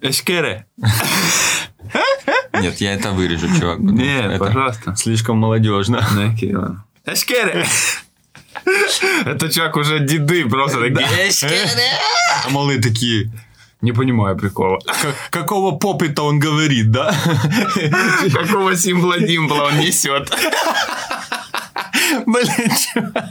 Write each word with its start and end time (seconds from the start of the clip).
Эшкере. 0.00 0.66
Нет, 2.52 2.80
я 2.80 2.92
это 2.94 3.12
вырежу, 3.12 3.48
чувак. 3.58 3.78
Нет, 3.80 4.26
это 4.26 4.38
пожалуйста. 4.44 4.96
Слишком 4.96 5.38
молодежно. 5.38 6.06
Ну, 6.14 6.32
окей, 6.32 6.54
ладно. 6.54 6.84
Эшкере. 7.06 7.66
Это 9.24 9.48
чувак 9.50 9.76
уже 9.76 10.00
деды 10.00 10.48
просто 10.48 10.80
такие. 10.80 11.30
А 12.46 12.50
малые 12.50 12.80
такие, 12.80 13.30
Не 13.80 13.92
понимаю 13.92 14.36
прикола. 14.36 14.78
«Как- 14.80 15.14
какого 15.30 15.76
попыта 15.78 16.22
он 16.24 16.40
говорит, 16.40 16.90
да? 16.90 17.14
Какого 18.32 18.74
симпла-димпла 18.74 19.66
он 19.68 19.78
несет? 19.78 20.28
Блин, 22.26 22.70
чувак. 22.76 23.28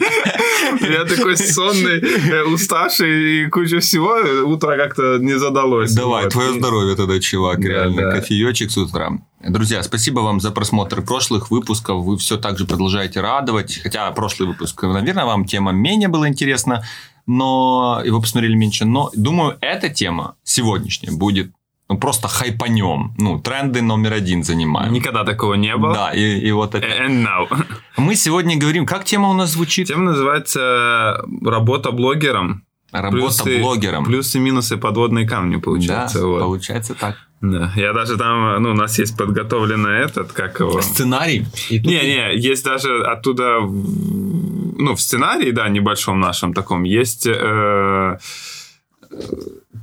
Я 0.82 1.06
такой 1.06 1.38
сонный, 1.38 2.00
э, 2.02 2.44
уставший 2.44 3.44
и 3.46 3.50
куча 3.50 3.80
всего. 3.80 4.16
Утро 4.46 4.78
как-то 4.78 5.18
не 5.20 5.38
задалось. 5.38 5.94
Давай, 5.94 6.24
Вот. 6.24 6.34
твое 6.34 6.54
здоровье 6.54 6.96
тогда, 6.96 7.20
чувак, 7.20 7.62
Да, 7.62 7.68
реально. 7.68 8.02
да. 8.02 8.12
Кофеечек 8.20 8.72
с 8.72 8.78
утра. 8.78 9.12
Друзья, 9.48 9.84
спасибо 9.84 10.22
вам 10.22 10.40
за 10.40 10.52
просмотр 10.52 11.02
прошлых 11.02 11.52
выпусков. 11.52 12.04
Вы 12.04 12.18
все 12.18 12.38
так 12.38 12.58
же 12.58 12.66
продолжаете 12.66 13.22
радовать. 13.22 13.80
Хотя 13.82 14.10
прошлый 14.12 14.50
выпуск, 14.50 14.82
наверное, 14.84 15.26
вам 15.26 15.46
тема 15.46 15.72
менее 15.72 16.08
была 16.10 16.28
интересна, 16.28 16.84
но 17.28 18.02
его 18.04 18.20
посмотрели 18.22 18.56
меньше. 18.56 18.86
Но 18.86 19.12
думаю, 19.16 19.58
эта 19.62 19.90
тема 19.90 20.36
сегодняшняя 20.44 21.12
будет 21.12 21.52
ну, 21.90 21.98
просто 21.98 22.28
хайпанем. 22.28 23.14
Ну, 23.18 23.40
тренды 23.40 23.82
номер 23.82 24.14
один 24.14 24.44
занимаем. 24.44 24.92
Никогда 24.92 25.24
такого 25.24 25.54
не 25.56 25.76
было. 25.78 25.94
Да, 25.94 26.12
и, 26.14 26.40
и 26.40 26.52
вот 26.52 26.76
это. 26.76 26.86
And 26.86 27.24
now. 27.26 27.48
Мы 27.98 28.16
сегодня 28.16 28.58
говорим, 28.58 28.86
как 28.86 29.06
тема 29.06 29.30
у 29.30 29.34
нас 29.34 29.52
звучит? 29.52 29.88
Тема 29.88 30.04
называется 30.04 31.22
«Работа 31.44 31.92
блогером». 31.92 32.64
Работа 32.92 33.44
Плюсы- 33.44 33.62
блогером. 33.62 34.06
Плюсы 34.06 34.38
и 34.38 34.42
минусы 34.42 34.78
подводные 34.78 35.28
камни, 35.28 35.56
да, 35.56 35.62
получается. 35.62 36.26
вот. 36.26 36.40
получается 36.40 36.96
так. 36.96 37.18
Да. 37.42 37.72
Я 37.76 37.94
даже 37.94 38.18
там, 38.18 38.64
ну, 38.64 38.72
у 38.72 38.74
нас 38.74 38.98
есть 38.98 39.16
подготовленный 39.18 40.00
этот, 40.00 40.32
как 40.32 40.60
его... 40.60 40.82
Сценарий. 40.82 41.46
И 41.70 41.80
тут- 41.80 41.92
Не-не, 41.92 42.36
есть 42.38 42.64
даже 42.66 43.04
оттуда, 43.06 43.60
ну, 43.60 44.96
в 44.96 45.02
сценарии, 45.02 45.52
да, 45.52 45.68
небольшом 45.70 46.20
нашем 46.20 46.54
таком, 46.54 46.84
есть 46.84 47.28
э, 47.28 47.34
э, 47.36 48.18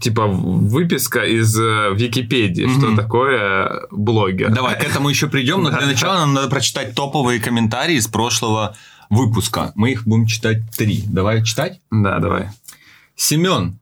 типа 0.01 0.27
выписка 0.27 1.25
из 1.25 1.59
э, 1.59 1.95
Википедии, 1.95 2.67
что 2.67 2.95
такое 2.97 3.83
блогер. 3.91 4.51
Давай, 4.53 4.79
к 4.79 4.85
этому 4.85 5.09
еще 5.09 5.29
придем, 5.29 5.63
но 5.63 5.71
для 5.71 5.87
начала 5.87 6.19
нам 6.19 6.35
надо 6.35 6.49
прочитать 6.49 6.95
топовые 6.95 7.41
комментарии 7.41 7.97
из 7.97 8.07
прошлого 8.09 8.77
выпуска. 9.11 9.73
Мы 9.75 9.93
их 9.93 10.07
будем 10.07 10.27
читать 10.27 10.63
три. 10.77 11.05
Давай 11.07 11.45
читать. 11.45 11.81
Да, 11.91 12.19
давай. 12.19 12.51
Семен. 13.17 13.79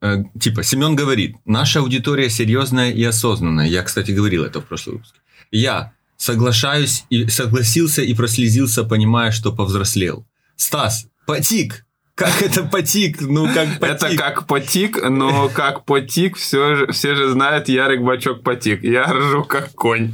э, 0.00 0.24
типа, 0.40 0.62
Семен 0.62 0.96
говорит, 0.96 1.36
наша 1.44 1.80
аудитория 1.80 2.30
серьезная 2.30 2.90
и 2.90 3.02
осознанная. 3.04 3.66
Я, 3.66 3.82
кстати, 3.82 4.10
говорил 4.10 4.44
это 4.44 4.60
в 4.60 4.64
прошлом 4.64 4.94
выпуске. 4.94 5.18
Я 5.50 5.92
соглашаюсь 6.16 7.04
и 7.10 7.28
согласился 7.28 8.02
и 8.02 8.14
прослезился, 8.14 8.84
понимая, 8.84 9.32
что 9.32 9.52
повзрослел. 9.52 10.26
Стас, 10.56 11.06
потик. 11.26 11.84
Как 12.22 12.42
это 12.42 12.62
потик? 12.64 13.20
Ну, 13.20 13.46
как 13.52 13.78
потик. 13.80 13.94
Это 14.02 14.16
как 14.16 14.46
потик, 14.46 15.02
но 15.08 15.48
как 15.48 15.84
потик, 15.84 16.36
все 16.36 16.76
же, 16.76 16.92
все 16.92 17.14
же 17.14 17.30
знают 17.30 17.68
Ярик 17.68 18.02
Бачок 18.02 18.42
потик. 18.42 18.82
Я 18.84 19.04
ржу 19.12 19.44
как 19.44 19.72
конь. 19.74 20.12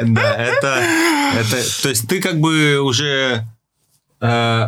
Да, 0.00 0.34
это, 0.34 0.82
это... 1.38 1.82
То 1.82 1.88
есть 1.88 2.08
ты 2.08 2.20
как 2.20 2.40
бы 2.40 2.80
уже 2.80 3.46
э, 4.20 4.66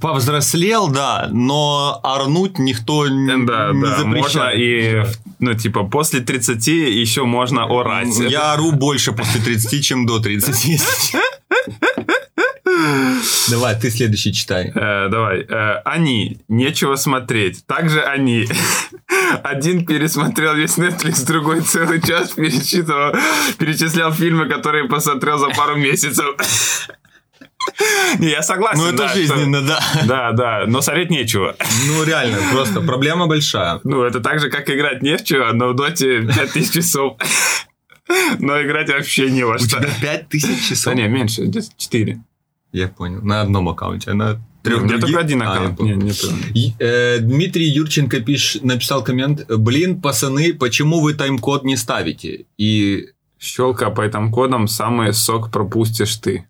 повзрослел, 0.00 0.88
да, 0.88 1.28
но 1.30 2.00
орнуть 2.02 2.58
никто 2.58 3.06
н- 3.06 3.46
Да, 3.46 3.70
не 3.72 3.82
да, 3.82 4.04
можно 4.04 4.10
запрещает. 4.20 4.58
и, 4.58 5.02
ну, 5.38 5.54
типа, 5.54 5.84
после 5.84 6.20
30 6.20 6.66
еще 6.66 7.24
можно 7.24 7.64
орать. 7.64 8.08
Я 8.18 8.52
ору 8.54 8.72
больше 8.72 9.12
после 9.12 9.40
30, 9.40 9.84
чем 9.84 10.06
до 10.06 10.18
30. 10.20 10.80
Давай, 13.50 13.78
ты 13.78 13.90
следующий 13.90 14.32
читай. 14.32 14.72
Э, 14.74 15.08
давай. 15.10 15.40
Э, 15.48 15.80
они. 15.84 16.40
Нечего 16.48 16.96
смотреть. 16.96 17.66
Также 17.66 18.00
они. 18.02 18.46
Один 19.42 19.84
пересмотрел 19.84 20.54
весь 20.54 20.78
Netflix, 20.78 21.26
другой 21.26 21.60
целый 21.60 22.00
час 22.00 22.30
перечитывал, 22.32 23.14
перечислял 23.58 24.12
фильмы, 24.12 24.46
которые 24.48 24.84
посмотрел 24.88 25.38
за 25.38 25.48
пару 25.48 25.76
месяцев. 25.76 26.26
Не, 28.18 28.30
я 28.30 28.42
согласен. 28.42 28.78
Ну, 28.80 28.88
это 28.88 28.96
да, 28.98 29.08
что- 29.08 29.18
жизненно, 29.18 29.62
да. 29.62 29.80
Да, 30.04 30.32
да, 30.32 30.64
но 30.66 30.80
смотреть 30.80 31.10
нечего. 31.10 31.56
Ну, 31.86 32.04
реально, 32.04 32.38
просто 32.52 32.80
проблема 32.80 33.26
большая. 33.26 33.80
Ну, 33.84 34.02
это 34.02 34.20
так 34.20 34.40
же, 34.40 34.50
как 34.50 34.68
играть 34.70 35.02
не 35.02 35.16
в 35.16 35.24
чего, 35.24 35.52
но 35.52 35.68
в 35.70 35.74
доте 35.74 36.20
5000 36.22 36.70
часов. 36.72 37.16
Но 38.38 38.60
играть 38.62 38.90
вообще 38.90 39.30
не 39.30 39.44
во 39.44 39.54
У 39.54 39.58
что. 39.58 39.78
тебя 39.78 40.18
5000 40.28 40.68
часов? 40.68 40.94
Да 40.94 41.00
не, 41.00 41.08
меньше, 41.08 41.44
где-то 41.46 41.68
4. 41.78 42.20
Я 42.74 42.88
понял. 42.88 43.22
На 43.22 43.40
одном 43.42 43.68
аккаунте, 43.68 44.10
а 44.10 44.14
на 44.14 44.40
трех 44.64 44.82
У 44.82 44.84
меня 44.84 44.98
только 44.98 45.20
один 45.20 45.42
А, 45.42 45.52
аккаунт. 45.52 45.76
понял. 45.78 45.96
Не, 45.96 46.02
не. 46.10 46.12
И, 46.60 46.74
э, 46.80 47.18
Дмитрий 47.20 47.66
Юрченко 47.68 48.20
пиш, 48.20 48.58
написал 48.62 49.04
коммент. 49.04 49.46
Блин, 49.48 50.00
пацаны, 50.02 50.52
почему 50.54 51.00
вы 51.00 51.14
тайм-код 51.14 51.64
не 51.64 51.76
ставите? 51.76 52.46
И 52.58 53.10
Щелка 53.38 53.90
по 53.90 54.00
этим 54.02 54.32
кодам, 54.32 54.66
самый 54.68 55.12
сок 55.12 55.50
пропустишь 55.52 56.16
ты. 56.16 56.46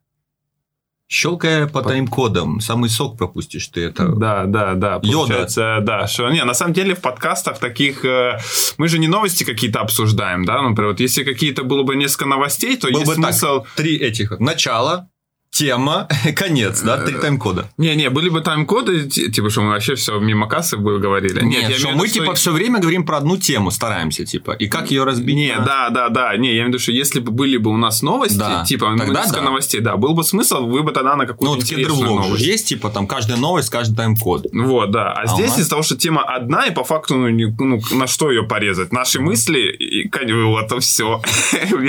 щелкая 1.09 1.67
по 1.67 1.83
тайм-кодам, 1.83 2.61
самый 2.61 2.89
сок 2.89 3.19
пропустишь 3.19 3.69
ты 3.69 3.83
это. 3.83 4.09
Да, 4.09 4.45
да, 4.47 4.75
да. 4.75 5.01
Йода. 5.03 5.27
Получается, 5.27 5.79
да. 5.83 6.07
Что, 6.07 6.31
не, 6.31 6.43
на 6.45 6.55
самом 6.55 6.73
деле 6.73 6.95
в 6.95 7.01
подкастах 7.01 7.59
таких... 7.59 8.05
э, 8.05 8.39
мы 8.79 8.89
же 8.89 8.99
не 8.99 9.09
новости 9.09 9.45
какие-то 9.45 9.81
обсуждаем, 9.81 10.45
да? 10.45 10.63
Например, 10.63 10.93
вот 10.93 11.01
если 11.01 11.23
какие-то 11.25 11.65
было 11.65 11.83
бы 11.83 11.97
несколько 11.97 12.27
новостей, 12.27 12.77
то 12.77 12.89
Был 12.91 13.01
есть 13.01 13.07
бы 13.17 13.23
так, 13.23 13.35
смысл... 13.35 13.65
три 13.77 13.97
этих. 13.97 14.39
Начало, 14.41 15.09
тема, 15.55 16.09
конец, 16.37 16.83
да, 16.83 16.97
Э, 16.97 17.07
три 17.07 17.15
тайм-кода. 17.19 17.71
Не-не, 17.79 18.11
были 18.11 18.29
бы 18.29 18.41
тайм-коды, 18.41 19.09
ти- 19.09 19.31
типа, 19.31 19.51
что 19.51 19.61
мы 19.63 19.71
вообще 19.71 19.95
все 19.95 20.19
мимо 20.19 20.49
кассы 20.49 20.77
бы 20.77 20.99
говорили. 20.99 21.41
Нет, 21.45 21.71
я 21.71 21.77
что 21.79 21.91
мы 21.93 22.09
типа 22.09 22.27
что- 22.27 22.35
все 22.35 22.53
время 22.53 22.81
говорим 22.81 23.05
про 23.07 23.19
одну 23.19 23.37
тему, 23.37 23.71
стараемся, 23.71 24.25
типа. 24.25 24.53
И 24.53 24.67
как 24.69 24.91
ее 24.91 25.05
разбить? 25.05 25.37
Не, 25.37 25.55
на- 25.55 25.65
да, 25.65 25.91
да, 25.91 26.09
да. 26.09 26.37
Не, 26.37 26.49
я 26.49 26.53
имею 26.55 26.65
в 26.67 26.69
виду, 26.69 26.79
что 26.81 26.93
если 26.93 27.21
бы 27.21 27.31
были 27.31 27.57
бы 27.57 27.71
у 27.71 27.77
нас 27.77 28.03
новости, 28.03 28.37
Да. 28.39 28.65
типа, 28.65 28.91
ну, 28.91 28.99
Тогда 28.99 29.21
несколько 29.21 29.41
да. 29.41 29.45
новостей, 29.47 29.81
да, 29.81 29.97
был 29.97 30.15
бы 30.15 30.25
смысл, 30.25 30.67
вы 30.67 30.83
бы 30.83 30.91
тогда 30.93 31.15
на 31.17 31.23
Ну, 31.23 31.29
какую-то 31.29 31.55
вот 31.55 31.61
в 31.61 31.63
интересную 31.65 31.99
кедровлог 32.01 32.25
новость. 32.27 32.45
есть, 32.45 32.69
типа, 32.69 32.91
там 32.91 33.07
каждая 33.07 33.37
новость, 33.39 33.71
каждый 33.71 33.95
тайм-код. 33.97 34.47
Вот, 34.53 34.91
да. 34.91 35.13
А, 35.13 35.23
А 35.23 35.27
здесь 35.27 35.51
нас- 35.51 35.59
из-за 35.61 35.71
того, 35.71 35.83
что 35.83 35.97
тема 35.97 36.23
одна, 36.23 36.67
и 36.67 36.73
по 36.75 36.83
факту, 36.85 37.15
ну, 37.17 37.29
не- 37.29 37.55
ну, 37.59 37.81
на 37.93 38.07
что 38.09 38.31
ее 38.31 38.43
порезать? 38.43 38.93
Наши 38.93 39.21
мысли, 39.21 39.59
и 39.71 40.11
вот, 40.33 40.73
все. 40.83 41.23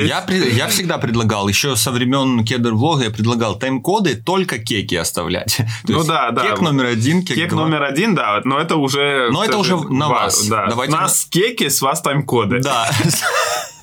Я, 0.06 0.24
я 0.56 0.68
всегда 0.68 0.98
предлагал, 0.98 1.48
еще 1.48 1.76
со 1.76 1.92
времен 1.92 2.44
кедр-влога 2.46 3.04
я 3.06 3.10
предлагал 3.10 3.55
тайм-коды 3.56 4.16
только 4.16 4.58
кеки 4.60 4.96
оставлять. 4.96 5.60
Ну 5.88 6.04
да, 6.04 6.32
да. 6.32 6.42
Кек 6.50 6.62
номер 6.62 6.86
один, 6.86 7.24
кек, 7.24 7.36
Кек 7.36 7.52
номер 7.54 7.84
один, 7.84 8.16
да, 8.16 8.42
но 8.44 8.60
это 8.60 8.76
уже... 8.76 9.30
Но 9.32 9.44
это 9.44 9.58
уже 9.58 9.76
на 9.76 10.08
ва- 10.08 10.14
вас. 10.14 10.48
Да. 10.48 10.68
Давайте 10.68 10.94
нас 10.94 11.26
кеки, 11.26 11.70
с 11.70 11.82
вас 11.82 12.02
тайм-коды. 12.02 12.60
Да. 12.60 12.90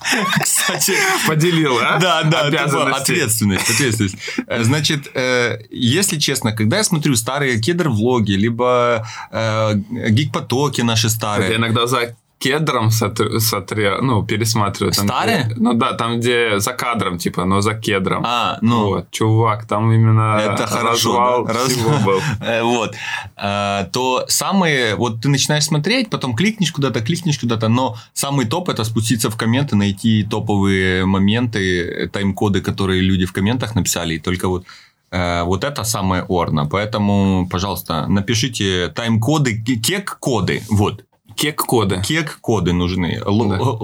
Кстати, 0.42 0.94
Поделил, 1.26 1.78
а? 1.80 1.98
Да, 1.98 2.22
да, 2.24 2.50
типа, 2.50 2.96
ответственность, 2.96 3.70
ответственность. 3.70 4.16
Э, 4.46 4.62
Значит, 4.62 5.10
э, 5.14 5.58
если 5.70 6.18
честно, 6.18 6.52
когда 6.52 6.78
я 6.78 6.84
смотрю 6.84 7.16
старые 7.16 7.60
кедр-влоги, 7.60 8.32
либо 8.32 9.06
э, 9.30 9.74
гик-потоки 9.74 10.80
наши 10.82 11.06
Я 11.06 11.10
старые, 11.10 11.56
иногда 11.56 11.86
за 11.86 12.16
кедром 12.42 12.90
сотр- 12.90 13.36
сотре- 13.38 14.00
ну, 14.02 14.22
пересматриваю. 14.26 14.92
Там, 14.92 15.06
Старые? 15.08 15.44
где- 15.44 15.54
ну 15.56 15.72
да, 15.74 15.92
там, 15.92 16.18
где 16.18 16.58
за 16.60 16.72
кадром, 16.72 17.18
типа, 17.18 17.44
но 17.44 17.60
за 17.60 17.74
кедром. 17.74 18.22
а, 18.26 18.58
ну, 18.62 18.84
Вот, 18.88 19.10
чувак, 19.10 19.66
там 19.66 19.92
именно 19.92 20.38
Это 20.40 20.66
хорошо, 20.66 21.44
да, 21.46 21.52
развал. 21.54 22.00
был. 22.04 22.20
Э, 22.40 22.62
Вот. 22.62 22.94
Э, 23.36 23.86
То 23.92 24.24
самые... 24.28 24.94
Вот 24.96 25.20
ты 25.22 25.28
начинаешь 25.28 25.64
смотреть, 25.64 26.10
потом 26.10 26.34
кликнешь 26.34 26.72
куда-то, 26.72 27.00
кликнешь 27.00 27.38
куда-то, 27.38 27.68
но 27.68 27.96
самый 28.14 28.46
топ 28.46 28.68
это 28.68 28.84
спуститься 28.84 29.28
в 29.30 29.36
комменты, 29.36 29.76
найти 29.76 30.24
топовые 30.24 31.04
моменты, 31.06 32.08
тайм-коды, 32.12 32.60
которые 32.60 33.00
люди 33.02 33.24
в 33.26 33.32
комментах 33.32 33.74
написали, 33.74 34.14
и 34.14 34.18
только 34.18 34.48
вот 34.48 34.64
э, 35.12 35.42
вот 35.44 35.64
это 35.64 35.84
самое 35.84 36.22
орно. 36.28 36.66
Поэтому, 36.66 37.46
пожалуйста, 37.50 38.06
напишите 38.08 38.88
тайм-коды, 38.88 39.62
ке- 39.66 39.76
кек-коды. 39.76 40.62
Вот. 40.70 41.04
Кек-коды. 41.36 42.02
Кек-коды 42.06 42.72
нужны. 42.72 43.20
Л- 43.58 43.78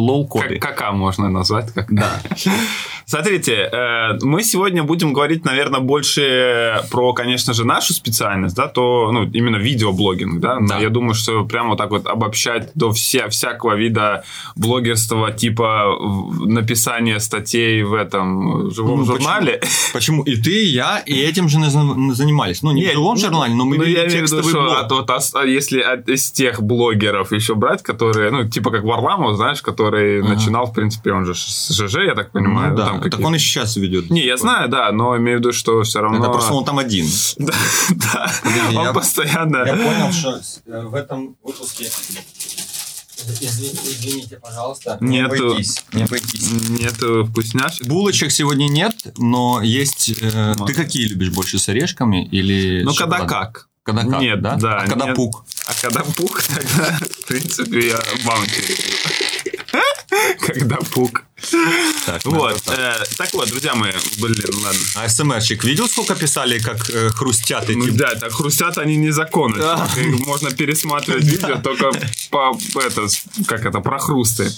Да. 0.54 0.68
Кака 0.68 0.92
можно 0.92 1.28
назвать? 1.28 1.72
Как... 1.72 1.92
Да. 1.92 2.20
Смотрите, 3.06 3.52
э, 3.72 4.18
мы 4.22 4.42
сегодня 4.42 4.82
будем 4.82 5.12
говорить, 5.14 5.44
наверное, 5.44 5.80
больше 5.80 6.82
про, 6.90 7.12
конечно 7.14 7.54
же, 7.54 7.64
нашу 7.64 7.94
специальность, 7.94 8.54
да, 8.54 8.68
то, 8.68 9.10
ну, 9.12 9.24
именно 9.24 9.56
видеоблогинг, 9.56 10.40
да. 10.40 10.58
Да. 10.60 10.78
Я 10.78 10.90
думаю, 10.90 11.14
что 11.14 11.44
прямо 11.44 11.70
вот 11.70 11.78
так 11.78 11.90
вот 11.90 12.06
обобщать 12.06 12.70
до 12.74 12.92
вся, 12.92 13.28
всякого 13.28 13.76
вида 13.76 14.24
блогерства, 14.56 15.32
типа 15.32 15.96
написания 16.44 17.18
статей 17.20 17.82
в 17.82 17.94
этом 17.94 18.70
живом 18.70 19.00
Ну, 19.00 19.04
журнале. 19.06 19.60
Почему? 19.92 20.22
И 20.24 20.36
ты, 20.36 20.50
и 20.64 20.66
я, 20.66 20.98
и 20.98 21.14
этим 21.14 21.48
же 21.48 21.58
занимались. 21.70 22.62
Ну, 22.62 22.72
не 22.72 22.82
в 22.88 22.92
живом 22.92 23.16
журнале, 23.16 23.54
но 23.54 23.64
мы 23.64 23.78
ну, 23.78 23.84
я 23.84 24.06
имею 24.06 24.26
в 24.26 24.30
виду, 24.30 24.42
что 24.48 24.80
от- 24.80 24.92
вот 24.92 25.10
ос- 25.10 25.34
а 25.34 25.44
если 25.44 25.80
от- 25.80 26.08
из 26.08 26.30
тех 26.30 26.62
блогеров 26.62 27.32
еще 27.38 27.54
брать, 27.54 27.82
которые, 27.82 28.30
ну, 28.30 28.48
типа 28.48 28.70
как 28.70 28.84
Варламов, 28.84 29.36
знаешь, 29.36 29.62
который 29.62 30.20
Ага. 30.20 30.28
начинал, 30.34 30.66
в 30.66 30.72
принципе, 30.74 31.12
он 31.12 31.24
же 31.24 31.34
с 31.34 31.70
ЖЖ, 31.72 31.96
я 32.06 32.14
так 32.14 32.32
понимаю. 32.32 32.70
Ну 32.72 32.76
да, 32.76 32.84
там 32.86 32.94
так 32.96 33.04
какие-то- 33.04 33.26
он 33.26 33.34
и 33.34 33.38
сейчас 33.38 33.76
ведет. 33.76 34.10
Не, 34.10 34.24
я 34.24 34.36
знаю, 34.36 34.68
да, 34.68 34.92
но 34.92 35.16
имею 35.16 35.38
в 35.38 35.40
виду, 35.40 35.52
что 35.52 35.82
все 35.82 36.00
равно... 36.00 36.18
Это 36.18 36.30
просто 36.30 36.52
он 36.52 36.64
там 36.64 36.78
один. 36.78 37.06
Да, 37.38 38.30
да. 38.44 38.78
Он 38.80 38.84
я- 38.86 38.92
постоянно... 38.92 40.12
что 40.12 40.40
в 40.66 40.94
этом 40.94 41.36
выпуске... 41.42 41.88
Извините, 43.40 44.38
пожалуйста. 44.40 44.96
Нету. 45.00 45.56
Не 45.92 46.02
обойтись. 46.04 46.50
Нету 46.68 47.24
вкусняшек. 47.26 47.86
Булочек 47.86 48.30
сегодня 48.30 48.68
нет, 48.68 48.94
но 49.18 49.60
есть... 49.62 50.12
э, 50.20 50.54
ты 50.66 50.72
какие 50.74 51.06
любишь 51.08 51.30
больше, 51.30 51.58
с 51.58 51.68
орешками 51.68 52.24
или 52.26 52.82
Ну, 52.84 52.94
когда 52.94 53.26
как. 53.26 53.67
Когда 53.88 54.02
как, 54.04 54.20
Нет, 54.20 54.42
да? 54.42 54.56
да, 54.56 54.76
А 54.80 54.86
когда 54.86 55.06
нет. 55.06 55.16
пук? 55.16 55.44
А 55.66 55.72
когда 55.80 56.00
пук, 56.04 56.42
тогда, 56.42 56.98
в 57.22 57.26
принципе, 57.26 57.88
я 57.88 57.98
баунти. 58.26 58.76
Когда 60.46 60.76
пук. 60.92 61.22
Так, 62.04 62.22
Вот. 62.26 62.50
надо 62.50 62.60
так. 62.66 62.78
э, 62.78 63.04
Так 63.16 63.32
вот, 63.32 63.48
друзья 63.48 63.74
мои, 63.74 63.92
блин, 64.18 64.50
ладно. 64.62 64.80
АСМРчик, 65.04 65.64
видел, 65.64 65.88
сколько 65.88 66.14
писали, 66.16 66.58
как 66.58 66.90
э, 66.90 67.08
хрустят 67.10 67.70
эти... 67.70 67.78
Ну 67.78 67.86
да, 67.92 68.14
так 68.16 68.32
хрустят 68.32 68.76
они 68.76 68.96
незаконно. 68.96 69.56
Да. 69.56 69.88
Можно 70.26 70.50
пересматривать 70.50 71.24
видео 71.24 71.56
только 71.62 71.92
по, 72.30 72.58
это, 72.80 73.06
как 73.46 73.64
это, 73.64 73.80
про 73.80 73.98
хрусты. 73.98 74.50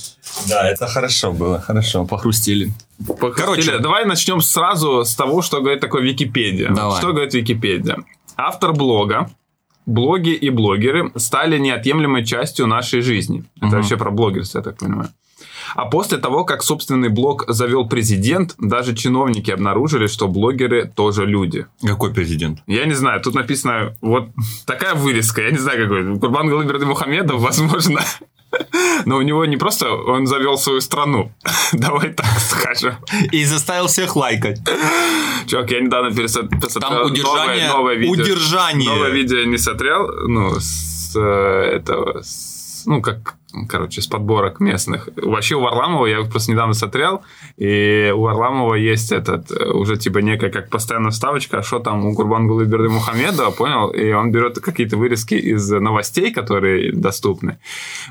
Да, 0.49 0.69
это 0.69 0.89
хорошо 0.89 1.33
было, 1.33 1.61
хорошо, 1.61 2.05
похрустили. 2.05 2.73
Похрустили. 3.07 3.37
Короче. 3.45 3.79
давай 3.79 4.07
начнем 4.07 4.41
сразу 4.41 5.05
с 5.05 5.15
того, 5.15 5.43
что 5.43 5.61
говорит 5.61 5.81
такое 5.81 6.03
Википедия. 6.03 6.71
Давай. 6.71 6.99
Что 6.99 7.13
говорит 7.13 7.35
Википедия? 7.35 7.99
Автор 8.43 8.73
блога, 8.73 9.29
блоги 9.87 10.31
и 10.31 10.51
блогеры 10.51 11.13
стали 11.17 11.59
неотъемлемой 11.59 12.25
частью 12.25 12.67
нашей 12.67 13.03
жизни. 13.03 13.45
Это 13.57 13.67
Мгм. 13.67 13.77
вообще 13.77 13.97
про 13.97 14.11
блогерство, 14.11 14.59
я 14.59 14.65
так 14.65 14.79
понимаю. 14.79 15.11
А 15.77 15.85
после 15.87 16.19
того, 16.19 16.45
как 16.45 16.63
собственный 16.63 17.11
блог 17.11 17.45
завел 17.49 17.87
президент, 17.89 18.55
даже 18.59 18.95
чиновники 18.95 19.51
обнаружили, 19.51 20.07
что 20.07 20.27
блогеры 20.27 20.91
тоже 20.97 21.27
люди. 21.27 21.67
Какой 21.83 22.13
президент? 22.13 22.61
Я 22.67 22.87
не 22.87 22.95
знаю, 22.95 23.21
тут 23.21 23.35
написано 23.35 23.95
вот 24.01 24.29
такая 24.67 24.95
вырезка, 24.95 25.43
я 25.43 25.51
не 25.51 25.59
знаю 25.59 25.83
какой. 25.83 26.19
Курбан 26.19 26.49
Галыберды 26.49 26.87
Мухамедов, 26.87 27.41
возможно. 27.41 28.01
Но 29.07 29.17
у 29.17 29.23
него 29.23 29.45
не 29.47 29.57
просто 29.57 29.93
он 29.93 30.27
завел 30.27 30.59
свою 30.59 30.81
страну. 30.81 31.33
Давай 31.73 32.13
так 32.13 32.27
скажем. 32.39 32.95
И 33.33 33.45
заставил 33.45 33.87
всех 33.87 34.17
лайкать. 34.17 34.59
Чувак, 35.47 35.71
я 35.71 35.81
недавно 35.81 36.11
Там 36.81 37.03
удержание... 37.05 37.69
новое, 37.69 37.69
новое 37.69 37.95
видео. 37.95 38.23
Удержание. 38.23 38.91
Новое 38.91 39.11
видео 39.11 39.39
я 39.39 39.47
не 39.47 39.59
смотрел, 39.59 40.07
ну, 40.29 40.55
с 40.61 41.17
э, 41.17 41.77
этого, 41.77 42.23
с- 42.23 42.50
ну, 42.87 43.01
как, 43.03 43.37
короче, 43.69 44.01
с 44.01 44.07
подборок 44.07 44.61
местных. 44.61 45.09
Вообще 45.17 45.57
у 45.57 45.61
Варламова, 45.61 46.07
я 46.07 46.23
просто 46.23 46.53
недавно 46.53 46.75
смотрел, 46.75 47.23
и 47.57 48.13
у 48.15 48.21
Варламова 48.23 48.75
есть 48.75 49.13
этот, 49.13 49.51
э, 49.51 49.71
уже 49.71 49.97
типа 49.97 50.19
некая 50.19 50.51
как 50.51 50.71
постоянная 50.71 51.11
вставочка, 51.11 51.59
а 51.59 51.63
что 51.63 51.79
там 51.79 52.07
у 52.07 52.15
Курбан 52.15 52.47
Гулыберды 52.47 52.89
Мухаммеда, 52.89 53.51
понял? 53.51 53.89
И 53.91 54.13
он 54.13 54.33
берет 54.33 54.59
какие-то 54.59 54.97
вырезки 54.97 55.35
из 55.35 55.71
новостей, 55.71 56.33
которые 56.33 56.93
доступны. 56.93 57.59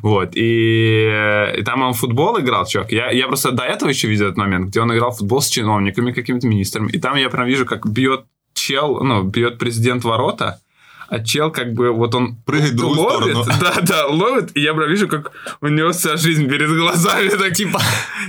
Вот. 0.02 0.32
И, 0.36 1.54
и 1.58 1.64
там 1.64 1.82
он 1.82 1.94
футбол 1.94 2.40
играл, 2.40 2.66
чувак. 2.66 2.92
Я, 2.92 3.12
я 3.12 3.28
просто 3.28 3.52
до 3.52 3.64
этого 3.64 3.90
еще 3.90 4.08
видел 4.08 4.26
этот 4.26 4.38
момент, 4.38 4.68
где 4.68 4.82
он 4.82 4.94
играл 4.94 5.12
в 5.12 5.18
футбол 5.18 5.42
с 5.42 5.48
чиновниками, 5.48 6.12
какими-то 6.12 6.48
министрами. 6.48 6.90
И 6.92 7.00
там 7.00 7.16
я 7.16 7.30
прям 7.30 7.48
вижу, 7.48 7.66
как 7.66 7.88
бьет 7.88 8.26
чел, 8.54 9.04
ну, 9.04 9.24
бьет 9.24 9.58
президент 9.58 10.04
ворота, 10.04 10.60
а 11.10 11.20
чел 11.20 11.52
как 11.52 11.74
бы 11.74 11.92
вот 11.92 12.16
он 12.16 12.38
Прыгает 12.46 12.74
в 12.74 12.78
другую 12.78 13.00
ловит, 13.00 13.38
сторону. 13.38 13.54
да, 13.62 13.82
да, 13.82 14.08
ловит, 14.08 14.56
и 14.56 14.62
я 14.62 14.74
прям 14.74 14.90
вижу, 14.90 15.08
как 15.08 15.32
у 15.62 15.68
него 15.68 15.92
вся 15.92 16.18
жизнь 16.18 16.48
перед 16.48 16.70
глазами, 16.70 17.30
так 17.40 17.54
типа, 17.54 17.82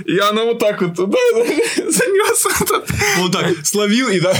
и 0.05 0.17
она 0.17 0.43
вот 0.43 0.59
так 0.59 0.81
вот 0.81 0.95
туда 0.95 1.17
занес, 1.75 2.47
Вот 3.19 3.31
так, 3.31 3.65
словил 3.65 4.09
и 4.09 4.19
да. 4.19 4.31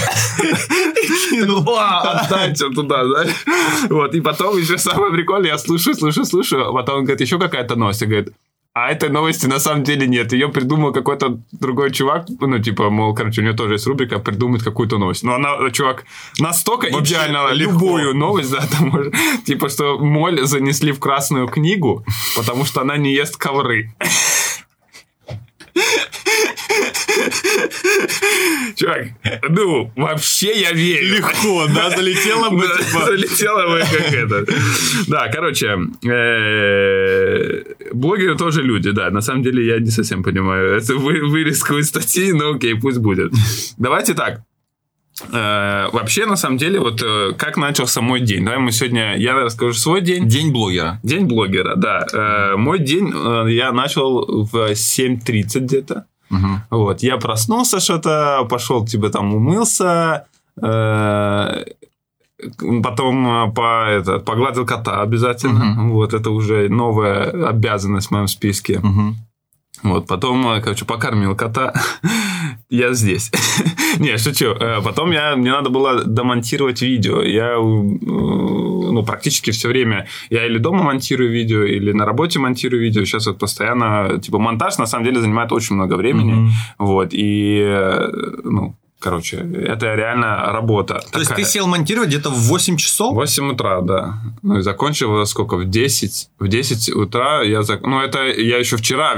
отдать 2.02 2.58
туда, 2.58 3.04
да. 3.04 3.26
Вот, 3.90 4.16
и 4.16 4.22
потом 4.22 4.58
еще 4.58 4.78
самое 4.78 5.14
прикольное, 5.14 5.52
я 5.52 5.58
слушаю, 5.58 5.96
слушаю, 5.96 6.26
слушаю, 6.26 6.70
а 6.70 6.74
потом 6.74 7.00
он 7.00 7.04
говорит, 7.04 7.22
еще 7.22 7.40
какая-то 7.40 7.76
и 7.76 8.06
говорит, 8.06 8.34
а 8.74 8.90
этой 8.90 9.10
новости 9.10 9.48
на 9.48 9.60
самом 9.60 9.84
деле 9.84 10.08
нет. 10.08 10.32
Ее 10.32 10.48
придумал 10.48 10.94
какой-то 10.94 11.40
другой 11.52 11.92
чувак. 11.92 12.28
Ну, 12.40 12.60
типа, 12.60 12.90
мол, 12.90 13.14
короче, 13.14 13.42
у 13.42 13.44
него 13.44 13.56
тоже 13.56 13.74
есть 13.74 13.88
рубрика 13.88 14.20
«Придумать 14.20 14.64
какую-то 14.64 14.98
новость». 14.98 15.24
Но 15.24 15.34
она, 15.34 15.70
чувак, 15.72 16.06
настолько 16.40 16.88
Вообще 16.90 17.16
идеально 17.16 17.52
легко. 17.52 17.74
любую 17.74 18.16
новость, 18.16 18.52
да, 18.52 18.66
там 18.68 19.12
Типа, 19.46 19.68
что 19.68 20.00
моль 20.00 20.42
занесли 20.46 20.94
в 20.94 21.00
красную 21.00 21.48
книгу, 21.48 22.06
потому 22.36 22.64
что 22.64 22.82
она 22.82 22.96
не 22.96 23.14
ест 23.14 23.36
ковры. 23.36 23.94
Чувак, 28.76 29.08
ну, 29.50 29.92
вообще 29.96 30.54
я 30.60 30.72
верю. 30.72 31.16
Легко, 31.18 31.68
да, 31.74 31.90
залетело 31.90 32.50
бы, 32.50 32.62
типа. 32.64 33.06
Залетело 33.06 33.68
бы 33.68 33.80
как 33.80 34.14
это. 34.14 34.46
Да, 35.08 35.28
короче, 35.30 35.78
э, 36.08 37.64
блогеры 37.94 38.38
тоже 38.38 38.62
люди, 38.64 38.92
да. 38.92 39.10
На 39.10 39.22
самом 39.22 39.44
деле 39.44 39.66
я 39.66 39.80
не 39.80 39.90
совсем 39.92 40.24
понимаю. 40.24 40.78
Это 40.78 40.96
вы- 40.96 41.28
вырезку 41.28 41.78
из 41.78 41.88
статьи, 41.90 42.32
но 42.34 42.52
окей, 42.56 42.76
пусть 42.76 42.98
будет. 43.00 43.32
Давайте 43.78 44.14
так. 44.14 44.42
Э, 45.32 45.88
Вообще, 45.92 46.26
на 46.26 46.36
самом 46.36 46.58
деле, 46.58 46.80
вот 46.80 47.02
э, 47.02 47.34
как 47.38 47.58
начался 47.58 48.02
мой 48.02 48.22
день. 48.22 48.44
Давай 48.46 48.60
мы 48.60 48.72
сегодня, 48.72 49.16
я 49.18 49.34
расскажу 49.36 49.74
свой 49.74 50.02
день. 50.02 50.28
День 50.28 50.52
блогера. 50.52 51.00
День 51.04 51.26
блогера, 51.26 51.76
да. 51.76 52.06
Э, 52.14 52.56
Мой 52.58 52.80
день 52.80 53.10
я 53.50 53.72
начал 53.72 54.46
в 54.46 54.56
7.30 54.72 55.60
где-то. 55.60 56.06
Мгм. 56.30 56.62
Вот, 56.70 57.04
я 57.04 57.18
проснулся 57.18 57.80
что-то, 57.80 58.46
пошел, 58.50 58.86
типа, 58.86 59.10
там, 59.10 59.34
умылся, 59.36 60.26
потом 62.84 63.54
по, 63.54 63.86
это, 63.90 64.20
погладил 64.20 64.66
кота 64.66 65.02
обязательно. 65.02 65.66
Мгм. 65.66 65.92
Вот, 65.92 66.14
это 66.14 66.30
уже 66.32 66.70
новая 66.70 67.50
обязанность 67.50 68.08
в 68.08 68.12
моем 68.12 68.28
списке. 68.28 68.80
Мгм. 68.80 69.16
Вот, 69.84 70.08
потом, 70.08 70.48
э, 70.48 70.62
короче, 70.62 70.86
покормил 70.86 71.36
кота. 71.36 71.74
я 72.70 72.94
здесь. 72.94 73.32
Не, 74.00 74.18
шучу. 74.18 74.54
Э, 74.60 74.82
Потом 74.84 75.12
я, 75.12 75.36
мне 75.36 75.52
надо 75.52 75.70
было 75.70 76.04
домонтировать 76.04 76.82
видео. 76.82 77.22
Я, 77.22 77.54
э, 77.54 77.62
ну, 77.62 79.04
практически 79.06 79.52
все 79.52 79.68
время, 79.70 80.08
я 80.30 80.46
или 80.46 80.58
дома 80.58 80.84
монтирую 80.84 81.32
видео, 81.32 81.64
или 81.64 81.92
на 81.92 82.06
работе 82.06 82.40
монтирую 82.40 82.82
видео. 82.82 83.06
Сейчас 83.06 83.28
вот 83.28 83.40
постоянно, 83.40 84.20
типа, 84.20 84.40
монтаж, 84.40 84.78
на 84.78 84.86
самом 84.86 85.06
деле, 85.06 85.22
занимает 85.22 85.52
очень 85.52 85.76
много 85.76 85.96
времени. 85.96 86.34
Мгм. 86.34 86.52
Вот, 86.78 87.10
и, 87.12 88.08
ну, 88.44 88.76
короче, 89.02 89.38
это 89.38 89.96
реально 89.96 90.52
работа. 90.52 91.04
То 91.12 91.20
есть 91.20 91.34
ты 91.36 91.44
сел 91.44 91.68
монтировать 91.68 92.10
где-то 92.10 92.30
в 92.30 92.38
8 92.48 92.78
часов? 92.78 93.14
8 93.14 93.52
утра, 93.52 93.82
да. 93.82 94.14
Ну 94.44 94.60
и 94.60 94.62
закончил 94.62 95.26
сколько? 95.26 95.58
В 95.58 95.66
10. 95.70 96.30
В 96.40 96.48
10 96.48 96.90
утра 96.96 97.42
я... 97.42 97.60
зак- 97.62 97.82
Ну, 97.84 98.00
это 98.00 98.24
я 98.24 98.58
еще 98.58 98.78
вчера, 98.78 99.16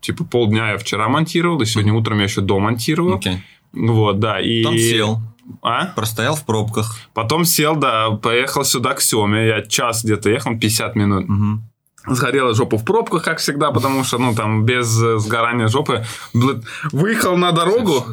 типа 0.00 0.24
полдня 0.24 0.72
я 0.72 0.78
вчера 0.78 1.08
монтировал, 1.08 1.60
и 1.62 1.64
сегодня 1.66 1.92
утром 1.94 2.18
я 2.18 2.24
еще 2.24 2.40
домонтировал. 2.40 3.14
Окей. 3.16 3.38
Вот, 3.72 4.20
да. 4.20 4.40
И... 4.40 4.62
Потом 4.62 4.78
сел, 4.78 5.18
А? 5.62 5.86
простоял 5.96 6.36
в 6.36 6.44
пробках. 6.46 6.96
Потом 7.12 7.44
сел, 7.44 7.74
да, 7.76 8.10
поехал 8.10 8.64
сюда 8.64 8.94
к 8.94 9.00
Семе. 9.00 9.46
Я 9.48 9.62
час 9.62 10.04
где-то 10.04 10.30
ехал, 10.30 10.58
50 10.58 10.94
минут. 10.96 11.28
Мгм. 11.28 11.62
Сгорела 12.06 12.54
жопа 12.54 12.76
в 12.76 12.84
пробках, 12.84 13.24
как 13.24 13.38
всегда, 13.38 13.70
потому 13.70 14.04
что, 14.04 14.18
ну, 14.18 14.34
там, 14.34 14.64
без 14.64 15.02
э, 15.02 15.18
сгорания 15.18 15.68
жопы. 15.68 16.04
Выехал 16.92 17.36
на 17.36 17.52
дорогу. 17.52 18.04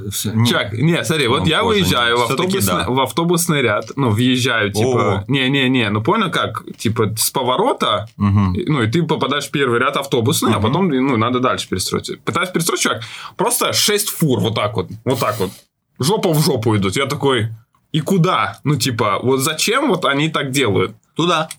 Чак, 0.48 0.74
не, 0.74 1.04
смотри, 1.04 1.28
вот 1.28 1.42
Ну, 1.42 1.46
я 1.46 1.64
выезжаю 1.64 2.18
в, 2.18 2.66
да. 2.66 2.86
в 2.88 3.00
автобусный 3.02 3.62
ряд, 3.62 3.92
ну, 3.98 4.10
въезжаю, 4.10 4.72
типа... 4.72 5.26
Не-не-не, 5.28 5.90
ну, 5.90 6.02
понял 6.02 6.32
как? 6.32 6.64
Типа, 6.78 7.14
с 7.18 7.32
поворота, 7.32 8.08
ну, 8.18 8.82
и 8.82 8.90
ты 8.90 9.04
попадаешь 9.04 9.48
в 9.48 9.52
первый 9.52 9.80
ряд 9.80 9.98
автобусный, 9.98 10.54
а 10.54 10.60
потом, 10.60 10.88
ну, 10.88 11.18
надо 11.18 11.40
дальше 11.40 11.68
перестроить. 11.68 12.22
Пытаюсь 12.24 12.50
перестроить, 12.50 12.82
чувак, 12.82 13.02
просто 13.36 13.74
6 13.74 14.10
фур 14.10 14.40
вот 14.40 14.56
так 14.56 14.76
вот, 14.76 14.88
вот 15.04 15.20
так 15.20 15.40
вот. 15.40 15.52
Жопа 16.00 16.30
в 16.30 16.44
жопу 16.44 16.76
идут. 16.78 16.96
Я 16.96 17.06
такой, 17.06 17.50
и 17.92 18.00
куда? 18.00 18.60
Ну, 18.64 18.76
типа, 18.76 19.20
вот 19.22 19.40
зачем 19.40 19.90
вот 19.90 20.06
они 20.06 20.30
так 20.30 20.52
делают? 20.52 20.96
Туда. 21.16 21.50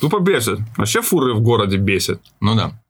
Тупо 0.00 0.20
бесит. 0.20 0.60
Вообще 0.76 1.02
фуры 1.02 1.34
в 1.34 1.40
городе 1.40 1.76
бесят. 1.76 2.20
Ну 2.40 2.54
да. 2.54 2.80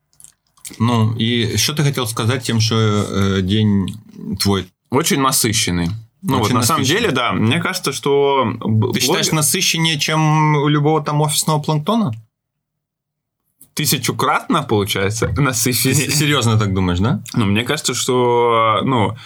Ну, 0.79 1.15
и 1.17 1.57
что 1.57 1.75
ты 1.75 1.83
хотел 1.83 2.07
сказать 2.07 2.45
тем, 2.45 2.61
что 2.61 2.77
э, 2.77 3.41
день 3.43 3.97
твой? 4.41 4.67
Очень 4.91 5.21
насыщенный. 5.21 5.89
Ну 6.23 6.35
Очень 6.37 6.43
вот 6.43 6.61
на 6.61 6.63
самом 6.63 6.85
деле, 6.85 7.11
да, 7.11 7.33
мне 7.33 7.59
кажется, 7.61 7.93
что... 7.93 8.53
Ты 8.93 9.01
считаешь 9.01 9.29
блогер- 9.29 9.35
насыщеннее, 9.35 9.99
чем 9.99 10.57
у 10.57 10.69
любого 10.69 11.03
там 11.03 11.21
офисного 11.21 11.61
планктона? 11.61 12.13
тысячукратно, 13.75 14.63
получается, 14.63 15.29
насыщеннее? 15.37 16.11
Серьезно 16.11 16.59
так 16.59 16.75
думаешь, 16.75 16.99
да? 16.99 17.23
Ну, 17.35 17.47
мне 17.47 17.65
кажется, 17.65 17.95
что, 17.95 18.81
ну, 18.85 19.17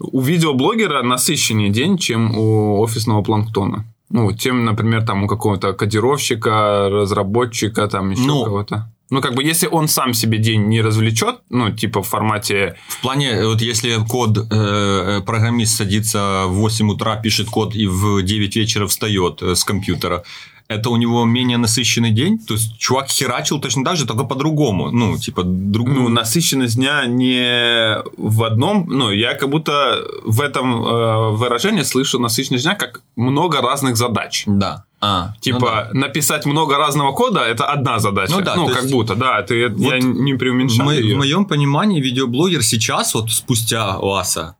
у 0.00 0.20
видеоблогера 0.20 1.02
насыщеннее 1.02 1.70
день, 1.70 1.96
чем 1.96 2.36
у 2.36 2.80
офисного 2.80 3.22
планктона. 3.22 3.84
Ну, 4.10 4.32
тем, 4.32 4.64
например, 4.64 5.04
там 5.04 5.24
у 5.24 5.26
какого-то 5.26 5.72
кодировщика, 5.72 6.88
разработчика, 6.90 7.88
там 7.88 8.10
еще 8.10 8.22
Ну. 8.22 8.44
кого-то. 8.44 8.90
Ну, 9.10 9.20
как 9.20 9.34
бы, 9.34 9.44
если 9.44 9.68
он 9.68 9.88
сам 9.88 10.14
себе 10.14 10.38
день 10.38 10.66
не 10.66 10.82
развлечет, 10.82 11.36
ну, 11.50 11.70
типа 11.70 12.02
в 12.02 12.08
формате 12.08 12.74
В 12.88 13.00
плане, 13.02 13.28
э, 13.30 13.46
вот 13.46 13.62
если 13.62 13.98
код, 14.08 14.38
э, 14.38 14.42
э, 14.50 15.20
программист 15.24 15.76
садится 15.76 16.46
в 16.48 16.54
8 16.54 16.90
утра, 16.90 17.16
пишет 17.16 17.48
код 17.48 17.76
и 17.76 17.86
в 17.86 18.22
9 18.22 18.56
вечера 18.56 18.86
встает 18.86 19.42
э, 19.42 19.54
с 19.54 19.64
компьютера, 19.64 20.24
это 20.68 20.90
у 20.90 20.96
него 20.96 21.24
менее 21.24 21.58
насыщенный 21.58 22.10
день? 22.10 22.38
То 22.38 22.54
есть, 22.54 22.76
чувак 22.78 23.08
херачил 23.08 23.60
точно 23.60 23.84
так 23.84 23.96
же, 23.96 24.06
только 24.06 24.24
по-другому. 24.24 24.90
Ну, 24.90 25.16
типа, 25.18 25.42
друг... 25.44 25.88
ну, 25.88 26.08
насыщенность 26.08 26.76
дня 26.76 27.06
не 27.06 28.02
в 28.16 28.42
одном, 28.42 28.86
ну, 28.88 29.10
я 29.10 29.34
как 29.34 29.48
будто 29.48 30.02
в 30.24 30.40
этом 30.40 30.84
э, 30.84 31.30
выражении 31.36 31.82
слышу 31.82 32.18
насыщенность 32.18 32.64
дня 32.64 32.74
как 32.74 33.02
много 33.16 33.60
разных 33.60 33.96
задач. 33.96 34.44
Да. 34.46 34.84
А, 35.00 35.34
Типа, 35.40 35.90
написать 35.92 36.46
много 36.46 36.78
разного 36.78 37.12
кода– 37.12 37.40
это 37.46 37.66
одна 37.66 37.98
задача. 37.98 38.32
Ну 38.32 38.40
да, 38.40 38.56
ну 38.56 38.66
как 38.66 38.82
есть- 38.82 38.92
будто, 38.94 39.14
да, 39.14 39.42
ты, 39.42 39.54
я 39.60 39.68
Вот 39.68 39.94
не 40.02 40.32
В, 40.34 40.38
преуменьшаю 40.38 40.84
мо- 40.84 40.94
её. 40.94 41.14
в 41.14 41.18
моем 41.18 41.44
понимании 41.44 42.00
видеоблогер 42.00 42.62
сейчас, 42.62 43.14
вот 43.14 43.30
спустя 43.30 43.98
Ласа, 43.98 44.56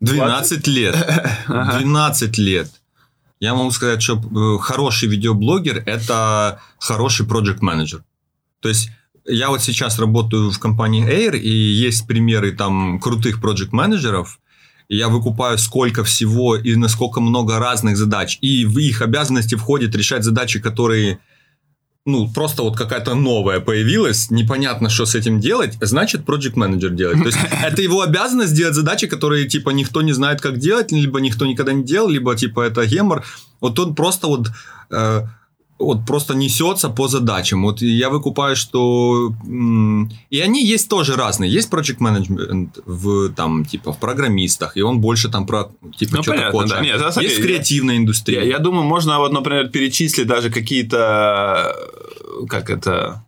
12 0.00 0.66
лет. 0.68 0.94
12 1.48 2.38
лет. 2.38 2.70
Я 3.40 3.54
могу 3.54 3.70
сказать, 3.70 4.02
что 4.02 4.16
э, 4.16 4.58
хороший 4.62 5.08
видеоблогер– 5.08 5.82
это 5.86 6.60
хороший 6.78 7.26
проект 7.26 7.62
менеджер. 7.62 8.04
То 8.60 8.68
есть, 8.68 8.90
я 9.26 9.50
вот 9.50 9.62
сейчас 9.62 9.98
работаю 9.98 10.50
в 10.50 10.58
компании 10.58 11.06
Air, 11.06 11.38
и 11.38 11.48
есть 11.48 12.06
примеры 12.06 12.52
там 12.52 12.98
крутых 13.00 13.40
проект 13.40 13.72
менеджеров 13.72 14.38
я 14.88 15.08
выкупаю 15.08 15.58
сколько 15.58 16.04
всего 16.04 16.56
и 16.56 16.76
насколько 16.76 17.20
много 17.20 17.58
разных 17.58 17.96
задач, 17.96 18.38
и 18.40 18.64
в 18.64 18.78
их 18.78 19.02
обязанности 19.02 19.54
входит 19.56 19.94
решать 19.94 20.24
задачи, 20.24 20.60
которые 20.60 21.18
ну, 22.06 22.28
просто 22.32 22.62
вот 22.62 22.76
какая-то 22.76 23.14
новая 23.14 23.58
появилась, 23.58 24.30
непонятно, 24.30 24.88
что 24.88 25.06
с 25.06 25.16
этим 25.16 25.40
делать, 25.40 25.76
значит, 25.80 26.20
project 26.20 26.52
менеджер 26.54 26.90
делать. 26.90 27.18
То 27.18 27.26
есть, 27.26 27.38
это 27.64 27.82
его 27.82 28.00
обязанность 28.00 28.54
делать 28.54 28.74
задачи, 28.74 29.08
которые, 29.08 29.48
типа, 29.48 29.70
никто 29.70 30.02
не 30.02 30.12
знает, 30.12 30.40
как 30.40 30.58
делать, 30.58 30.92
либо 30.92 31.20
никто 31.20 31.46
никогда 31.46 31.72
не 31.72 31.82
делал, 31.82 32.08
либо, 32.08 32.36
типа, 32.36 32.60
это 32.60 32.86
гемор. 32.86 33.24
Вот 33.60 33.78
он 33.80 33.94
просто 33.96 34.28
вот, 34.28 34.48
э, 34.90 35.22
вот 35.78 36.06
просто 36.06 36.34
несется 36.34 36.88
по 36.88 37.08
задачам. 37.08 37.62
Вот 37.62 37.82
я 37.82 38.08
выкупаю, 38.08 38.56
что... 38.56 39.32
и 40.30 40.40
они 40.40 40.64
есть 40.64 40.88
тоже 40.88 41.16
разные. 41.16 41.50
Есть 41.50 41.72
project 41.72 41.98
management 41.98 42.68
в, 42.86 43.32
там, 43.34 43.64
типа, 43.64 43.92
в 43.92 43.98
программистах, 43.98 44.76
и 44.76 44.82
он 44.82 45.00
больше 45.00 45.28
там 45.28 45.46
про, 45.46 45.70
типа, 45.98 46.16
Ну, 46.16 46.22
что-то 46.22 46.38
понятно, 46.38 46.60
код 46.60 46.68
да. 46.68 46.80
Нет, 46.80 47.00
на 47.00 47.12
самом 47.12 47.28
Есть 47.28 47.40
в 47.40 47.42
деле, 47.42 47.58
я-. 48.32 48.42
Я, 48.42 48.58
думаю, 48.58 48.84
можно, 48.84 49.18
вот, 49.18 49.32
например, 49.32 49.68
перечислить 49.68 50.26
даже 50.26 50.50
какие-то, 50.50 51.76
как 52.48 52.70
это, 52.70 53.25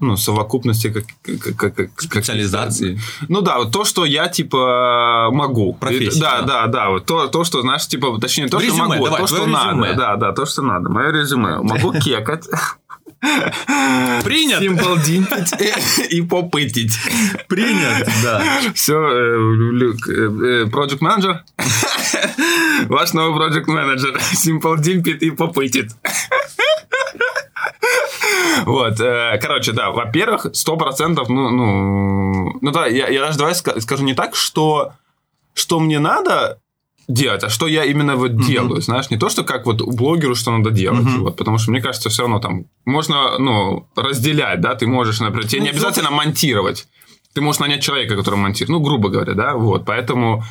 ну, 0.00 0.16
совокупности, 0.16 0.90
как, 0.90 1.04
как, 1.40 1.56
как- 1.56 1.74
как- 1.76 2.02
Специализации. 2.02 2.98
Ну 3.28 3.40
да, 3.42 3.58
вот 3.58 3.72
то, 3.72 3.84
что 3.84 4.04
я 4.04 4.28
типа 4.28 5.28
могу. 5.32 5.72
Профессия, 5.74 6.20
Да, 6.20 6.42
да. 6.42 6.66
да, 6.66 6.66
да. 6.66 6.88
Вот 6.90 7.06
то, 7.06 7.28
то, 7.28 7.44
что, 7.44 7.62
знаешь, 7.62 7.86
типа, 7.86 8.18
точнее, 8.20 8.48
то, 8.48 8.58
что 8.58 8.68
резюме, 8.68 8.88
могу, 8.88 9.04
давай, 9.04 9.20
то, 9.20 9.26
что 9.26 9.36
твое 9.36 9.52
надо. 9.52 9.70
резюме. 9.70 9.94
Да, 9.94 10.16
да, 10.16 10.32
то, 10.32 10.46
что 10.46 10.62
надо. 10.62 10.90
Мое 10.90 11.12
резюме. 11.12 11.58
Могу 11.62 11.92
кекать. 11.92 12.44
Принят. 14.24 14.60
Симпл 14.60 14.96
димпить 14.96 15.52
и 16.10 16.20
попытить. 16.22 16.92
Принят, 17.48 18.08
да. 18.22 18.42
Все, 18.74 18.94
project 20.66 20.98
менеджер. 21.00 21.42
Ваш 22.88 23.12
новый 23.14 23.40
project 23.40 23.66
менеджер. 23.68 24.20
Димпит 24.80 25.22
и 25.22 25.30
попытит. 25.30 25.92
Вот, 28.66 29.00
э, 29.00 29.38
короче, 29.42 29.72
да, 29.72 29.90
во-первых, 29.90 30.46
сто 30.54 30.76
процентов, 30.76 31.28
ну, 31.28 31.50
ну, 31.50 32.58
ну 32.60 32.70
да, 32.72 32.86
я, 32.86 33.08
я 33.08 33.20
даже 33.20 33.38
давай 33.38 33.52
ска- 33.54 33.80
скажу 33.80 34.02
не 34.04 34.14
так, 34.14 34.34
что, 34.34 34.92
что 35.54 35.78
мне 35.80 35.98
надо 35.98 36.58
делать, 37.08 37.44
а 37.44 37.48
что 37.50 37.66
я 37.66 37.84
именно 37.84 38.16
вот 38.16 38.36
делаю, 38.46 38.80
знаешь, 38.80 39.10
не 39.10 39.16
то, 39.18 39.28
что 39.28 39.44
как 39.44 39.66
вот 39.66 39.80
у 39.82 39.92
блогеру, 39.92 40.34
что 40.34 40.56
надо 40.56 40.70
делать, 40.70 41.04
Мгм. 41.04 41.22
вот, 41.24 41.36
потому 41.36 41.58
что 41.58 41.70
мне 41.70 41.80
кажется, 41.80 42.08
все 42.08 42.22
равно 42.22 42.40
там 42.40 42.64
можно, 42.84 43.38
ну, 43.38 43.86
разделять, 43.94 44.60
да, 44.60 44.74
ты 44.74 44.86
можешь, 44.86 45.20
например, 45.20 45.46
тебе 45.46 45.60
Ну, 45.60 45.64
не 45.66 45.70
обязательно 45.70 46.10
монтировать, 46.10 46.88
ты 47.34 47.40
можешь 47.42 47.60
нанять 47.60 47.82
человека, 47.82 48.16
который 48.16 48.36
монтирует, 48.36 48.70
ну, 48.70 48.80
грубо 48.80 49.08
говоря, 49.10 49.34
да, 49.34 49.54
вот, 49.54 49.84
поэтому 49.84 50.42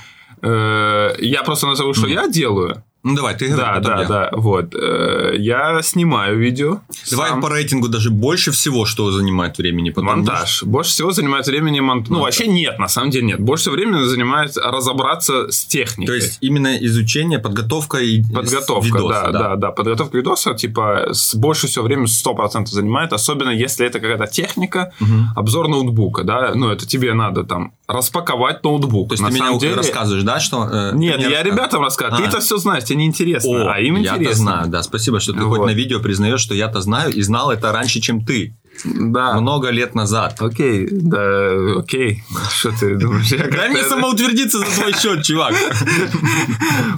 э, 0.41 1.15
я 1.19 1.43
просто 1.43 1.67
назову, 1.67 1.93
что 1.93 2.07
я 2.07 2.27
делаю, 2.27 2.83
Ну 3.07 3.15
давай, 3.15 3.35
ты 3.37 3.49
говори, 3.49 3.61
да, 3.61 3.79
да, 3.79 4.01
я. 4.01 4.07
да, 4.07 4.29
вот, 4.31 4.73
Э, 4.73 5.35
я 5.37 5.79
снимаю 5.83 6.39
видео, 6.39 6.79
Давай 7.11 7.29
сам. 7.29 7.41
по 7.41 7.49
рейтингу 7.49 7.87
даже 7.87 8.09
больше 8.09 8.49
всего, 8.51 8.85
что 8.85 9.11
занимает 9.11 9.59
времени. 9.59 9.91
потом 9.91 10.05
Монтаж. 10.07 10.63
Больше 10.63 10.89
всего 10.89 11.11
занимает 11.11 11.45
времени 11.45 11.79
монтаж. 11.81 12.09
Ну, 12.09 12.21
вообще 12.21 12.47
нет, 12.47 12.79
на 12.79 12.87
самом 12.87 13.11
деле 13.11 13.27
нет. 13.27 13.39
Больше 13.39 13.61
всего 13.65 13.75
времени 13.75 14.03
занимает 14.05 14.57
разобраться 14.57 15.51
с 15.51 15.65
техникой. 15.65 16.07
То 16.07 16.13
есть 16.15 16.39
именно 16.41 16.75
изучение, 16.83 17.37
подготовка 17.37 17.97
и 17.99 18.23
Подготовка, 18.23 18.85
видоса, 18.87 19.29
да, 19.31 19.31
да, 19.31 19.55
да, 19.55 19.71
Подготовка 19.71 20.17
видоса, 20.17 20.55
типа, 20.55 21.09
с 21.11 21.35
больше 21.35 21.67
всего 21.67 21.85
времени 21.85 22.07
100% 22.07 22.65
занимает, 22.71 23.13
особенно 23.13 23.51
если 23.51 23.85
это 23.85 23.99
какая-то 23.99 24.25
техника, 24.25 24.91
Мгм. 24.99 25.29
обзор 25.35 25.67
ноутбука, 25.67 26.23
да, 26.23 26.53
ну, 26.55 26.69
это 26.71 26.87
тебе 26.87 27.13
надо 27.13 27.43
там 27.43 27.73
распаковать 27.87 28.63
ноутбук. 28.63 29.09
То 29.09 29.13
есть 29.13 29.21
На 29.23 29.29
ты 29.29 29.35
меня 29.35 29.57
деле- 29.59 29.75
рассказываешь, 29.75 30.23
да, 30.23 30.39
что... 30.39 30.67
э, 30.71 30.91
Нет, 30.95 31.19
я 31.21 31.43
ребятам 31.43 31.81
рассказываю. 31.83 32.23
Ты 32.23 32.29
это 32.29 32.39
все 32.41 32.57
знаешь, 32.57 32.83
тебе 32.85 32.97
неинтересно, 32.97 33.65
О, 33.65 33.73
а 33.73 33.79
им 33.79 33.97
я-то 33.97 34.17
интересно. 34.19 34.43
знаю, 34.43 34.67
да. 34.69 34.81
Спасибо, 34.83 35.19
что 35.19 35.33
ты 35.33 35.43
Вот. 35.43 35.57
хоть 35.57 35.67
на 35.67 35.73
видео 35.73 35.99
признаешь, 35.99 36.39
что 36.41 36.55
я-то 36.55 36.81
знаю 36.81 37.13
и 37.13 37.21
знал 37.21 37.51
это 37.51 37.71
раньше, 37.71 37.99
чем 38.01 38.25
ты. 38.25 38.55
Да. 38.83 39.39
Много 39.39 39.69
лет 39.69 39.95
назад. 39.95 40.41
Окей, 40.41 40.87
да, 40.91 41.77
окей. 41.77 42.23
Что 42.51 42.71
ты 42.77 42.95
думаешь? 42.97 43.27
Я 43.31 43.47
Дай 43.47 43.69
мне 43.69 43.83
самоутвердиться 43.83 44.59
за 44.59 44.65
твой 44.65 44.93
счет, 44.93 45.23
чувак. 45.23 45.53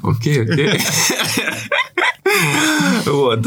Окей, 0.03 0.41
окей. 0.43 0.79
Вот. 3.05 3.45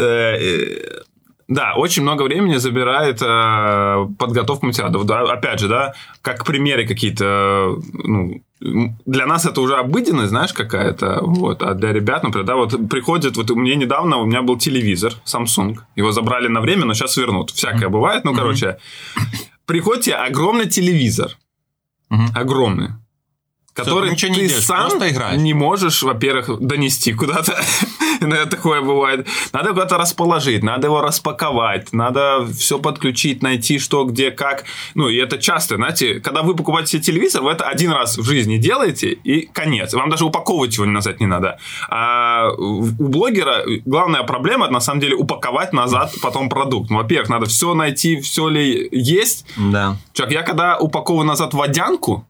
Э, 1.51 1.53
э, 1.53 1.55
Да, 1.55 1.75
очень 1.77 2.03
много 2.03 2.23
времени 2.23 2.59
забирает 2.59 3.23
э, 3.23 4.07
подготовка 4.19 4.67
материалов. 4.67 5.05
Да, 5.05 5.21
опять 5.33 5.61
же, 5.61 5.69
да, 5.69 5.93
как 6.23 6.45
примеры 6.45 6.87
какие-то, 6.87 7.77
ну, 7.93 8.43
м, 8.63 8.97
для 9.07 9.27
нас 9.27 9.47
это 9.47 9.61
уже 9.61 9.77
обыденность, 9.77 10.29
знаешь, 10.29 10.53
какая-то, 10.53 11.21
вот, 11.23 11.63
а 11.63 11.75
для 11.75 11.93
ребят, 11.93 12.23
например, 12.23 12.47
да, 12.47 12.55
вот 12.57 12.89
приходит, 12.89 13.37
вот 13.37 13.51
меня 13.51 13.75
недавно, 13.77 14.17
у 14.19 14.27
меня 14.27 14.43
был 14.43 14.59
телевизор 14.59 15.13
Samsung, 15.25 15.77
его 15.97 16.13
забрали 16.13 16.49
на 16.49 16.61
время, 16.61 16.85
но 16.85 16.95
сейчас 16.95 17.17
вернут, 17.17 17.51
всякое 17.51 17.89
бывает, 17.89 18.25
ну, 18.25 18.35
короче, 18.35 18.77
приходит 19.67 20.05
тебе 20.05 20.15
огромный 20.17 20.69
телевизор, 20.69 21.37
Мгм. 22.11 22.27
огромный, 22.35 22.89
который 23.85 24.11
ничего 24.11 24.33
не 24.33 24.41
ты 24.41 24.47
делаешь, 24.49 24.65
сам 24.65 24.91
просто 24.91 25.11
играешь. 25.11 25.41
не 25.41 25.55
можешь, 25.55 26.03
во-первых, 26.03 26.61
донести 26.61 27.13
куда-то. 27.13 27.59
Иногда 28.21 28.47
такое 28.47 28.83
бывает. 28.83 29.27
Надо 29.53 29.71
куда-то 29.71 29.97
расположить, 29.97 30.63
надо 30.63 30.89
его 30.89 31.01
распаковать, 31.01 31.93
надо 31.93 32.47
все 32.59 32.79
подключить, 32.79 33.43
найти 33.43 33.79
что, 33.79 34.05
где, 34.05 34.31
как. 34.31 34.65
Ну, 34.95 35.09
и 35.09 35.17
это 35.17 35.39
часто, 35.39 35.77
знаете, 35.77 36.21
когда 36.21 36.43
вы 36.43 36.55
покупаете 36.55 36.93
себе 36.93 37.03
телевизор, 37.03 37.43
вы 37.43 37.53
это 37.53 37.65
один 37.65 37.93
раз 37.93 38.19
в 38.19 38.25
жизни 38.25 38.59
делаете, 38.59 39.13
и 39.13 39.47
конец. 39.47 39.95
Вам 39.95 40.11
даже 40.11 40.25
упаковывать 40.25 40.75
его 40.77 40.87
назад 40.87 41.21
не 41.21 41.27
надо. 41.27 41.59
А 41.89 42.51
у 42.59 42.83
блогера 42.83 43.63
главная 43.87 44.23
проблема, 44.23 44.69
на 44.69 44.81
самом 44.81 45.01
деле, 45.01 45.15
упаковать 45.17 45.73
назад 45.73 46.13
потом 46.23 46.49
продукт. 46.49 46.91
Ну, 46.91 46.99
во-первых, 46.99 47.31
надо 47.31 47.47
все 47.47 47.75
найти, 47.75 48.21
все 48.21 48.49
ли 48.49 48.89
есть, 48.93 49.47
Да. 49.57 49.97
Чувак, 50.13 50.33
я 50.33 50.43
когда 50.43 50.79
упаковываю 50.79 51.27
назад 51.27 51.55
водянку, 51.55 52.27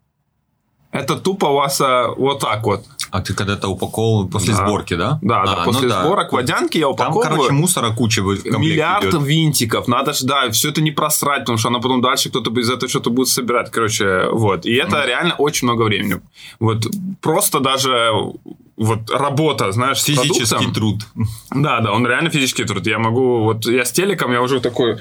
это 0.92 1.16
тупо 1.16 1.46
у 1.46 1.54
вас 1.54 1.80
а, 1.80 2.08
вот 2.16 2.40
так 2.40 2.64
вот. 2.64 2.84
А 3.12 3.20
ты 3.20 3.34
когда-то 3.34 3.68
упаковывал 3.68 4.28
после 4.28 4.54
Да. 4.54 4.64
сборки, 4.66 4.94
да? 4.94 5.18
Да, 5.22 5.42
А, 5.42 5.46
да, 5.46 5.64
после 5.64 5.88
ну 5.88 5.88
да. 5.88 6.02
сборок 6.04 6.32
водянки 6.32 6.78
я 6.78 6.84
Там, 6.84 6.92
упаковываю. 6.92 7.30
короче, 7.30 7.52
мусора 7.52 7.90
куча 7.90 8.22
в 8.22 8.26
Миллиард 8.58 9.04
идет. 9.06 9.22
винтиков, 9.22 9.88
надо 9.88 10.12
же, 10.12 10.26
да, 10.26 10.48
все 10.50 10.70
это 10.70 10.80
не 10.80 10.92
просрать, 10.92 11.40
потому 11.40 11.58
что 11.58 11.68
она 11.68 11.80
потом 11.80 12.00
дальше 12.02 12.28
кто-то 12.28 12.50
из 12.60 12.70
этого 12.70 12.88
что-то 12.88 13.10
будет 13.10 13.28
собирать, 13.28 13.70
короче, 13.72 14.28
вот. 14.30 14.64
И 14.64 14.74
это 14.74 15.04
реально 15.04 15.34
очень 15.38 15.66
много 15.66 15.82
времени. 15.82 16.20
Вот 16.60 16.86
просто 17.20 17.58
даже 17.58 18.12
вот 18.76 19.10
работа, 19.10 19.72
знаешь, 19.72 20.02
Физический 20.02 20.46
продуктом. 20.66 20.72
труд. 20.74 21.02
Да, 21.50 21.80
да, 21.80 21.92
он 21.92 22.06
реально 22.06 22.30
физический 22.30 22.64
труд. 22.64 22.86
Я 22.86 22.98
могу, 22.98 23.42
вот 23.42 23.66
я 23.66 23.84
с 23.84 23.92
телеком, 23.92 24.32
я 24.32 24.40
уже 24.40 24.60
такой 24.60 24.98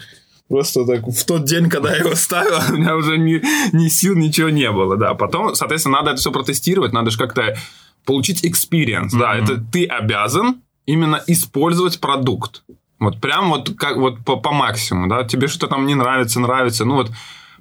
Просто 0.50 0.84
так 0.86 1.08
в 1.08 1.26
тот 1.26 1.46
день, 1.46 1.70
когда 1.70 1.92
я 1.92 1.98
его 1.98 2.16
ставил, 2.16 2.60
у 2.70 2.78
меня 2.78 2.96
уже 2.96 3.18
ни, 3.18 3.42
ни 3.76 3.88
сил, 3.88 4.16
ничего 4.16 4.50
не 4.50 4.70
было, 4.72 4.98
да. 4.98 5.14
Потом, 5.14 5.54
соответственно, 5.56 5.98
надо 5.98 6.12
это 6.12 6.20
все 6.20 6.32
протестировать, 6.32 6.92
надо 6.92 7.12
же 7.12 7.18
как-то 7.18 7.56
получить 8.04 8.44
experience, 8.44 9.14
mm-hmm. 9.14 9.20
да. 9.20 9.36
Это 9.36 9.64
ты 9.72 9.86
обязан 9.86 10.62
именно 10.86 11.22
использовать 11.28 12.00
продукт. 12.00 12.64
Вот 13.00 13.22
прям 13.22 13.50
вот 13.50 13.76
как 13.78 13.98
вот 13.98 14.26
по, 14.26 14.38
по 14.38 14.52
максимуму, 14.52 15.08
да. 15.08 15.24
Тебе 15.24 15.48
что-то 15.48 15.68
там 15.68 15.86
не 15.86 15.94
нравится, 15.94 16.40
нравится, 16.40 16.84
ну 16.84 16.96
вот 16.96 17.12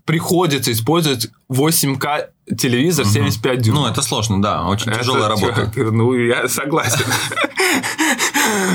приходится 0.07 0.73
использовать 0.73 1.28
8К 1.52 2.30
телевизор 2.57 3.04
75 3.04 3.61
дюймов. 3.61 3.83
Ну, 3.83 3.88
это 3.90 4.00
сложно, 4.00 4.40
да, 4.40 4.66
очень 4.66 4.90
тяжелая 4.90 5.28
работа. 5.28 5.71
Ну, 5.76 6.14
я 6.14 6.49
согласен. 6.49 7.04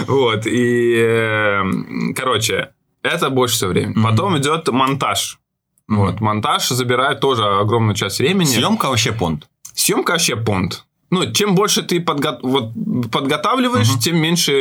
Вот, 0.07 0.45
и, 0.45 0.93
эм, 0.95 2.13
короче, 2.15 2.69
это 3.03 3.29
больше 3.29 3.55
всего 3.55 3.69
времени. 3.71 4.03
Потом 4.03 4.37
идет 4.37 4.67
монтаж. 4.69 5.39
Вот, 5.87 6.21
монтаж 6.21 6.69
забирает 6.69 7.19
тоже 7.19 7.43
огромную 7.43 7.95
часть 7.95 8.19
времени. 8.19 8.45
Съемка 8.45 8.89
вообще 8.89 9.11
понт. 9.11 9.47
Съемка 9.75 10.11
вообще 10.11 10.35
понт. 10.35 10.85
Ну, 11.09 11.31
чем 11.31 11.53
больше 11.53 11.83
ты 11.83 11.99
подго... 11.99 12.39
вот, 12.41 12.71
подготавливаешь, 13.11 13.87
uh 13.87 13.99
тем 13.99 14.17
меньше 14.17 14.51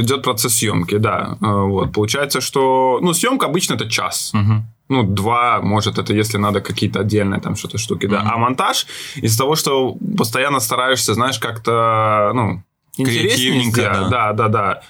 идет 0.00 0.24
процесс 0.24 0.54
съемки, 0.54 0.98
да. 0.98 1.36
Э, 1.40 1.46
вот. 1.46 1.92
Получается, 1.92 2.40
что. 2.40 2.98
Ну, 3.00 3.12
съемка 3.12 3.46
обычно 3.46 3.74
это 3.74 3.88
час. 3.88 4.32
uh 4.34 4.62
ну, 4.88 5.04
два, 5.04 5.60
может, 5.62 5.98
это 5.98 6.12
если 6.12 6.38
надо 6.38 6.60
какие-то 6.60 7.00
отдельные 7.00 7.40
там 7.40 7.56
что-то 7.56 7.78
штуки, 7.78 8.06
да. 8.06 8.16
Mm-hmm. 8.16 8.30
А 8.30 8.36
монтаж 8.36 8.86
из-за 9.14 9.38
того, 9.38 9.56
что 9.56 9.96
постоянно 10.18 10.60
стараешься, 10.60 11.14
знаешь, 11.14 11.38
как-то, 11.38 12.32
ну, 12.34 12.62
интереснее 12.98 13.72
да. 13.74 14.08
да, 14.08 14.32
да, 14.32 14.48
да. 14.48 14.82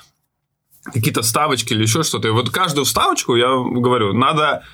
Какие-то 0.84 1.22
вставочки 1.22 1.72
или 1.72 1.82
еще 1.82 2.02
что-то. 2.02 2.28
И 2.28 2.30
вот 2.32 2.50
каждую 2.50 2.84
вставочку, 2.84 3.36
я 3.36 3.48
говорю, 3.48 4.12
надо 4.12 4.64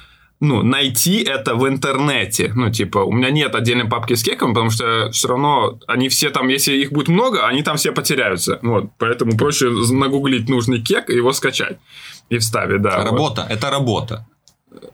ну, 0.40 0.62
найти 0.62 1.22
это 1.22 1.54
в 1.54 1.66
интернете. 1.66 2.52
Ну, 2.54 2.70
типа, 2.70 2.98
у 2.98 3.12
меня 3.12 3.30
нет 3.30 3.54
отдельной 3.54 3.86
папки 3.86 4.14
с 4.14 4.22
кеком, 4.22 4.54
потому 4.54 4.70
что 4.70 5.10
все 5.10 5.28
равно 5.28 5.80
они 5.86 6.08
все 6.08 6.30
там, 6.30 6.48
если 6.48 6.76
их 6.76 6.92
будет 6.92 7.08
много, 7.08 7.46
они 7.46 7.62
там 7.62 7.76
все 7.76 7.92
потеряются. 7.92 8.58
Вот, 8.62 8.90
поэтому 8.98 9.36
проще 9.36 9.70
нагуглить 9.70 10.48
нужный 10.48 10.80
кек 10.80 11.10
и 11.10 11.16
его 11.16 11.32
скачать 11.32 11.78
и 12.30 12.38
вставить, 12.38 12.82
да. 12.82 13.04
Работа, 13.04 13.42
вот. 13.42 13.50
это 13.50 13.70
работа 13.70 14.26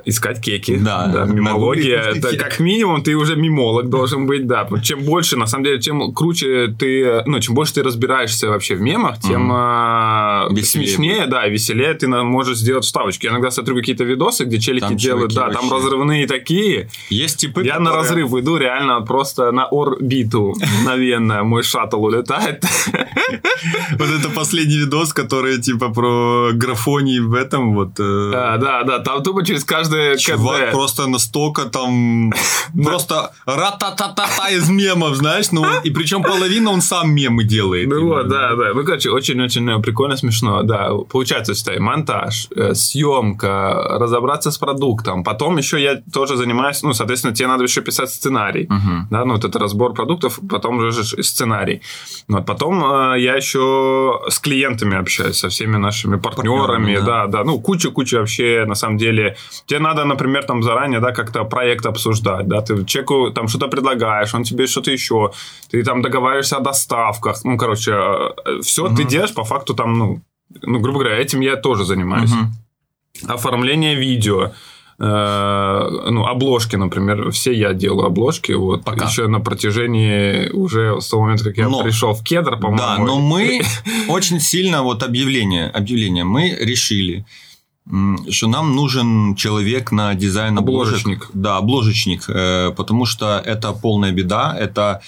искать 0.04 0.40
кеки. 0.40 0.76
Да, 0.76 1.06
да 1.06 1.24
мимология. 1.24 2.00
Это 2.00 2.36
как 2.38 2.60
минимум 2.60 3.02
ты 3.02 3.14
уже 3.16 3.36
мимолог 3.36 3.88
должен 3.88 4.26
быть, 4.26 4.46
да. 4.46 4.68
Чем 4.82 5.02
больше, 5.02 5.36
на 5.36 5.46
самом 5.46 5.64
деле, 5.64 5.80
чем 5.80 6.12
круче 6.12 6.74
ты, 6.78 7.22
ну, 7.26 7.40
чем 7.40 7.54
больше 7.54 7.74
ты 7.74 7.82
разбираешься 7.82 8.48
вообще 8.48 8.74
в 8.74 8.80
мемах, 8.80 9.18
тем 9.20 9.50
mm-hmm. 9.50 10.62
смешнее, 10.62 11.20
будет. 11.20 11.30
да, 11.30 11.46
веселее 11.46 11.94
ты 11.94 12.08
можешь 12.08 12.58
сделать 12.58 12.84
вставочки. 12.84 13.26
Я 13.26 13.32
иногда 13.32 13.50
смотрю 13.50 13.76
какие-то 13.76 14.04
видосы, 14.04 14.44
где 14.44 14.58
челики 14.58 14.80
там 14.80 14.96
делают, 14.96 15.34
да, 15.34 15.46
вообще. 15.46 15.58
там 15.60 15.72
разрывные 15.72 16.26
такие. 16.26 16.88
Есть 17.08 17.38
типы, 17.38 17.62
Я 17.64 17.74
которые... 17.74 17.90
на 17.90 17.96
разрыв 17.96 18.34
иду 18.34 18.56
реально 18.56 19.00
просто 19.02 19.50
на 19.52 19.66
орбиту 19.70 20.54
мгновенно. 20.80 21.42
Мой 21.44 21.62
шаттл 21.62 22.04
улетает. 22.04 22.64
Вот 23.98 24.08
это 24.08 24.28
последний 24.30 24.78
видос, 24.78 25.12
который 25.12 25.60
типа 25.60 25.88
про 25.88 26.50
графоний 26.52 27.20
в 27.20 27.34
этом 27.34 27.74
вот. 27.74 27.98
Э, 27.98 28.30
да, 28.32 28.56
да, 28.58 28.82
да. 28.82 28.98
Там 28.98 29.22
тупо 29.22 29.44
через 29.44 29.63
каждое 29.64 30.16
Чувак 30.16 30.66
КД. 30.66 30.72
просто 30.72 31.06
настолько 31.06 31.62
там... 31.62 32.32
Просто 32.84 33.32
ра-та-та-та-та 33.46 34.50
из 34.50 34.68
мемов, 34.68 35.14
знаешь? 35.14 35.52
Ну, 35.52 35.64
и 35.84 35.90
причем 35.90 36.22
половина 36.22 36.70
он 36.70 36.80
сам 36.80 37.12
мемы 37.12 37.44
делает. 37.44 37.88
Ну 37.88 38.08
вот, 38.08 38.28
да, 38.28 38.54
да. 38.56 38.74
Ну, 38.74 38.84
короче, 38.84 39.10
очень-очень 39.10 39.68
э, 39.70 39.80
прикольно, 39.80 40.16
смешно. 40.16 40.62
Да, 40.62 40.90
получается, 41.08 41.54
считай, 41.54 41.78
монтаж, 41.78 42.48
э, 42.56 42.74
съемка, 42.74 43.98
разобраться 43.98 44.50
с 44.50 44.58
продуктом. 44.58 45.24
Потом 45.24 45.56
еще 45.58 45.80
я 45.80 46.02
тоже 46.12 46.36
занимаюсь, 46.36 46.82
ну, 46.82 46.92
соответственно, 46.92 47.34
тебе 47.34 47.48
надо 47.48 47.64
еще 47.64 47.80
писать 47.80 48.10
сценарий. 48.10 48.68
Да, 49.10 49.24
ну, 49.24 49.34
вот 49.34 49.44
это 49.44 49.58
разбор 49.58 49.94
продуктов, 49.94 50.40
потом 50.50 50.78
уже 50.78 51.04
сценарий. 51.22 51.80
Вот, 52.28 52.46
потом 52.46 52.84
э, 52.84 53.20
я 53.20 53.34
еще 53.36 54.20
с 54.28 54.38
клиентами 54.38 54.96
общаюсь, 54.96 55.36
со 55.36 55.48
всеми 55.48 55.76
нашими 55.76 56.16
партнерами, 56.16 56.98
да, 57.04 57.26
да. 57.26 57.44
Ну, 57.44 57.60
куча-куча 57.60 58.18
вообще, 58.18 58.64
на 58.66 58.74
самом 58.74 58.98
деле, 58.98 59.36
тебе 59.66 59.80
надо, 59.80 60.04
например, 60.04 60.44
там 60.44 60.62
заранее, 60.62 61.00
да, 61.00 61.12
как-то 61.12 61.44
проект 61.44 61.86
обсуждать, 61.86 62.46
да, 62.46 62.60
ты 62.60 62.84
человеку 62.84 63.30
там 63.30 63.48
что-то 63.48 63.68
предлагаешь, 63.68 64.34
он 64.34 64.44
тебе 64.44 64.66
что-то 64.66 64.90
еще, 64.90 65.32
ты 65.70 65.82
там 65.84 66.02
договариваешься 66.02 66.56
о 66.56 66.60
доставках, 66.60 67.44
ну, 67.44 67.56
короче, 67.56 67.92
э, 67.92 68.60
все 68.62 68.86
угу. 68.86 68.96
ты 68.96 69.04
делаешь 69.04 69.34
по 69.34 69.44
факту 69.44 69.74
там, 69.74 69.98
ну, 69.98 70.20
ну, 70.62 70.80
грубо 70.80 71.00
говоря, 71.00 71.16
этим 71.16 71.40
я 71.40 71.56
тоже 71.56 71.84
занимаюсь. 71.84 72.32
Угу. 72.32 73.32
Оформление 73.32 73.94
видео, 73.94 74.52
э, 74.98 75.88
ну, 76.10 76.26
обложки, 76.26 76.76
например, 76.76 77.30
все 77.30 77.52
я 77.52 77.72
делаю 77.72 78.06
обложки, 78.06 78.52
вот, 78.52 78.84
Пока. 78.84 79.06
еще 79.06 79.26
на 79.28 79.40
протяжении 79.40 80.50
уже 80.50 81.00
с 81.00 81.08
того 81.08 81.22
момента, 81.22 81.44
как 81.44 81.56
я 81.56 81.68
но, 81.68 81.82
пришел 81.82 82.12
в 82.12 82.22
кедр, 82.22 82.58
по-моему. 82.58 82.78
Да, 82.78 82.98
но 82.98 83.18
мы 83.20 83.62
очень 84.08 84.40
сильно, 84.40 84.82
вот 84.82 85.02
объявление, 85.02 85.68
объявление, 85.68 86.24
мы 86.24 86.50
решили, 86.60 87.24
что 88.30 88.48
нам 88.48 88.74
нужен 88.74 89.34
человек 89.34 89.92
на 89.92 90.14
дизайн 90.14 90.58
обложечник. 90.58 91.30
Да, 91.34 91.58
обложечник, 91.58 92.24
э, 92.28 92.72
потому 92.74 93.04
что 93.04 93.42
это 93.44 93.72
полная 93.72 94.10
беда, 94.10 94.56
это 94.58 95.02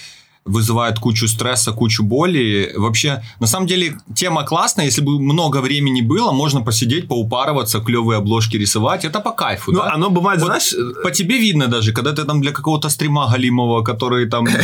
вызывает 0.47 0.99
кучу 0.99 1.29
стресса, 1.29 1.73
кучу 1.73 2.05
боли. 2.05 2.73
Вообще, 2.77 3.23
на 3.41 3.47
самом 3.47 3.67
деле, 3.67 3.99
тема 4.15 4.45
классная. 4.45 4.87
Если 4.87 5.03
бы 5.03 5.21
много 5.21 5.61
времени 5.61 6.01
было, 6.01 6.33
можно 6.33 6.63
посидеть, 6.63 7.09
поупарываться, 7.09 7.81
клевые 7.81 8.19
обложки 8.19 8.57
рисовать. 8.57 9.05
Это 9.05 9.21
по 9.21 9.33
кайфу, 9.33 9.73
ну, 9.73 9.79
да? 9.79 9.95
оно 9.95 10.11
бывает, 10.11 10.41
вот 10.41 10.47
знаешь... 10.47 10.75
По 11.03 11.11
тебе 11.11 11.39
видно 11.39 11.67
даже, 11.67 11.93
когда 11.93 12.13
ты 12.13 12.25
там 12.25 12.41
для 12.41 12.53
какого-то 12.53 12.89
стрима 12.89 13.29
галимого, 13.33 13.83
который 13.83 14.29
там... 14.29 14.47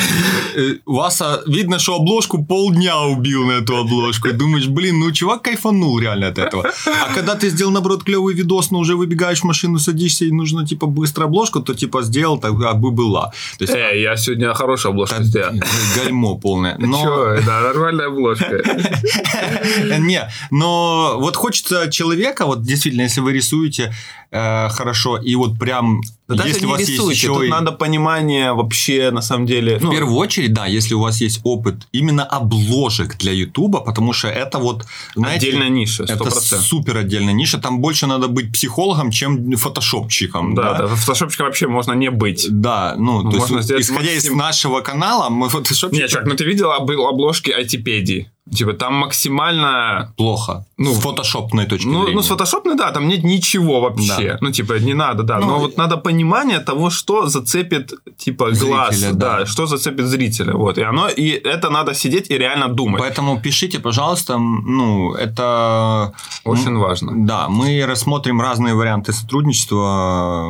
Э, 0.55 0.77
Васа, 0.87 1.43
видно, 1.47 1.79
что 1.79 1.95
обложку 1.95 2.45
полдня 2.45 3.01
убил 3.07 3.45
на 3.45 3.53
эту 3.53 3.77
обложку. 3.77 4.29
И 4.29 4.33
думаешь, 4.33 4.67
блин, 4.67 5.01
ну 5.01 5.13
чувак 5.13 5.43
кайфанул 5.43 5.99
реально 6.01 6.29
от 6.29 6.39
этого. 6.39 6.65
А 6.87 7.15
когда 7.15 7.35
ты 7.35 7.51
сделал, 7.51 7.73
наоборот, 7.73 8.05
клевый 8.05 8.35
видос, 8.35 8.71
но 8.71 8.79
уже 8.79 8.95
выбегаешь 8.95 9.41
в 9.41 9.45
машину, 9.45 9.79
садишься, 9.79 10.25
и 10.25 10.31
нужно, 10.31 10.67
типа, 10.67 10.87
быстро 10.87 11.25
обложку, 11.25 11.61
то, 11.61 11.75
типа, 11.75 12.03
сделал, 12.03 12.39
так 12.39 12.55
бы 12.55 12.91
была. 12.91 13.33
То 13.59 13.65
есть, 13.65 13.75
э, 13.75 14.03
я 14.03 14.17
сегодня 14.17 14.55
хорошую 14.55 14.91
обложку 14.91 15.23
сделал 15.23 15.53
гальмо 15.97 16.37
полное. 16.37 16.77
Но... 16.79 17.03
Чё, 17.03 17.43
да, 17.45 17.61
нормальная 17.61 18.07
обложка. 18.07 18.61
Не, 19.99 20.29
но 20.51 21.17
вот 21.19 21.37
хочется 21.37 21.91
человека, 21.91 22.47
вот 22.47 22.63
действительно, 22.63 23.03
если 23.03 23.21
вы 23.21 23.33
рисуете 23.33 23.93
э, 24.31 24.69
хорошо, 24.69 25.19
и 25.19 25.35
вот 25.35 25.59
прям 25.59 26.01
да 26.37 26.47
если 26.47 26.67
у 26.67 26.71
вас 26.71 26.81
рисуйте, 26.81 27.03
есть 27.03 27.23
еще 27.23 27.35
тут 27.35 27.45
и... 27.45 27.49
надо 27.49 27.73
понимание 27.73 28.53
вообще 28.53 29.11
на 29.11 29.23
самом 29.23 29.47
деле. 29.47 29.79
В 29.79 29.83
ну... 29.83 29.91
первую 29.91 30.17
очередь, 30.17 30.53
да, 30.53 30.67
если 30.67 30.95
у 30.95 31.01
вас 31.01 31.21
есть 31.21 31.41
опыт 31.45 31.75
именно 31.93 32.25
обложек 32.25 33.17
для 33.19 33.33
Ютуба, 33.33 33.81
потому 33.81 34.13
что 34.13 34.29
это 34.29 34.59
вот 34.59 34.87
знаете, 35.15 35.49
отдельная 35.49 35.69
ниша. 35.69 36.05
100%. 36.05 36.15
Это 36.15 36.31
супер 36.31 36.97
отдельная 36.97 37.35
ниша. 37.35 37.59
Там 37.59 37.81
больше 37.81 38.07
надо 38.07 38.29
быть 38.29 38.53
психологом, 38.53 39.11
чем 39.11 39.57
фотошопчиком. 39.57 40.55
Да, 40.55 40.63
да, 40.73 40.89
да 40.89 40.97
фотошопчиком 40.97 41.47
вообще 41.47 41.67
можно 41.67 41.93
не 41.93 42.11
быть. 42.11 42.47
Да, 42.51 42.95
ну, 42.99 43.23
ну 43.23 43.31
то 43.31 43.39
можно 43.39 43.59
есть, 43.59 43.71
исходя 43.71 44.13
максим... 44.13 44.33
из 44.33 44.37
нашего 44.37 44.81
канала, 44.81 45.29
мы 45.31 45.49
фотошопчиком. 45.49 45.99
Нет, 45.99 46.11
чувак, 46.11 46.27
ну 46.27 46.35
ты 46.35 46.45
видел 46.45 46.71
обложки 46.73 47.51
айтипедии? 47.51 48.31
Типа 48.51 48.73
там 48.73 48.95
максимально... 48.95 50.13
Плохо. 50.17 50.67
Ну, 50.77 50.93
с 50.93 50.99
фотошопной 50.99 51.67
точки 51.67 51.87
ну, 51.87 52.03
зрения. 52.03 52.17
Ну, 52.17 52.23
с 52.23 52.29
фотошопной, 52.29 52.77
да, 52.77 52.91
там 52.91 53.09
нет 53.09 53.25
ничего 53.25 53.81
вообще. 53.81 54.31
Да. 54.31 54.39
Ну, 54.41 54.51
типа, 54.51 54.79
не 54.81 54.95
надо, 54.95 55.23
да. 55.23 55.39
Ну, 55.39 55.47
Но 55.47 55.59
вот 55.59 55.77
надо 55.77 55.97
понимание 55.97 56.59
того, 56.59 56.91
что 56.91 57.29
зацепит, 57.29 57.93
типа, 58.19 58.53
зрителя, 58.53 58.69
глаз. 58.69 59.01
Да. 59.13 59.39
да, 59.39 59.47
что 59.47 59.67
зацепит 59.67 60.07
зрителя. 60.07 60.55
Вот. 60.55 60.79
И 60.79 60.83
оно, 60.83 61.09
и 61.09 61.29
это 61.29 61.71
надо 61.71 61.95
сидеть 61.95 62.31
и 62.31 62.39
реально 62.39 62.69
думать. 62.69 63.01
Поэтому 63.01 63.41
пишите, 63.41 63.79
пожалуйста, 63.79 64.39
ну, 64.39 65.15
это... 65.15 66.13
Очень 66.45 66.77
важно. 66.79 67.13
Да, 67.27 67.49
мы 67.49 67.87
рассмотрим 67.87 68.41
разные 68.41 68.75
варианты 68.75 69.13
сотрудничества 69.13 70.49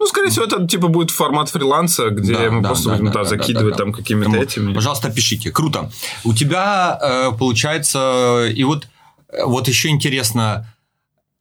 ну, 0.00 0.06
скорее 0.06 0.30
всего, 0.30 0.46
это 0.46 0.66
типа 0.66 0.88
будет 0.88 1.10
формат 1.10 1.50
фриланса, 1.50 2.08
где 2.08 2.32
да, 2.32 2.50
мы 2.50 2.62
да, 2.62 2.68
просто 2.68 2.88
да, 2.88 2.96
будем 2.96 3.12
да, 3.12 3.12
да, 3.12 3.24
закидывать 3.24 3.76
да, 3.76 3.78
да, 3.78 3.84
там 3.84 3.92
какими-то 3.92 4.36
этими. 4.36 4.72
Пожалуйста, 4.72 5.10
пишите. 5.10 5.50
Круто. 5.50 5.90
У 6.24 6.32
тебя 6.32 6.98
э, 7.00 7.32
получается, 7.38 8.46
и 8.46 8.64
вот, 8.64 8.88
э, 9.28 9.44
вот 9.44 9.68
еще 9.68 9.90
интересно, 9.90 10.74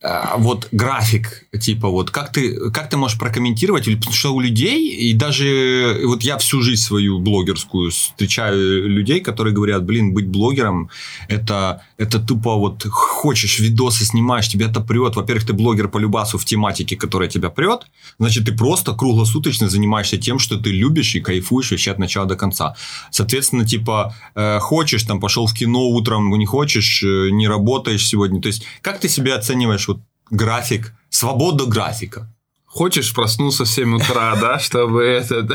вот 0.01 0.69
график, 0.71 1.45
типа, 1.59 1.89
вот 1.89 2.09
как 2.09 2.31
ты, 2.31 2.71
как 2.71 2.89
ты 2.89 2.95
можешь 2.95 3.19
прокомментировать, 3.19 3.83
потому 3.83 4.13
что 4.13 4.33
у 4.33 4.39
людей, 4.39 4.89
и 4.89 5.13
даже 5.13 5.99
вот 6.05 6.21
я 6.23 6.37
всю 6.37 6.61
жизнь 6.61 6.81
свою 6.81 7.19
блогерскую 7.19 7.91
встречаю 7.91 8.87
людей, 8.87 9.19
которые 9.19 9.53
говорят, 9.53 9.83
блин, 9.83 10.13
быть 10.13 10.27
блогером, 10.27 10.89
это, 11.27 11.83
это 11.97 12.19
тупо 12.19 12.55
вот 12.55 12.85
хочешь 12.87 13.59
видосы 13.59 14.05
снимаешь, 14.05 14.47
тебя 14.47 14.67
это 14.67 14.79
прет, 14.79 15.17
во-первых, 15.17 15.45
ты 15.45 15.51
блогер 15.51 15.89
по 15.89 15.97
любасу 15.97 16.37
в 16.37 16.45
тематике, 16.45 16.95
которая 16.95 17.27
тебя 17.27 17.49
прет, 17.49 17.81
значит, 18.19 18.45
ты 18.45 18.53
просто 18.53 18.93
круглосуточно 18.93 19.67
занимаешься 19.67 20.17
тем, 20.17 20.39
что 20.39 20.55
ты 20.55 20.71
любишь 20.71 21.13
и 21.15 21.19
кайфуешь 21.19 21.71
вообще 21.71 21.91
от 21.91 21.99
начала 21.99 22.25
до 22.25 22.37
конца. 22.37 22.77
Соответственно, 23.11 23.65
типа, 23.65 24.15
э, 24.35 24.59
хочешь, 24.59 25.03
там, 25.03 25.19
пошел 25.19 25.45
в 25.45 25.53
кино 25.53 25.89
утром, 25.89 26.29
не 26.29 26.45
хочешь, 26.45 27.03
э, 27.03 27.31
не 27.31 27.49
работаешь 27.49 28.07
сегодня, 28.07 28.41
то 28.41 28.47
есть, 28.47 28.63
как 28.81 29.01
ты 29.01 29.09
себя 29.09 29.35
оцениваешь 29.35 29.88
график, 30.29 30.93
свобода 31.09 31.65
графика. 31.65 32.27
Хочешь 32.65 33.13
проснуться 33.13 33.63
в 33.63 33.67
7 33.67 33.95
утра, 33.95 34.35
да, 34.41 34.59
чтобы 34.59 35.03
это... 35.03 35.47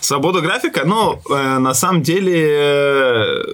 Свобода 0.00 0.40
графика, 0.40 0.82
ну, 0.84 1.22
э, 1.30 1.58
на 1.58 1.74
самом 1.74 2.02
деле, 2.02 2.48
э, 2.50 3.44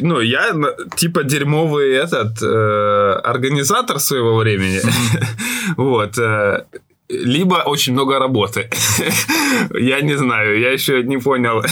ну, 0.00 0.20
я 0.20 0.54
типа 0.96 1.24
дерьмовый 1.24 1.92
этот 1.94 2.40
э, 2.42 3.20
организатор 3.24 3.98
своего 3.98 4.36
времени. 4.36 4.80
вот. 5.76 6.16
Э, 6.18 6.64
либо 7.08 7.56
очень 7.66 7.92
много 7.92 8.18
работы. 8.18 8.68
я 9.78 10.00
не 10.00 10.16
знаю, 10.16 10.58
я 10.58 10.72
еще 10.72 11.02
не 11.02 11.18
понял. 11.18 11.62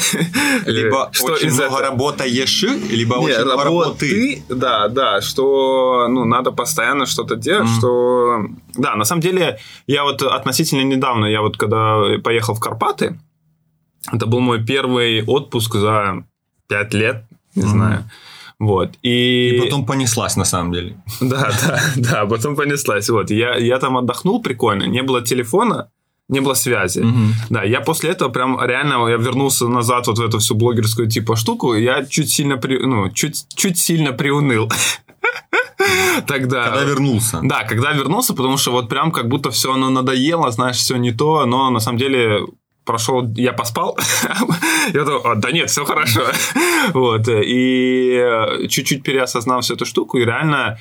либо 0.66 1.08
что 1.12 1.32
очень 1.32 1.50
много 1.50 1.64
этого... 1.64 1.80
работаешь, 1.80 2.62
либо 2.62 3.16
не, 3.16 3.24
очень 3.24 3.44
много 3.44 3.64
работы. 3.64 4.42
Да, 4.48 4.88
да, 4.88 5.20
что 5.20 6.06
ну, 6.08 6.24
надо 6.24 6.52
постоянно 6.52 7.06
что-то 7.06 7.36
делать, 7.36 7.68
mm. 7.68 7.78
что... 7.78 8.46
Да, 8.76 8.94
на 8.96 9.04
самом 9.04 9.22
деле, 9.22 9.58
я 9.86 10.04
вот 10.04 10.22
относительно 10.22 10.82
недавно, 10.82 11.26
я 11.26 11.42
вот 11.42 11.56
когда 11.56 12.18
поехал 12.22 12.54
в 12.54 12.60
Карпаты, 12.60 13.18
это 14.12 14.26
был 14.26 14.40
мой 14.40 14.64
первый 14.64 15.24
отпуск 15.24 15.74
за 15.74 16.24
пять 16.68 16.94
лет, 16.94 17.24
не 17.54 17.62
mm. 17.62 17.66
знаю. 17.66 18.10
Вот. 18.66 18.90
И... 19.02 19.56
и 19.56 19.60
потом 19.60 19.86
понеслась, 19.86 20.36
на 20.36 20.44
самом 20.44 20.72
деле. 20.72 20.96
Да, 21.20 21.52
да, 21.66 21.80
да, 21.96 22.26
потом 22.26 22.56
понеслась. 22.56 23.08
Вот. 23.08 23.30
Я, 23.30 23.56
я 23.56 23.78
там 23.78 23.96
отдохнул 23.96 24.42
прикольно, 24.42 24.84
не 24.84 25.02
было 25.02 25.22
телефона, 25.22 25.90
не 26.28 26.40
было 26.40 26.54
связи. 26.54 27.00
Угу. 27.00 27.18
Да, 27.50 27.62
я 27.62 27.80
после 27.80 28.10
этого 28.10 28.30
прям 28.30 28.58
реально 28.62 29.06
я 29.08 29.16
вернулся 29.16 29.68
назад 29.68 30.06
вот 30.06 30.18
в 30.18 30.22
эту 30.22 30.38
всю 30.38 30.54
блогерскую 30.54 31.08
типа 31.08 31.36
штуку, 31.36 31.74
я 31.74 32.04
чуть 32.04 32.30
сильно 32.30 32.56
при, 32.56 32.78
ну 32.78 33.10
чуть 33.10 33.46
чуть 33.54 33.78
сильно 33.78 34.12
приуныл. 34.12 34.70
Тогда. 36.26 36.70
Когда 36.70 36.84
вернулся. 36.84 37.40
Да, 37.42 37.64
когда 37.64 37.92
вернулся, 37.92 38.34
потому 38.34 38.56
что 38.56 38.70
вот 38.70 38.88
прям 38.88 39.12
как 39.12 39.28
будто 39.28 39.50
все 39.50 39.72
оно 39.72 39.90
надоело, 39.90 40.50
знаешь, 40.50 40.76
все 40.76 40.96
не 40.96 41.12
то, 41.12 41.44
но 41.46 41.70
на 41.70 41.80
самом 41.80 41.98
деле 41.98 42.40
прошел, 42.84 43.26
я 43.36 43.52
поспал, 43.52 43.98
я 44.94 45.04
думал, 45.04 45.36
да 45.36 45.50
нет, 45.52 45.70
все 45.70 45.84
хорошо. 45.84 46.22
вот, 46.94 47.28
и 47.28 48.12
э, 48.14 48.66
чуть-чуть 48.68 49.02
переосознал 49.02 49.60
всю 49.60 49.74
эту 49.74 49.84
штуку, 49.84 50.18
и 50.18 50.24
реально, 50.24 50.78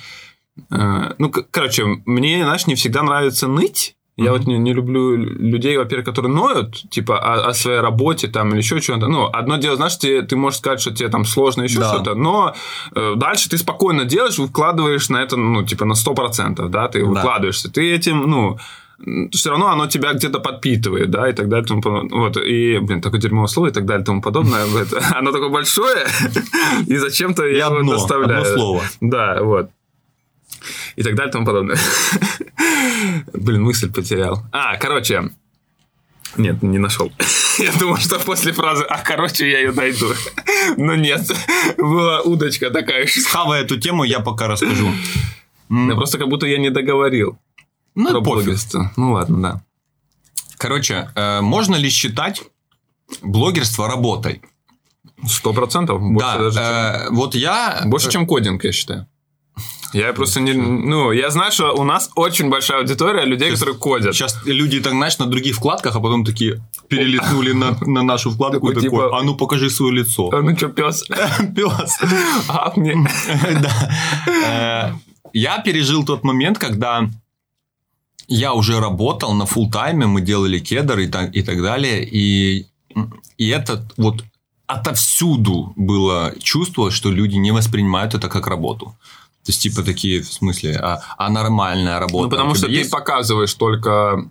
э, 0.71 1.13
ну, 1.17 1.31
короче, 1.51 1.85
мне, 2.05 2.43
знаешь, 2.43 2.67
не 2.67 2.75
всегда 2.75 3.03
нравится 3.03 3.47
ныть, 3.47 3.95
я 4.15 4.25
mm-hmm. 4.25 4.31
вот 4.31 4.45
не, 4.45 4.57
не 4.59 4.73
люблю 4.73 5.15
людей, 5.15 5.75
во-первых, 5.75 6.05
которые 6.05 6.31
ноют, 6.31 6.87
типа, 6.91 7.17
о, 7.17 7.47
о 7.47 7.53
своей 7.53 7.79
работе 7.79 8.27
там 8.27 8.51
или 8.51 8.57
еще 8.57 8.79
что-то. 8.79 9.07
Ну, 9.07 9.25
одно 9.25 9.57
дело, 9.57 9.75
знаешь, 9.75 9.95
ты, 9.95 10.21
ты 10.21 10.35
можешь 10.35 10.59
сказать, 10.59 10.81
что 10.81 10.91
тебе 10.91 11.09
там 11.09 11.25
сложно 11.25 11.63
еще 11.63 11.79
да. 11.79 11.89
что-то, 11.89 12.13
но 12.13 12.53
э, 12.93 13.13
дальше 13.15 13.49
ты 13.49 13.57
спокойно 13.57 14.05
делаешь, 14.05 14.35
вкладываешь 14.35 15.09
на 15.09 15.17
это, 15.17 15.35
ну, 15.35 15.63
типа, 15.63 15.85
на 15.85 15.93
100%, 15.93 16.69
да, 16.69 16.87
ты 16.89 16.99
да. 17.01 17.05
выкладываешься. 17.07 17.71
Ты 17.71 17.91
этим, 17.91 18.29
ну, 18.29 18.59
все 19.31 19.49
равно 19.49 19.67
оно 19.67 19.87
тебя 19.87 20.13
где-то 20.13 20.39
подпитывает, 20.39 21.09
да, 21.09 21.29
и 21.29 21.33
так 21.33 21.49
далее, 21.49 21.65
тому 21.65 21.81
подобное. 21.81 22.17
Вот, 22.17 22.37
и, 22.37 22.79
блин, 22.79 23.01
такое 23.01 23.19
дерьмовое 23.19 23.47
слово 23.47 23.67
и 23.67 23.71
так 23.71 23.85
далее, 23.85 24.05
тому 24.05 24.21
подобное. 24.21 24.65
Оно 25.13 25.31
такое 25.31 25.49
большое, 25.49 26.05
и 26.87 26.97
зачем-то 26.97 27.45
я 27.45 27.67
его 27.67 27.83
доставляю. 27.91 28.41
Одно 28.41 28.55
слово. 28.55 28.83
Да, 29.01 29.41
вот. 29.41 29.69
И 30.95 31.03
так 31.03 31.15
далее, 31.15 31.31
тому 31.31 31.45
подобное. 31.45 31.77
Блин, 33.33 33.63
мысль 33.63 33.91
потерял. 33.91 34.43
А, 34.51 34.77
короче, 34.77 35.31
нет, 36.37 36.63
не 36.63 36.79
нашел. 36.79 37.11
Я 37.59 37.71
думал, 37.73 37.97
что 37.97 38.19
после 38.19 38.51
фразы 38.53 38.83
«а, 38.89 38.99
короче, 38.99 39.49
я 39.49 39.59
ее 39.59 39.71
найду». 39.71 40.07
Но 40.77 40.95
нет, 40.95 41.21
была 41.77 42.21
удочка 42.21 42.71
такая. 42.71 43.05
Схавая 43.05 43.63
эту 43.63 43.79
тему, 43.79 44.03
я 44.03 44.21
пока 44.21 44.47
расскажу. 44.47 44.91
Да 45.69 45.95
просто 45.95 46.17
как 46.17 46.29
будто 46.29 46.47
я 46.47 46.57
не 46.57 46.71
договорил. 46.71 47.37
Ну, 47.95 48.09
про 48.09 48.21
блогерство. 48.21 48.91
Ну 48.97 49.13
ладно, 49.13 49.41
да. 49.41 49.63
Короче, 50.57 51.09
э, 51.15 51.41
можно 51.41 51.75
ли 51.75 51.89
считать 51.89 52.41
блогерство 53.21 53.87
работой? 53.87 54.41
Сто 55.27 55.53
процентов. 55.53 56.01
Да. 56.17 56.37
Даже, 56.37 56.59
э, 56.59 57.09
вот 57.11 57.35
я... 57.35 57.81
Больше, 57.85 58.09
чем 58.09 58.25
кодинг, 58.25 58.63
я 58.63 58.71
считаю. 58.71 59.07
Я 59.93 60.11
просто 60.13 60.39
не... 60.39 60.53
Ну, 60.53 61.11
я 61.11 61.29
знаю, 61.29 61.51
что 61.51 61.73
у 61.73 61.83
нас 61.83 62.09
очень 62.15 62.49
большая 62.49 62.79
аудитория 62.79 63.25
людей, 63.25 63.49
сейчас, 63.49 63.59
которые 63.59 63.79
кодят. 63.79 64.15
Сейчас 64.15 64.41
люди, 64.45 64.81
так, 64.81 64.93
знаешь, 64.93 65.19
на 65.19 65.27
других 65.27 65.55
вкладках, 65.55 65.95
а 65.95 65.99
потом 65.99 66.25
такие 66.25 66.61
перелетнули 66.87 67.51
на, 67.51 67.77
на 67.81 68.01
нашу 68.01 68.31
вкладку 68.31 68.71
и 68.71 68.73
такой, 68.73 68.89
типа, 68.89 69.19
а 69.19 69.21
ну 69.21 69.35
покажи 69.35 69.69
свое 69.69 69.93
лицо. 69.93 70.29
А 70.33 70.41
ну 70.41 70.57
что, 70.57 70.69
пес? 70.69 71.03
Пес. 71.55 71.99
А, 72.47 72.73
мне... 72.75 72.95
Да. 73.61 73.91
Э, 74.47 74.93
я 75.33 75.59
пережил 75.59 76.03
тот 76.03 76.23
момент, 76.23 76.57
когда 76.57 77.07
я 78.33 78.53
уже 78.53 78.79
работал 78.79 79.33
на 79.33 79.43
full 79.43 79.71
тайме 79.71 80.07
мы 80.07 80.21
делали 80.21 80.59
кедр 80.59 80.99
и 80.99 81.07
так, 81.07 81.35
и 81.35 81.43
так 81.43 81.61
далее, 81.61 82.03
и, 82.03 82.65
и 83.37 83.49
это 83.49 83.87
вот 83.97 84.23
отовсюду 84.65 85.73
было 85.75 86.33
чувство, 86.39 86.89
что 86.91 87.11
люди 87.11 87.35
не 87.35 87.51
воспринимают 87.51 88.15
это 88.15 88.29
как 88.29 88.47
работу. 88.47 88.85
То 89.45 89.49
есть, 89.51 89.61
типа, 89.61 89.83
такие, 89.83 90.21
в 90.21 90.33
смысле, 90.33 90.77
а, 90.77 91.01
а 91.17 91.29
нормальная 91.29 91.99
работа. 91.99 92.23
Ну, 92.23 92.29
потому 92.29 92.55
что 92.55 92.67
есть? 92.67 92.89
ты 92.89 92.97
показываешь 92.97 93.53
только 93.53 94.29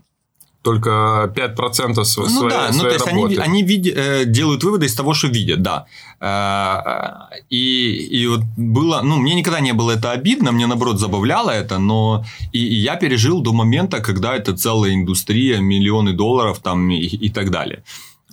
только 0.62 1.32
5% 1.34 2.04
своей, 2.04 2.30
ну, 2.32 2.48
да, 2.48 2.72
своей 2.72 2.82
ну, 2.82 2.88
то 2.88 2.94
есть 2.94 3.06
работы. 3.06 3.34
Они, 3.34 3.36
они 3.36 3.62
види, 3.62 3.90
э, 3.90 4.24
делают 4.24 4.64
выводы 4.64 4.86
из 4.86 4.94
того, 4.94 5.14
что 5.14 5.28
видят, 5.28 5.62
да. 5.62 5.86
Э, 6.20 7.42
и, 7.50 8.22
и 8.22 8.26
вот 8.28 8.40
было, 8.56 9.02
ну, 9.02 9.16
мне 9.16 9.34
никогда 9.34 9.60
не 9.60 9.72
было 9.72 9.90
это 9.90 10.12
обидно, 10.12 10.52
мне 10.52 10.66
наоборот 10.66 10.98
забавляло 10.98 11.50
это, 11.50 11.78
но 11.78 12.24
и, 12.52 12.58
и 12.58 12.74
я 12.74 12.96
пережил 12.96 13.42
до 13.42 13.52
момента, 13.52 14.00
когда 14.00 14.36
это 14.36 14.56
целая 14.56 14.94
индустрия, 14.94 15.60
миллионы 15.60 16.12
долларов 16.12 16.60
там 16.60 16.90
и, 16.90 16.96
и 16.96 17.28
так 17.28 17.50
далее. 17.50 17.82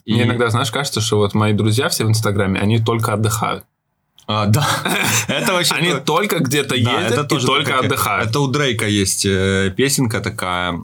И... 0.06 0.14
Мне 0.14 0.24
иногда, 0.24 0.50
знаешь, 0.50 0.72
кажется, 0.72 1.02
что 1.02 1.18
вот 1.18 1.34
мои 1.34 1.54
друзья 1.54 1.90
все 1.90 2.06
в 2.06 2.10
Инстаграме, 2.10 2.60
они 2.60 2.80
только 2.80 3.14
отдыхают. 3.14 3.64
А, 4.28 4.46
да, 4.46 4.68
это 5.28 5.54
вообще... 5.54 5.74
Они 5.74 5.94
только 6.06 6.40
где-то 6.40 6.76
едут 6.76 7.32
и 7.32 7.46
только 7.46 7.80
отдыхают. 7.80 8.30
Это 8.30 8.40
у 8.40 8.48
Дрейка 8.48 8.88
есть 8.88 9.26
э, 9.26 9.74
песенка 9.76 10.20
такая, 10.20 10.80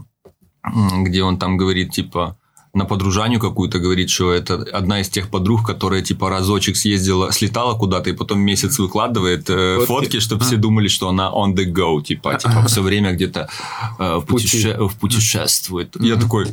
где 1.04 1.24
он 1.24 1.38
там 1.38 1.58
говорит, 1.58 1.92
типа, 1.92 2.38
на 2.76 2.86
подружанию 2.86 3.40
какую-то 3.40 3.80
говорит, 3.80 4.10
что 4.10 4.34
это 4.34 4.56
одна 4.74 5.00
из 5.00 5.10
тех 5.10 5.30
подруг, 5.30 5.66
которая 5.66 6.02
типа 6.02 6.30
разочек 6.30 6.76
съездила, 6.76 7.32
слетала 7.32 7.78
куда-то 7.78 8.10
и 8.10 8.14
потом 8.14 8.40
месяц 8.40 8.80
выкладывает 8.80 9.50
э, 9.50 9.78
фотки, 9.78 9.88
фотки 9.88 10.20
чтобы 10.20 10.44
а. 10.44 10.46
все 10.46 10.58
думали, 10.58 10.90
что 10.90 11.08
она 11.08 11.32
on 11.32 11.56
the 11.56 11.66
go, 11.72 12.02
типа, 12.02 12.36
типа 12.36 12.66
все 12.68 12.82
время 12.82 13.14
где-то 13.14 13.48
э, 13.98 14.18
в, 14.18 14.26
путеше... 14.26 14.78
в 14.78 14.96
путешествует. 15.00 15.96
Я 16.02 16.18
такой, 16.18 16.48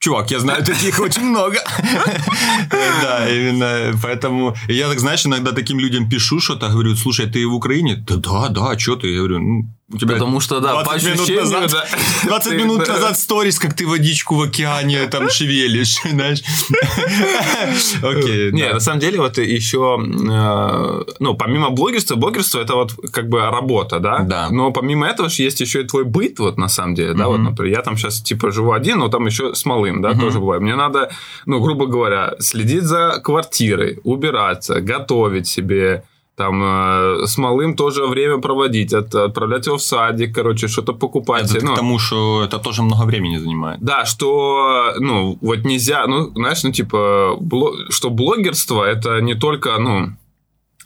чувак, 0.00 0.30
я 0.32 0.40
знаю 0.40 0.64
таких 0.64 1.00
очень 1.00 1.24
много. 1.24 1.56
Да, 3.02 3.28
именно 3.30 3.98
поэтому... 4.02 4.54
Я 4.68 4.88
так, 4.88 4.98
знаешь, 4.98 5.26
иногда 5.26 5.52
таким 5.52 5.78
людям 5.78 6.08
пишу 6.08 6.40
что-то, 6.40 6.68
говорю, 6.68 6.96
слушай, 6.96 7.26
ты 7.26 7.46
в 7.46 7.54
Украине? 7.54 7.96
Да, 8.06 8.16
да, 8.16 8.48
да, 8.48 8.78
что 8.78 8.96
ты? 8.96 9.08
Я 9.08 9.18
говорю, 9.18 9.38
ну, 9.38 9.68
у 9.92 9.98
тебя 9.98 10.14
Потому 10.14 10.40
что, 10.40 10.60
да, 10.60 10.82
20 10.82 11.12
минут 11.12 11.28
назад, 11.28 11.70
да. 11.70 11.84
20 12.28 12.52
минут 12.54 12.88
назад 12.88 13.18
сторис, 13.18 13.58
как 13.58 13.74
ты 13.74 13.86
водичку 13.86 14.34
в 14.36 14.40
океане 14.40 15.06
там 15.08 15.28
шевелишь, 15.28 16.00
знаешь. 16.10 16.42
Окей. 18.02 18.50
Не, 18.52 18.72
на 18.72 18.80
самом 18.80 19.00
деле, 19.00 19.18
вот 19.18 19.36
еще, 19.36 20.00
э, 20.02 21.12
ну, 21.18 21.34
помимо 21.34 21.68
блогерства, 21.68 22.14
блогерство 22.14 22.60
это 22.60 22.74
вот 22.76 22.92
как 23.12 23.28
бы 23.28 23.40
работа, 23.40 24.00
да? 24.00 24.20
Да. 24.20 24.48
Но 24.50 24.72
помимо 24.72 25.06
этого 25.06 25.28
же 25.28 25.42
есть 25.42 25.60
еще 25.60 25.82
и 25.82 25.84
твой 25.84 26.04
быт, 26.04 26.38
вот 26.38 26.56
на 26.56 26.68
самом 26.68 26.94
деле, 26.94 27.12
да, 27.12 27.28
вот, 27.28 27.38
например, 27.38 27.76
я 27.76 27.82
там 27.82 27.98
сейчас 27.98 28.22
типа 28.22 28.50
живу 28.52 28.72
один, 28.72 29.00
но 29.00 29.08
там 29.08 29.26
еще 29.26 29.54
с 29.54 29.66
малым, 29.66 30.00
да, 30.00 30.14
тоже 30.14 30.38
бывает. 30.40 30.62
Мне 30.62 30.76
надо, 30.76 31.10
ну, 31.44 31.60
грубо 31.60 31.86
говоря, 31.86 32.34
следить 32.38 32.84
за 32.84 33.20
квартирой, 33.22 34.00
убираться, 34.02 34.80
готовить 34.80 35.46
себе, 35.46 36.04
там 36.36 36.62
э, 36.62 37.26
с 37.26 37.38
малым 37.38 37.76
тоже 37.76 38.06
время 38.06 38.38
проводить, 38.38 38.92
от, 38.92 39.14
отправлять 39.14 39.66
его 39.66 39.76
в 39.76 39.82
садик, 39.82 40.34
короче, 40.34 40.68
что-то 40.68 40.92
покупать. 40.92 41.54
Это 41.54 41.64
ну, 41.64 41.72
к 41.72 41.76
тому, 41.76 41.98
что 41.98 42.42
это 42.42 42.58
тоже 42.58 42.82
много 42.82 43.04
времени 43.04 43.38
занимает. 43.38 43.80
Да, 43.80 44.04
что, 44.04 44.94
ну, 44.98 45.38
вот 45.40 45.64
нельзя, 45.64 46.06
ну, 46.06 46.32
знаешь, 46.34 46.64
ну, 46.64 46.72
типа, 46.72 47.36
бло, 47.40 47.72
что 47.90 48.10
блогерство 48.10 48.82
это 48.82 49.20
не 49.20 49.34
только, 49.34 49.78
ну, 49.78 50.16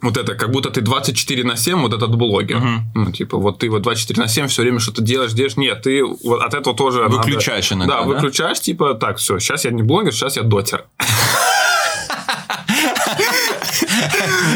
вот 0.01 0.17
это, 0.17 0.35
как 0.35 0.51
будто 0.51 0.71
ты 0.71 0.81
24 0.81 1.45
на 1.45 1.57
7 1.57 1.81
вот 1.81 1.93
этот 1.93 2.15
блогер. 2.15 2.59
Угу. 2.59 2.67
Ну, 2.95 3.13
типа, 3.13 3.39
вот 3.39 3.59
ты 3.59 3.69
вот 3.69 3.83
24 3.83 4.23
на 4.23 4.29
7 4.29 4.47
все 4.47 4.63
время 4.63 4.79
что-то 4.79 5.03
делаешь, 5.03 5.33
делаешь. 5.33 5.57
Нет, 5.57 5.83
ты 5.83 6.05
вот 6.05 6.41
от 6.41 6.55
этого 6.55 6.77
тоже... 6.77 7.05
Выключаешь 7.09 7.71
надо... 7.71 7.85
иногда, 7.85 7.95
да, 7.95 8.01
да, 8.03 8.07
выключаешь, 8.07 8.61
типа, 8.61 8.95
так, 8.95 9.17
все, 9.17 9.39
сейчас 9.39 9.65
я 9.65 9.71
не 9.71 9.83
блогер, 9.83 10.13
сейчас 10.13 10.37
я 10.37 10.43
дотер. 10.43 10.85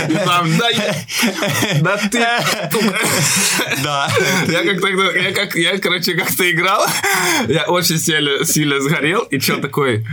И 0.09 0.15
там, 0.15 0.49
да, 0.59 0.69
да 1.81 1.97
ты... 1.97 2.19
Да. 3.83 4.09
Я 4.49 4.65
как 4.65 4.81
тогда, 4.81 5.13
я 5.13 5.33
как, 5.33 5.55
я, 5.55 5.79
короче, 5.79 6.15
как-то 6.15 6.51
играл, 6.51 6.87
я 7.49 7.65
очень 7.65 7.99
сильно, 7.99 8.45
сильно 8.45 8.81
сгорел, 8.81 9.23
и 9.23 9.39
что 9.39 9.57
такой, 9.57 10.07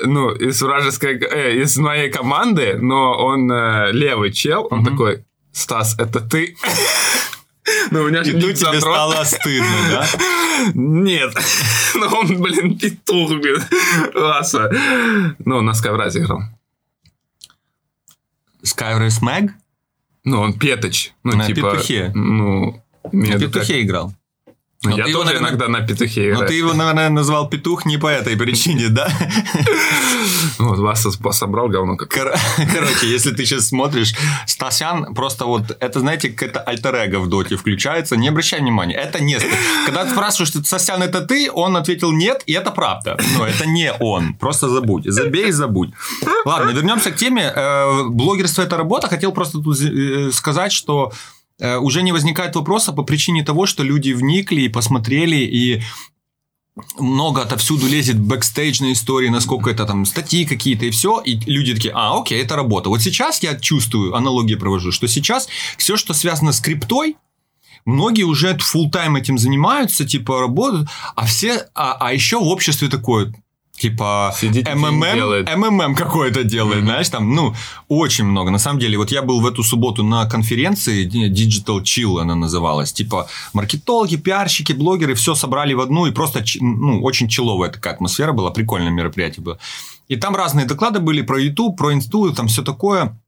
ну, 0.00 0.30
из 0.32 0.60
вражеской, 0.60 1.18
э, 1.18 1.62
из 1.62 1.76
моей 1.76 2.10
команды, 2.10 2.78
но 2.80 3.12
он 3.16 3.50
э, 3.50 3.92
левый 3.92 4.32
чел, 4.32 4.66
он 4.70 4.84
такой, 4.84 5.24
Стас, 5.52 5.96
это 5.98 6.20
ты? 6.20 6.56
Ну, 7.90 8.02
у 8.02 8.08
меня 8.08 8.22
же 8.22 8.32
тебе 8.32 8.54
задрот. 8.54 8.80
стало 8.82 9.24
стыдно, 9.24 9.76
да? 9.90 10.06
Нет. 10.74 11.34
Ну, 11.94 12.06
он, 12.06 12.40
блин, 12.40 12.78
петух, 12.78 13.30
блин. 13.40 13.60
Васа. 14.14 14.70
Ну, 15.44 15.62
на 15.62 15.74
Скайвразе 15.74 16.20
играл. 16.20 16.42
Skywrace 18.62 19.22
Mag? 19.22 19.50
Ну, 20.24 20.40
он 20.40 20.52
Петоч. 20.52 21.12
Ну, 21.24 21.36
На 21.36 21.46
типа... 21.46 21.72
петухе. 21.72 22.12
Ну, 22.14 22.82
На 23.12 23.16
между 23.16 23.46
как- 23.50 23.54
петухе 23.54 23.82
играл. 23.82 24.12
Ну, 24.84 24.90
Но 24.90 24.96
я 24.98 25.04
ты 25.04 25.10
его, 25.10 25.22
тоже 25.22 25.34
наверное- 25.34 25.50
иногда 25.50 25.68
на 25.68 25.80
петухе 25.84 26.20
Но 26.20 26.26
играю. 26.34 26.46
ты 26.48 26.54
его, 26.54 26.72
наверное, 26.72 27.08
назвал 27.10 27.48
петух 27.48 27.84
не 27.84 27.96
по 27.98 28.06
этой 28.06 28.36
причине, 28.36 28.88
да? 28.88 29.08
Васа 30.58 31.08
спо- 31.08 31.32
собрал 31.32 31.68
говно 31.68 31.96
как. 31.96 32.08
Кор- 32.10 32.34
Короче, 32.72 33.08
если 33.10 33.32
ты 33.32 33.44
сейчас 33.44 33.66
смотришь, 33.68 34.14
Стасян 34.46 35.14
просто 35.14 35.46
вот, 35.46 35.76
это, 35.80 36.00
знаете, 36.00 36.28
какая-то 36.30 36.60
альтер 36.60 37.18
в 37.18 37.28
доте 37.28 37.56
включается, 37.56 38.16
не 38.16 38.28
обращай 38.28 38.60
внимания, 38.60 38.94
это 38.94 39.20
не... 39.22 39.38
Когда 39.86 40.04
ты 40.04 40.10
спрашиваешь, 40.12 40.48
что 40.48 40.62
Стасян 40.62 41.02
это 41.02 41.22
ты, 41.22 41.50
он 41.50 41.76
ответил 41.76 42.12
нет, 42.12 42.42
и 42.46 42.52
это 42.52 42.70
правда. 42.70 43.18
Но 43.36 43.46
это 43.46 43.66
не 43.66 43.92
он, 43.92 44.34
просто 44.34 44.68
забудь, 44.68 45.04
забей 45.06 45.48
и 45.48 45.52
забудь. 45.52 45.90
Ладно, 46.44 46.70
вернемся 46.70 47.10
к 47.10 47.16
теме. 47.16 47.52
Э, 47.54 48.04
Блогерство– 48.08 48.62
это 48.62 48.76
работа. 48.76 49.08
Хотел 49.08 49.32
просто 49.32 49.58
тут 49.60 49.76
э, 49.80 50.30
сказать, 50.32 50.72
что 50.72 51.12
уже 51.60 52.02
не 52.02 52.12
возникает 52.12 52.54
вопроса 52.54 52.92
по 52.92 53.02
причине 53.02 53.44
того, 53.44 53.66
что 53.66 53.82
люди 53.82 54.12
вникли 54.12 54.62
и 54.62 54.68
посмотрели, 54.68 55.36
и 55.36 55.82
много 56.98 57.42
отовсюду 57.42 57.86
лезет 57.86 58.18
бэкстейджные 58.18 58.92
истории, 58.92 59.28
насколько 59.28 59.70
это 59.70 59.84
там 59.84 60.04
статьи 60.04 60.44
какие-то 60.44 60.86
и 60.86 60.90
все, 60.90 61.20
и 61.20 61.38
люди 61.50 61.74
такие, 61.74 61.92
а, 61.94 62.18
окей, 62.20 62.42
это 62.42 62.56
работа. 62.56 62.88
Вот 62.88 63.00
сейчас 63.00 63.42
я 63.42 63.58
чувствую, 63.58 64.14
аналогии 64.14 64.54
провожу, 64.54 64.92
что 64.92 65.08
сейчас 65.08 65.48
все, 65.76 65.96
что 65.96 66.14
связано 66.14 66.52
с 66.52 66.60
криптой, 66.60 67.16
многие 67.84 68.24
уже 68.24 68.56
full 68.56 68.90
тайм 68.90 69.16
этим 69.16 69.38
занимаются, 69.38 70.06
типа 70.06 70.40
работают, 70.40 70.88
а 71.16 71.26
все, 71.26 71.68
а, 71.74 71.96
а 72.00 72.12
еще 72.12 72.38
в 72.38 72.46
обществе 72.46 72.88
такое, 72.88 73.32
типа 73.78 74.34
Сидит, 74.36 74.68
МММ. 74.74 75.44
МММ 75.56 75.94
какое-то 75.94 76.44
делает, 76.44 76.84
знаешь, 76.84 77.08
там, 77.08 77.34
ну, 77.34 77.54
очень 77.88 78.24
много. 78.24 78.50
На 78.50 78.58
самом 78.58 78.78
деле, 78.78 78.98
вот 78.98 79.10
я 79.10 79.22
был 79.22 79.40
в 79.40 79.46
эту 79.46 79.62
субботу 79.62 80.02
на 80.02 80.26
конференции 80.26 81.06
Digital 81.06 81.82
Chill 81.82 82.20
она 82.20 82.34
называлась. 82.34 82.92
Типа 82.92 83.28
маркетологи, 83.52 84.16
пиарщики, 84.16 84.72
блогеры 84.72 85.14
все 85.14 85.34
собрали 85.34 85.74
в 85.74 85.80
одну, 85.80 86.06
и 86.06 86.10
просто, 86.10 86.44
ну, 86.60 87.02
очень 87.02 87.28
человая 87.28 87.70
такая 87.70 87.94
атмосфера 87.94 88.32
была, 88.32 88.50
прикольное 88.50 88.90
мероприятие 88.90 89.42
было. 89.42 89.58
И 90.08 90.16
там 90.16 90.34
разные 90.36 90.66
доклады 90.66 91.00
были 91.00 91.22
про 91.22 91.40
YouTube, 91.40 91.76
про 91.76 91.92
инсту, 91.92 92.32
там 92.32 92.48
все 92.48 92.62
такое. 92.62 93.20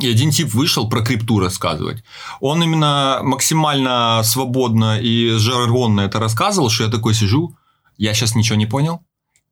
И 0.00 0.08
один 0.08 0.30
тип 0.30 0.54
вышел 0.54 0.88
про 0.88 1.02
крипту 1.02 1.38
рассказывать. 1.38 2.02
Он 2.40 2.62
именно 2.62 3.20
максимально 3.22 4.22
свободно 4.24 4.98
и 4.98 5.32
жаргонно 5.32 6.00
это 6.00 6.18
рассказывал, 6.18 6.70
что 6.70 6.84
я 6.84 6.90
такой 6.90 7.12
сижу, 7.14 7.54
я 7.98 8.14
сейчас 8.14 8.34
ничего 8.34 8.56
не 8.56 8.64
понял, 8.66 9.02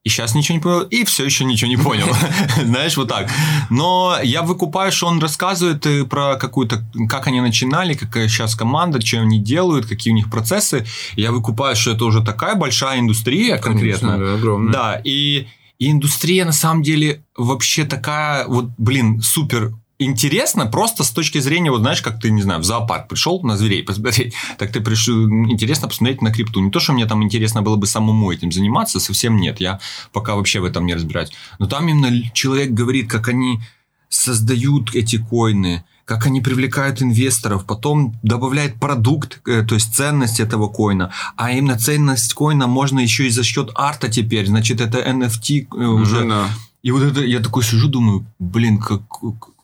и 0.02 0.08
сейчас 0.08 0.34
ничего 0.34 0.56
не 0.56 0.62
понял, 0.62 0.80
и 0.80 1.04
все 1.04 1.24
еще 1.26 1.44
ничего 1.44 1.68
не 1.68 1.76
понял. 1.76 2.06
Знаешь, 2.64 2.96
вот 2.96 3.08
так. 3.08 3.30
Но 3.68 4.16
я 4.22 4.42
выкупаю, 4.42 4.92
что 4.92 5.06
он 5.06 5.20
рассказывает 5.20 5.84
э, 5.84 6.04
про 6.04 6.36
какую-то, 6.36 6.82
как 7.08 7.26
они 7.26 7.42
начинали, 7.42 7.92
какая 7.92 8.26
сейчас 8.28 8.54
команда, 8.54 9.04
что 9.04 9.20
они 9.20 9.38
делают, 9.38 9.86
какие 9.86 10.12
у 10.12 10.16
них 10.16 10.30
процессы. 10.30 10.86
Я 11.16 11.32
выкупаю, 11.32 11.76
что 11.76 11.90
это 11.90 12.06
уже 12.06 12.22
такая 12.22 12.54
большая 12.54 13.00
индустрия 13.00 13.58
конкретно. 13.58 14.12
Конечно, 14.12 14.26
да, 14.26 14.34
огромная. 14.34 14.72
Да, 14.72 15.00
и, 15.04 15.48
и 15.78 15.90
индустрия 15.90 16.46
на 16.46 16.52
самом 16.52 16.82
деле 16.82 17.22
вообще 17.36 17.84
такая, 17.84 18.46
вот, 18.46 18.70
блин, 18.78 19.20
супер 19.20 19.74
интересно 20.00 20.66
просто 20.66 21.04
с 21.04 21.10
точки 21.10 21.38
зрения, 21.38 21.70
вот 21.70 21.80
знаешь, 21.80 22.00
как 22.00 22.20
ты, 22.20 22.30
не 22.30 22.42
знаю, 22.42 22.60
в 22.60 22.64
зоопарк 22.64 23.06
пришел 23.06 23.40
на 23.42 23.56
зверей 23.56 23.82
посмотреть, 23.82 24.34
так 24.58 24.72
ты 24.72 24.80
пришел, 24.80 25.28
интересно 25.28 25.88
посмотреть 25.88 26.22
на 26.22 26.32
крипту. 26.32 26.60
Не 26.60 26.70
то, 26.70 26.80
что 26.80 26.92
мне 26.92 27.06
там 27.06 27.22
интересно 27.22 27.62
было 27.62 27.76
бы 27.76 27.86
самому 27.86 28.32
этим 28.32 28.50
заниматься, 28.50 28.98
совсем 28.98 29.36
нет, 29.36 29.60
я 29.60 29.78
пока 30.12 30.34
вообще 30.34 30.60
в 30.60 30.64
этом 30.64 30.86
не 30.86 30.94
разбираюсь. 30.94 31.30
Но 31.58 31.66
там 31.66 31.86
именно 31.88 32.30
человек 32.32 32.70
говорит, 32.70 33.10
как 33.10 33.28
они 33.28 33.60
создают 34.08 34.94
эти 34.94 35.16
коины, 35.16 35.84
как 36.04 36.26
они 36.26 36.40
привлекают 36.40 37.02
инвесторов, 37.02 37.66
потом 37.66 38.16
добавляет 38.24 38.74
продукт, 38.80 39.40
э, 39.46 39.62
то 39.62 39.76
есть 39.76 39.94
ценность 39.94 40.40
этого 40.40 40.68
коина, 40.68 41.12
а 41.36 41.52
именно 41.52 41.78
ценность 41.78 42.34
коина 42.34 42.66
можно 42.66 42.98
еще 42.98 43.28
и 43.28 43.30
за 43.30 43.44
счет 43.44 43.70
арта 43.76 44.08
теперь, 44.08 44.46
значит 44.46 44.80
это 44.80 44.98
NFT 44.98 45.68
э, 45.72 45.84
уже. 45.84 46.24
да. 46.24 46.48
И 46.82 46.92
вот 46.92 47.02
это 47.02 47.20
я 47.22 47.40
такой 47.40 47.62
сижу, 47.62 47.88
думаю, 47.88 48.24
блин, 48.38 48.78
как 48.78 49.02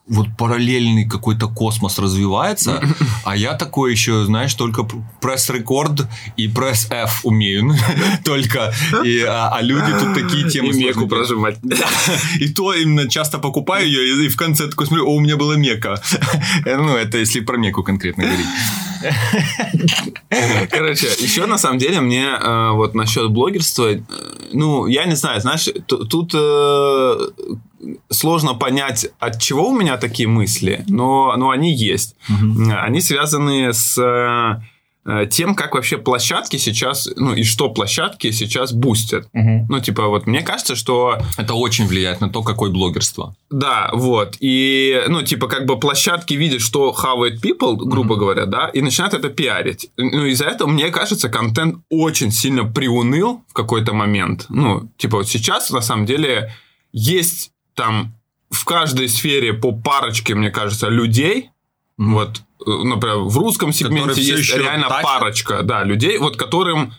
вот 0.09 0.29
параллельный 0.39 1.05
какой-то 1.09 1.49
космос 1.49 1.99
развивается, 1.99 2.81
а 3.25 3.37
я 3.37 3.55
такой 3.55 3.91
еще, 3.91 4.25
знаешь, 4.25 4.55
только 4.55 4.87
пресс-рекорд 5.21 6.07
и 6.37 6.47
пресс-F 6.47 7.21
умею 7.25 7.75
только, 8.25 8.73
и, 9.05 9.21
а, 9.27 9.49
а 9.53 9.63
люди 9.63 9.91
тут 9.99 10.15
такие 10.15 10.49
темы 10.49 10.69
И 10.69 10.85
меку 10.85 11.09
прожимать. 11.09 11.59
И 12.41 12.49
то 12.49 12.73
именно 12.73 13.09
часто 13.09 13.39
покупаю 13.39 13.87
ее, 13.87 14.23
и- 14.23 14.27
и 14.27 14.29
в 14.29 14.37
конце 14.37 14.69
такой 14.69 14.87
смотрю, 14.87 15.07
о, 15.09 15.17
у 15.17 15.21
меня 15.21 15.37
была 15.37 15.57
мека. 15.57 16.01
Ну, 16.65 16.97
это 16.97 17.19
если 17.19 17.41
про 17.41 17.57
меку 17.57 17.83
конкретно 17.83 18.25
говорить. 18.25 18.47
Короче, 20.71 21.07
еще 21.19 21.47
на 21.47 21.59
самом 21.59 21.79
деле 21.79 22.01
мне 22.01 22.27
э, 22.27 22.71
вот 22.73 22.95
насчет 22.95 23.31
блогерства, 23.31 23.87
э, 23.93 24.01
ну, 24.53 24.87
я 24.87 25.05
не 25.05 25.15
знаю, 25.17 25.41
знаешь, 25.41 25.69
тут 25.87 26.33
э, 26.35 27.15
сложно 28.11 28.55
понять, 28.55 29.09
от 29.19 29.41
чего 29.41 29.69
у 29.69 29.79
меня 29.79 29.97
такие 29.97 30.29
мысли, 30.29 30.85
но, 30.89 31.35
но 31.37 31.51
они 31.51 31.75
есть. 31.75 32.17
Они 32.71 33.01
связаны 33.01 33.73
с 33.73 33.99
э, 33.99 35.27
тем, 35.31 35.55
как 35.55 35.75
вообще 35.75 35.99
площадки 35.99 36.57
сейчас, 36.57 37.09
ну, 37.17 37.33
и 37.33 37.45
что 37.45 37.69
площадки 37.71 38.33
сейчас 38.33 38.73
бустят. 38.73 39.29
Ну, 39.33 39.81
типа, 39.81 40.09
вот 40.09 40.27
мне 40.27 40.41
кажется, 40.43 40.75
что 40.75 41.19
Это 41.37 41.55
очень 41.55 41.87
влияет 41.87 42.21
на 42.21 42.29
то, 42.29 42.43
какое 42.43 42.71
блогерство. 42.71 43.37
да, 43.51 43.91
вот. 43.93 44.37
И, 44.41 45.01
ну, 45.09 45.23
типа, 45.23 45.47
как 45.47 45.67
бы 45.67 45.79
площадки 45.79 46.35
видят, 46.35 46.61
что 46.61 46.93
хавает 46.93 47.45
people, 47.45 47.77
грубо 47.77 48.17
говоря, 48.17 48.47
да, 48.47 48.69
и 48.69 48.81
начинают 48.81 49.15
это 49.15 49.29
пиарить. 49.29 49.91
Ну, 49.97 50.25
из-за 50.25 50.47
этого, 50.47 50.69
мне 50.69 50.91
кажется, 50.91 51.29
контент 51.29 51.77
очень 51.89 52.33
сильно 52.33 52.65
приуныл 52.65 53.43
в 53.49 53.53
какой-то 53.53 53.93
момент. 53.93 54.47
Ну, 54.49 54.89
типа, 54.97 55.19
вот 55.19 55.29
сейчас, 55.29 55.71
на 55.71 55.83
самом 55.83 56.07
деле, 56.07 56.53
есть 56.93 57.53
там 57.77 58.13
в 58.51 58.65
каждой 58.65 59.09
сфере 59.09 59.53
по 59.53 59.71
парочке, 59.73 60.35
мне 60.35 60.51
кажется, 60.51 60.89
людей, 60.89 61.51
Мгм. 61.99 62.15
вот, 62.15 62.43
э, 62.67 62.71
например, 62.71 63.19
в 63.19 63.37
русском 63.39 63.73
сегменте 63.73 64.21
есть 64.21 64.55
реально 64.55 64.89
тащат? 64.89 65.05
парочка, 65.05 65.63
да, 65.63 65.85
людей, 65.85 66.19
вот 66.19 66.37
которым, 66.37 66.93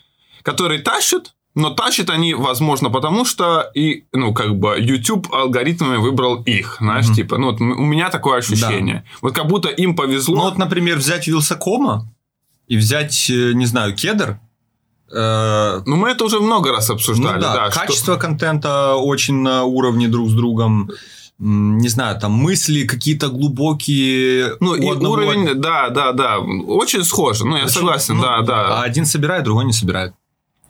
которые 0.43 0.79
тащат, 0.81 1.33
но 1.55 1.71
тащат 1.71 2.09
они, 2.11 2.33
возможно, 2.35 2.89
потому 2.89 3.25
что 3.25 3.69
и, 3.73 4.05
ну, 4.13 4.33
как 4.33 4.55
бы, 4.57 4.75
YouTube 4.79 5.33
алгоритмами 5.33 5.97
выбрал 5.97 6.43
их, 6.43 6.77
знаешь, 6.79 7.05
Мгм. 7.07 7.15
типа, 7.15 7.37
ну, 7.37 7.51
вот 7.51 7.59
у 7.61 7.63
меня 7.63 8.09
такое 8.09 8.37
ощущение. 8.39 9.03
Вот 9.21 9.33
как 9.35 9.47
будто 9.47 9.69
им 9.69 9.95
повезло. 9.95 10.35
Ну, 10.35 10.41
вот, 10.43 10.57
например, 10.57 10.97
взять 10.97 11.27
Вилсакома 11.27 12.07
и 12.67 12.77
взять, 12.77 13.29
э, 13.29 13.53
не 13.53 13.65
знаю, 13.65 13.95
Кедр. 13.95 14.39
Э, 15.11 15.81
Ну, 15.85 15.95
мы 15.95 16.09
это 16.09 16.25
уже 16.25 16.39
много 16.39 16.71
раз 16.71 16.89
Ну 16.89 16.95
обсуждали, 16.95 17.41
да, 17.41 17.53
да. 17.53 17.71
что- 17.71 17.79
качество 17.81 18.15
контента 18.17 18.95
очень 18.95 19.35
на 19.41 19.63
уровне 19.63 20.07
друг 20.07 20.29
с 20.29 20.33
другом. 20.33 20.89
Не 21.39 21.87
знаю, 21.89 22.19
там 22.19 22.31
мысли 22.31 22.83
какие-то 22.87 23.27
глубокие. 23.29 24.55
Ну, 24.59 24.73
и 24.75 24.89
одного- 24.89 25.13
уровень, 25.13 25.53
да, 25.61 25.89
да, 25.89 26.11
да, 26.11 26.39
очень 26.39 27.03
схоже. 27.03 27.45
Ну, 27.45 27.55
я 27.57 27.63
Очень- 27.65 27.73
согласен, 27.73 28.15
ну, 28.17 28.23
да, 28.23 28.37
А 28.37 28.41
да. 28.41 28.81
один 28.81 29.05
собирает, 29.05 29.43
другой 29.43 29.65
не 29.65 29.73
собирает. 29.73 30.13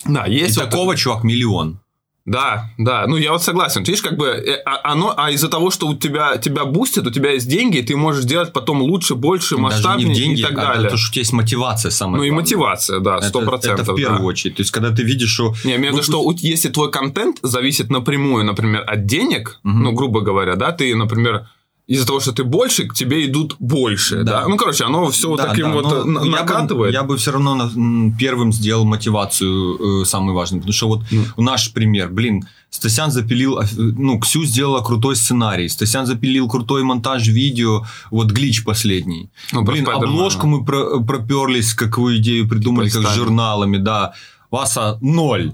Да, 0.06 0.26
И 0.26 0.34
есть 0.36 0.58
вот 0.58 0.69
такого, 0.69 0.95
чувак, 0.95 1.23
миллион. 1.23 1.80
Да, 2.28 2.70
да, 2.78 3.08
ну 3.08 3.16
я 3.16 3.32
вот 3.32 3.42
согласен. 3.42 3.86
Ты 3.86 3.92
видишь, 3.92 4.04
как 4.04 4.18
бы 4.18 4.28
э, 4.28 4.62
а- 4.66 4.92
оно, 4.92 5.13
а 5.16 5.32
из-за 5.32 5.48
того, 5.48 5.72
что 5.72 5.88
у 5.88 5.96
тебя 5.96 6.36
тебя 6.38 6.66
бустит, 6.66 7.08
у 7.08 7.10
тебя 7.10 7.32
есть 7.32 7.48
деньги, 7.48 7.78
и 7.78 7.82
ты 7.82 7.96
можешь 7.96 8.26
делать 8.26 8.52
потом 8.52 8.82
лучше, 8.82 9.16
больше, 9.16 9.52
Даже 9.56 9.62
масштабнее 9.63 10.10
не 10.10 10.13
деньги, 10.16 10.40
и 10.42 10.44
так 10.44 10.52
а 10.58 10.66
далее. 10.74 10.90
то, 10.90 10.98
что 10.98 11.10
у 11.10 11.13
тебя 11.13 11.22
есть 11.22 11.32
мотивация 11.34 11.90
самая 11.90 12.18
ну 12.18 12.24
и 12.24 12.30
главная. 12.30 12.44
мотивация, 12.44 13.00
да, 13.00 13.22
сто 13.22 13.42
процентов. 13.44 13.84
Это 13.88 13.94
в 13.94 13.96
первую 13.96 14.24
очередь. 14.26 14.58
То 14.58 14.62
есть, 14.62 14.72
когда 14.72 14.92
ты 14.92 15.04
видишь, 15.04 15.30
что... 15.30 15.54
Не, 15.63 15.78
имею 15.78 15.94
в 15.94 15.98
виду, 15.98 16.12
Ну, 16.12 16.32
что 16.34 16.36
если 16.46 16.68
твой 16.68 16.92
контент 16.92 17.38
зависит 17.44 17.90
напрямую, 17.90 18.44
например, 18.44 18.84
от 18.86 19.06
денег, 19.06 19.60
Мгм. 19.63 19.84
ну, 19.84 19.92
грубо 19.94 20.20
говоря, 20.20 20.56
да, 20.56 20.74
ты, 20.74 20.94
например, 20.98 21.48
из-за 21.88 22.06
того, 22.06 22.19
что 22.19 22.34
ты 22.34 22.43
больше, 22.43 22.86
к 22.88 22.93
тебе 22.93 23.26
идут 23.26 23.56
больше, 23.60 24.23
да. 24.23 24.41
Да. 24.41 24.47
Ну, 24.47 24.58
короче, 24.58 24.84
оно 24.84 25.10
все 25.10 25.36
Да, 25.38 25.47
таким 25.47 25.67
да, 25.67 25.71
вот 25.73 25.86
э, 25.93 26.04
на- 26.04 26.19
я 26.19 26.26
бы- 26.26 26.30
накатывает. 26.32 26.93
Я 26.93 27.04
бы, 27.04 27.15
все 27.15 27.32
равно 27.32 27.56
на- 27.56 28.12
первым 28.19 28.52
сделал 28.52 28.84
мотивацию 28.86 30.02
э, 30.02 30.06
самый 30.06 30.34
важный. 30.36 30.60
Потому 30.60 30.73
что 30.73 30.88
вот 30.89 31.02
Ну. 31.12 31.23
наш 31.43 31.71
пример, 31.73 32.10
блин, 32.10 32.43
Стасян 32.69 33.10
запилил, 33.12 33.60
ну, 33.78 34.19
Ксю 34.19 34.43
сделала 34.43 34.82
крутой 34.84 35.15
сценарий, 35.15 35.69
Стасян 35.69 36.06
запилил 36.06 36.50
крутой 36.50 36.84
монтаж 36.84 37.26
видео, 37.28 37.86
вот 38.12 38.32
глич 38.32 38.63
последний. 38.65 39.30
Ну, 39.54 39.63
блин, 39.63 39.88
обложку 39.88 40.45
мы 40.47 40.65
про- 40.65 41.00
проперлись, 41.02 41.73
какую 41.73 42.17
идею 42.17 42.47
придумали, 42.50 42.89
как 42.89 43.08
с 43.08 43.15
журналами, 43.15 43.78
да. 43.78 44.13
Васа 44.52 44.97
ноль. 45.02 45.52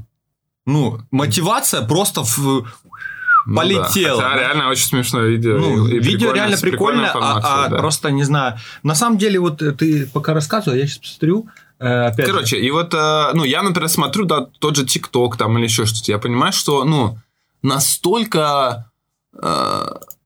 Ну, 0.65 0.99
мотивация 1.11 1.81
просто 1.81 2.23
в... 2.23 2.65
Ну 3.45 3.55
да. 3.55 3.61
полетело. 3.61 4.21
Хотя 4.21 4.35
да. 4.35 4.39
реально 4.39 4.69
очень 4.69 4.85
смешное 4.85 5.25
видео. 5.27 5.57
Ну, 5.57 5.87
и- 5.87 5.95
и 5.95 5.99
видео 5.99 6.31
реально 6.31 6.57
прикольное, 6.57 7.11
а, 7.13 7.65
а 7.65 7.69
да. 7.69 7.77
просто 7.77 8.11
не 8.11 8.23
знаю. 8.23 8.57
На 8.83 8.95
самом 8.95 9.17
деле, 9.17 9.39
вот 9.39 9.61
э, 9.61 9.71
ты 9.71 10.05
пока 10.07 10.33
рассказывал, 10.33 10.77
я 10.77 10.85
сейчас 10.87 10.99
посмотрю. 10.99 11.47
э, 11.79 12.05
опять 12.05 12.27
же. 12.27 12.31
Короче, 12.33 12.59
и 12.59 12.71
вот, 12.71 12.93
э, 12.93 13.29
ну, 13.33 13.43
я, 13.43 13.61
например, 13.61 13.89
смотрю, 13.89 14.25
да, 14.25 14.47
тот 14.59 14.75
же 14.77 14.85
ТикТок 14.85 15.35
там 15.37 15.57
или 15.57 15.65
еще 15.65 15.85
что-то, 15.85 16.11
я 16.11 16.17
понимаю, 16.19 16.53
что, 16.53 16.85
ну, 16.85 17.17
настолько 17.61 18.89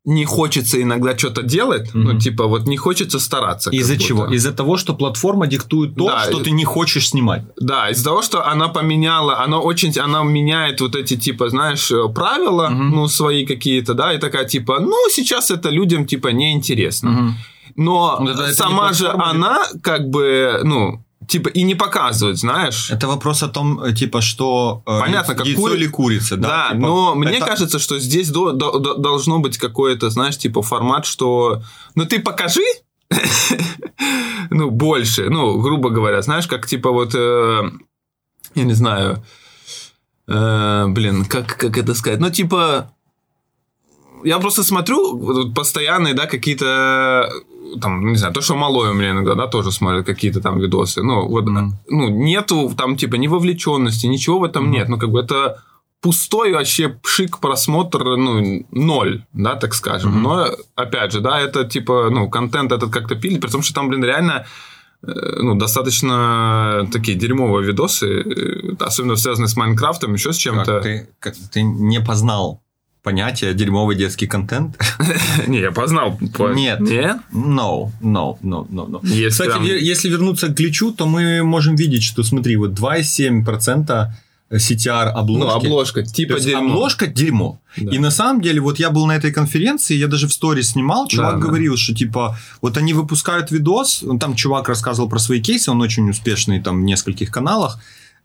не 0.07 0.23
хочется 0.25 0.81
иногда 0.81 1.17
что-то 1.17 1.41
делать, 1.43 1.89
ну, 1.93 2.11
Мгм. 2.11 2.19
типа, 2.19 2.47
вот 2.47 2.65
не 2.67 2.77
хочется 2.77 3.19
стараться. 3.19 3.69
Из-за 3.71 3.97
чего? 3.97 4.25
Из-за 4.35 4.51
того, 4.53 4.77
что 4.77 4.93
платформа 4.95 5.47
диктует 5.47 5.95
то, 5.95 6.05
Да, 6.07 6.23
что 6.23 6.39
ты 6.39 6.51
не 6.51 6.63
хочешь 6.63 7.09
снимать. 7.09 7.43
Да, 7.57 7.89
из-за 7.89 8.03
того, 8.05 8.21
что 8.21 8.47
она 8.47 8.69
поменяла, 8.69 9.43
она 9.43 9.59
очень, 9.59 9.91
она 9.99 10.23
меняет 10.23 10.79
вот 10.81 10.95
эти, 10.95 11.17
типа, 11.17 11.49
знаешь, 11.49 11.91
э, 11.91 12.07
правила, 12.15 12.69
Мгм. 12.69 12.89
ну, 12.91 13.07
свои 13.09 13.45
какие-то, 13.45 13.93
да, 13.93 14.13
и 14.13 14.17
такая, 14.17 14.45
типа, 14.45 14.79
ну, 14.79 14.95
сейчас 15.11 15.51
это 15.51 15.69
людям, 15.69 16.05
типа, 16.05 16.29
неинтересно. 16.29 17.35
Но 17.75 18.17
Ну, 18.21 18.29
это- 18.31 18.53
сама 18.53 18.93
же 18.93 19.07
она, 19.09 19.59
как 19.83 20.09
бы, 20.09 20.61
ну, 20.63 21.03
типа, 21.27 21.49
и 21.49 21.63
не 21.63 21.75
показывает, 21.75 22.37
знаешь. 22.37 22.89
Это 22.91 23.07
вопрос 23.07 23.43
о 23.43 23.47
том, 23.47 23.79
э, 23.83 23.93
типа, 23.93 24.21
что 24.21 24.81
э, 24.85 24.99
Понятно, 24.99 25.35
как 25.35 25.45
яйцо 25.45 25.61
кури- 25.61 25.75
или 25.75 25.87
курица, 25.87 26.37
да? 26.37 26.47
Да, 26.47 26.67
Типа, 26.75 26.87
но 26.87 27.15
мне 27.15 27.37
это- 27.37 27.45
кажется, 27.45 27.79
что 27.79 27.99
здесь 27.99 28.29
до- 28.29 28.51
до- 28.53 28.79
до- 28.79 28.95
должно 28.95 29.39
быть 29.39 29.57
какое-то, 29.57 30.09
знаешь, 30.09 30.37
типа 30.37 30.61
формат, 30.61 31.05
что, 31.05 31.61
ну 31.95 32.05
ты 32.05 32.19
покажи, 32.19 32.63
ну 34.49 34.69
больше, 34.71 35.29
ну 35.29 35.59
грубо 35.61 35.89
говоря, 35.89 36.21
знаешь, 36.21 36.47
как 36.47 36.65
типа 36.67 36.91
вот, 36.91 37.13
э, 37.15 37.71
я 38.55 38.63
не 38.63 38.73
знаю, 38.73 39.23
э, 40.27 40.85
блин, 40.87 41.25
как 41.25 41.57
как 41.57 41.77
это 41.77 41.93
сказать, 41.93 42.19
ну 42.19 42.29
типа 42.29 42.91
я 44.23 44.39
просто 44.39 44.63
смотрю 44.63 45.53
постоянные, 45.53 46.13
да, 46.13 46.25
какие-то 46.25 47.29
там, 47.81 48.07
не 48.07 48.15
знаю, 48.15 48.33
то, 48.33 48.41
что 48.41 48.55
малой 48.55 48.89
у 48.91 48.93
меня 48.93 49.11
иногда, 49.11 49.35
да, 49.35 49.47
тоже 49.47 49.71
смотрит 49.71 50.05
какие-то 50.05 50.41
там 50.41 50.59
видосы. 50.59 51.03
Ну, 51.03 51.27
вот, 51.27 51.45
Мгм. 51.45 51.73
ну, 51.87 52.09
нету 52.09 52.71
там, 52.77 52.95
типа, 52.97 53.15
ни 53.15 53.27
вовлеченности, 53.27 54.07
ничего 54.07 54.39
в 54.39 54.43
этом 54.43 54.63
Мгм. 54.63 54.71
нет. 54.71 54.89
Ну, 54.89 54.97
как 54.97 55.09
бы 55.11 55.19
это 55.19 55.61
пустой 56.01 56.53
вообще 56.53 56.89
пшик 56.89 57.39
просмотр, 57.39 58.03
ну, 58.17 58.65
ноль, 58.71 59.23
да, 59.33 59.55
так 59.55 59.73
скажем. 59.73 60.11
Мгм. 60.11 60.23
Но, 60.23 60.47
опять 60.75 61.11
же, 61.11 61.21
да, 61.21 61.39
это, 61.39 61.63
типа, 61.65 62.09
ну, 62.11 62.29
контент 62.29 62.71
этот 62.71 62.91
как-то 62.91 63.15
пилит, 63.15 63.41
при 63.41 63.49
том, 63.49 63.61
что 63.63 63.73
там, 63.73 63.89
блин, 63.89 64.03
реально 64.03 64.45
э, 65.03 65.11
ну, 65.41 65.55
достаточно 65.55 66.87
такие 66.91 67.17
дерьмовые 67.17 67.65
видосы, 67.67 68.07
э, 68.21 68.75
особенно 68.79 69.15
связанные 69.15 69.47
с 69.47 69.55
Майнкрафтом, 69.55 70.13
еще 70.13 70.33
с 70.33 70.35
Как 70.37 70.41
чем-то. 70.41 70.81
ты, 70.81 71.09
как 71.19 71.35
ты 71.53 71.61
не 71.61 71.99
познал 72.01 72.61
понятие 73.07 73.53
дерьмовый 73.53 73.95
детский 73.95 74.27
контент? 74.27 74.77
Не, 75.47 75.59
я 75.61 75.71
познал. 75.71 76.19
по- 76.37 76.53
Нет. 76.53 76.79
Не? 76.81 77.21
No, 77.33 77.89
no, 78.01 78.37
no, 78.43 78.67
no, 78.69 78.85
no. 78.89 78.99
Есть 79.07 79.31
Кстати, 79.39 79.51
прям- 79.51 79.63
если 79.63 80.09
вернуться 80.09 80.47
к 80.47 80.53
гличу, 80.59 80.91
то 80.91 81.05
мы 81.05 81.41
можем 81.43 81.75
видеть, 81.77 82.03
что, 82.03 82.23
смотри, 82.23 82.57
вот 82.57 82.71
2,7% 82.71 84.07
CTR 84.51 85.09
обложки. 85.09 85.45
Ну, 85.45 85.51
обложка, 85.55 86.03
типа 86.03 86.39
дерьмо. 86.39 86.71
обложка 86.73 87.07
дерьмо. 87.07 87.59
Да. 87.77 87.91
И 87.95 87.99
на 87.99 88.11
самом 88.11 88.41
деле, 88.41 88.59
вот 88.59 88.79
я 88.79 88.89
был 88.89 89.05
на 89.07 89.15
этой 89.15 89.31
конференции, 89.31 89.95
я 89.97 90.07
даже 90.07 90.27
в 90.27 90.33
сторис 90.33 90.69
снимал, 90.71 91.07
чувак 91.07 91.33
Да, 91.35 91.39
да. 91.39 91.45
говорил, 91.47 91.77
что 91.77 91.93
типа, 91.93 92.37
вот 92.61 92.77
они 92.77 92.93
выпускают 92.93 93.51
видос, 93.51 94.01
ну, 94.03 94.19
там 94.19 94.35
чувак 94.35 94.67
рассказывал 94.69 95.09
про 95.09 95.19
свои 95.19 95.41
кейсы, 95.41 95.71
он 95.71 95.81
очень 95.81 96.09
успешный 96.09 96.61
там 96.61 96.81
в 96.81 96.83
нескольких 96.85 97.29
каналах, 97.31 97.79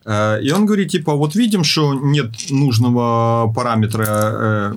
и 0.05 0.51
он 0.51 0.67
говорит, 0.67 0.91
типа, 0.91 1.15
вот 1.15 1.35
видим, 1.35 1.65
что 1.65 1.95
нет 1.95 2.51
нужного 2.51 3.53
параметра 3.53 4.07
э, 4.09 4.75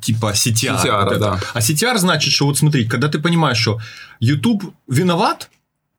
типа 0.00 0.32
CTR. 0.32 0.82
CTR, 0.82 1.04
вот 1.04 1.18
да. 1.18 1.40
А 1.54 1.58
CTR 1.60 1.98
значит, 1.98 2.32
что 2.32 2.46
вот 2.46 2.58
смотри, 2.58 2.84
когда 2.84 3.08
ты 3.08 3.18
понимаешь, 3.18 3.58
что 3.58 3.80
YouTube 4.20 4.74
виноват, 4.88 5.50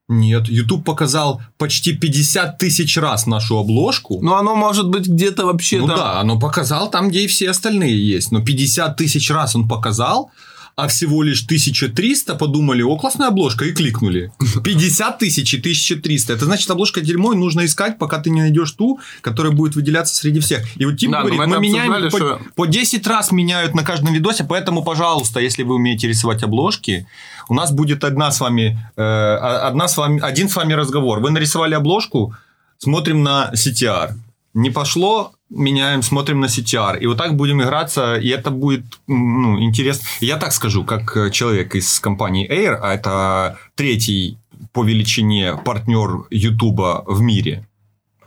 нет, 0.07 0.49
YouTube 0.49 0.83
показал 0.83 1.41
почти 1.57 1.93
50 1.93 2.57
тысяч 2.57 2.97
раз 2.97 3.27
нашу 3.27 3.57
обложку. 3.57 4.19
Ну, 4.21 4.35
оно 4.35 4.55
может 4.55 4.89
быть 4.89 5.07
где-то 5.07 5.45
вообще 5.45 5.79
Ну 5.79 5.87
там... 5.87 5.97
да, 5.97 6.19
оно 6.19 6.37
показал 6.37 6.91
там, 6.91 7.09
где 7.09 7.23
и 7.23 7.27
все 7.27 7.49
остальные 7.49 8.05
есть. 8.05 8.31
Но 8.31 8.43
50 8.43 8.97
тысяч 8.97 9.31
раз 9.31 9.55
он 9.55 9.69
показал, 9.69 10.31
а 10.75 10.87
всего 10.87 11.23
лишь 11.23 11.43
1300 11.43 12.35
подумали, 12.35 12.81
о, 12.81 12.97
классная 12.97 13.27
обложка, 13.27 13.65
и 13.65 13.73
кликнули. 13.73 14.31
50 14.63 15.19
тысяч 15.19 15.53
и 15.53 15.57
1300. 15.57 16.33
Это 16.33 16.45
значит, 16.45 16.69
обложка 16.69 17.01
дерьмо, 17.01 17.33
и 17.33 17.35
нужно 17.35 17.65
искать, 17.65 17.97
пока 17.97 18.19
ты 18.19 18.29
не 18.29 18.41
найдешь 18.41 18.71
ту, 18.71 18.99
которая 19.21 19.53
будет 19.53 19.75
выделяться 19.75 20.15
среди 20.15 20.39
всех. 20.39 20.65
И 20.77 20.85
вот 20.85 20.97
Тим 20.97 21.11
Да, 21.11 21.19
но 21.19 21.29
говорит, 21.29 21.39
мы 21.39 21.47
мы, 21.47 21.61
меняем 21.61 22.09
по, 22.09 22.17
что- 22.17 22.41
по 22.55 22.65
10 22.65 23.05
раз 23.07 23.31
меняют 23.31 23.75
на 23.75 23.83
каждом 23.83 24.13
видосе, 24.13 24.43
поэтому, 24.43 24.83
пожалуйста, 24.83 25.39
если 25.39 25.63
вы 25.63 25.75
умеете 25.75 26.07
рисовать 26.07 26.43
обложки, 26.43 27.07
у 27.49 27.53
нас 27.53 27.71
будет 27.71 28.03
одна 28.03 28.31
с 28.31 28.39
вами, 28.39 28.79
э, 28.95 29.01
одна 29.01 29.87
с 29.87 29.97
вами, 29.97 30.21
один 30.21 30.47
с 30.49 30.55
вами 30.55 30.73
разговор. 30.73 31.19
Вы 31.19 31.31
нарисовали 31.31 31.73
обложку, 31.75 32.35
смотрим 32.77 33.23
на 33.23 33.51
CTR. 33.53 34.13
Не 34.53 34.69
пошло, 34.69 35.33
меняем, 35.49 36.01
смотрим 36.01 36.39
на 36.39 36.45
CTR. 36.45 36.99
И 36.99 37.07
вот 37.07 37.17
так 37.17 37.35
будем 37.35 37.61
играться, 37.61 38.15
и 38.15 38.27
это 38.29 38.51
будет 38.51 38.83
ну, 39.07 39.61
интересно. 39.61 40.05
Я 40.19 40.37
так 40.37 40.51
скажу, 40.51 40.83
как 40.83 41.15
э, 41.15 41.31
человек 41.31 41.75
из 41.75 41.99
компании 41.99 42.49
Air, 42.49 42.77
а 42.81 42.93
это 42.93 43.57
третий 43.75 44.37
по 44.73 44.83
величине 44.83 45.55
партнер 45.55 46.25
YouTube 46.29 47.05
в 47.05 47.21
мире, 47.21 47.67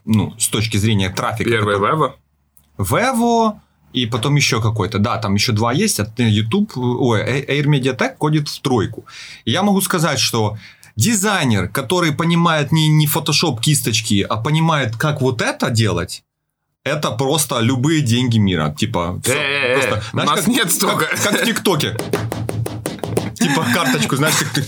ну, 0.04 0.34
с 0.38 0.48
точки 0.48 0.76
зрения 0.76 1.10
трафика. 1.10 1.50
Первый 1.50 1.78
Вева. 1.78 2.16
Vevo 2.78 3.60
и 3.92 4.06
потом 4.06 4.34
еще 4.34 4.60
какой-то. 4.60 4.98
Да, 4.98 5.18
там 5.18 5.34
еще 5.34 5.52
два 5.52 5.72
есть. 5.72 6.00
От 6.00 6.18
YouTube, 6.18 6.76
ой, 6.76 7.22
Air 7.22 7.64
Mediatek 7.66 8.16
ходит 8.18 8.48
в 8.48 8.60
тройку. 8.60 9.04
И 9.44 9.52
я 9.52 9.62
могу 9.62 9.80
сказать, 9.80 10.18
что 10.18 10.58
дизайнер, 10.96 11.68
который 11.68 12.12
понимает 12.12 12.72
не, 12.72 12.88
не 12.88 13.06
Photoshop 13.06 13.60
кисточки, 13.60 14.26
а 14.28 14.36
понимает, 14.36 14.96
как 14.96 15.20
вот 15.20 15.42
это 15.42 15.70
делать, 15.70 16.24
это 16.84 17.10
просто 17.12 17.60
любые 17.60 18.02
деньги 18.02 18.38
мира. 18.38 18.74
Типа, 18.78 19.20
всё, 19.22 19.32
Э-э-э, 19.32 19.74
просто, 19.74 20.02
у 20.12 20.16
нас 20.16 20.40
как, 20.40 20.46
нет 20.46 20.72
столько. 20.72 21.06
Как, 21.06 21.22
как 21.22 21.42
в 21.42 21.44
ТикТоке. 21.44 21.96
Типа 23.34 23.66
карточку, 23.74 24.16
знаешь, 24.16 24.36
как 24.36 24.48
ты... 24.50 24.64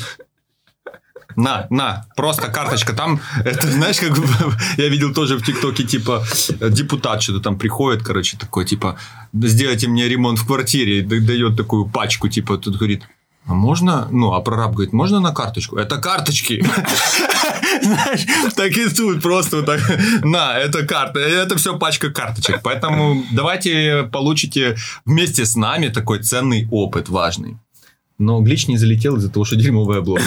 На, 1.36 1.66
на, 1.68 2.06
просто 2.16 2.48
карточка. 2.48 2.94
Там, 2.94 3.20
это, 3.44 3.70
знаешь, 3.70 3.98
как 3.98 4.18
я 4.78 4.88
видел 4.88 5.12
тоже 5.12 5.36
в 5.36 5.44
ТикТоке, 5.44 5.84
типа, 5.84 6.24
э, 6.60 6.70
депутат 6.70 7.22
что-то 7.22 7.40
там 7.40 7.58
приходит, 7.58 8.02
короче, 8.02 8.38
такой, 8.38 8.64
типа, 8.64 8.98
сделайте 9.34 9.86
мне 9.86 10.08
ремонт 10.08 10.38
в 10.38 10.46
квартире, 10.46 11.02
дает 11.02 11.56
такую 11.56 11.86
пачку, 11.86 12.28
типа, 12.28 12.56
тут 12.56 12.76
говорит, 12.76 13.02
а 13.48 13.54
можно, 13.54 14.08
ну, 14.10 14.32
а 14.32 14.40
прораб 14.40 14.72
говорит, 14.72 14.92
можно 14.92 15.20
на 15.20 15.32
карточку? 15.32 15.76
Это 15.76 15.98
карточки. 15.98 16.64
Знаешь, 17.82 18.26
так 18.54 18.72
и 18.72 18.88
тут 18.88 19.22
просто 19.22 19.56
вот 19.56 19.66
так, 19.66 19.80
на, 20.24 20.58
это 20.58 20.84
карта, 20.86 21.20
это 21.20 21.56
все 21.56 21.78
пачка 21.78 22.10
карточек. 22.10 22.60
Поэтому 22.62 23.22
давайте 23.32 24.08
получите 24.12 24.76
вместе 25.04 25.44
с 25.44 25.56
нами 25.56 25.88
такой 25.88 26.20
ценный 26.22 26.66
опыт 26.70 27.08
важный. 27.08 27.56
Но 28.18 28.40
глич 28.40 28.66
не 28.66 28.78
залетел 28.78 29.16
из-за 29.16 29.30
того, 29.30 29.44
что 29.44 29.56
дерьмовая 29.56 29.98
обложка. 29.98 30.26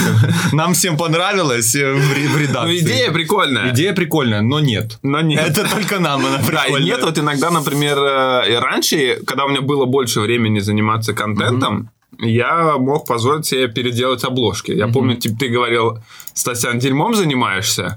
Нам 0.51 0.73
всем 0.75 0.95
понравилось 0.95 1.73
э, 1.75 1.91
в 1.91 2.13
ре- 2.13 2.27
в 2.27 2.33
Ну, 2.33 2.39
редакции. 2.39 2.79
идея 2.81 3.11
прикольная. 3.11 3.71
Идея 3.73 3.93
прикольная, 3.93 4.41
но 4.41 4.59
нет. 4.59 4.99
Но 5.01 5.21
нет. 5.21 5.41
Это 5.43 5.67
только 5.67 5.99
нам 5.99 6.23
она 6.23 6.37
Да, 6.37 6.43
и 6.43 6.45
прикольная. 6.45 6.81
нет, 6.85 7.01
вот 7.01 7.17
иногда, 7.17 7.49
например, 7.49 7.97
э, 7.97 8.51
и 8.51 8.53
раньше, 8.53 9.15
когда 9.25 9.45
у 9.45 9.49
меня 9.49 9.61
было 9.61 9.85
больше 9.85 10.19
времени 10.19 10.59
заниматься 10.59 11.13
контентом, 11.13 11.89
я 12.19 12.77
мог 12.77 13.07
позволить 13.07 13.45
себе 13.45 13.67
переделать 13.67 14.23
обложки. 14.23 14.71
Я 14.71 14.87
помню, 14.87 15.15
типа, 15.15 15.39
ты 15.39 15.49
говорил, 15.49 15.99
Стасян, 16.33 16.79
дерьмом 16.79 17.13
занимаешься? 17.13 17.95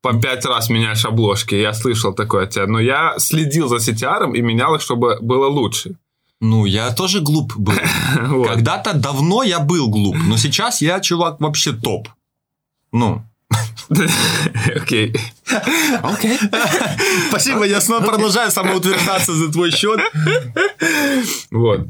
По 0.00 0.12
пять 0.12 0.44
раз 0.44 0.68
меняешь 0.68 1.04
обложки. 1.04 1.54
Я 1.54 1.72
слышал 1.72 2.12
такое 2.12 2.44
от 2.44 2.50
тебя. 2.50 2.66
Но 2.66 2.78
я 2.78 3.14
следил 3.18 3.68
за 3.68 3.76
CTR 3.76 4.36
и 4.36 4.42
менял 4.42 4.74
их, 4.74 4.82
чтобы 4.82 5.18
было 5.20 5.46
лучше. 5.46 5.96
Ну, 6.40 6.66
я 6.66 6.90
тоже 6.90 7.20
глуп 7.20 7.56
был. 7.56 7.74
Вот. 8.20 8.48
Когда-то 8.48 8.94
давно 8.94 9.42
я 9.42 9.60
был 9.60 9.88
глуп, 9.88 10.16
но 10.26 10.36
сейчас 10.36 10.82
я, 10.82 11.00
чувак, 11.00 11.40
вообще 11.40 11.72
топ. 11.72 12.08
Ну, 12.92 13.22
Окей. 14.76 15.14
Окей. 16.02 16.38
спасибо, 17.28 17.64
я 17.64 17.80
снова 17.80 18.04
продолжаю 18.04 18.50
самоутверждаться 18.50 19.32
за 19.32 19.52
твой 19.52 19.70
счет. 19.70 20.00
Вот. 21.50 21.80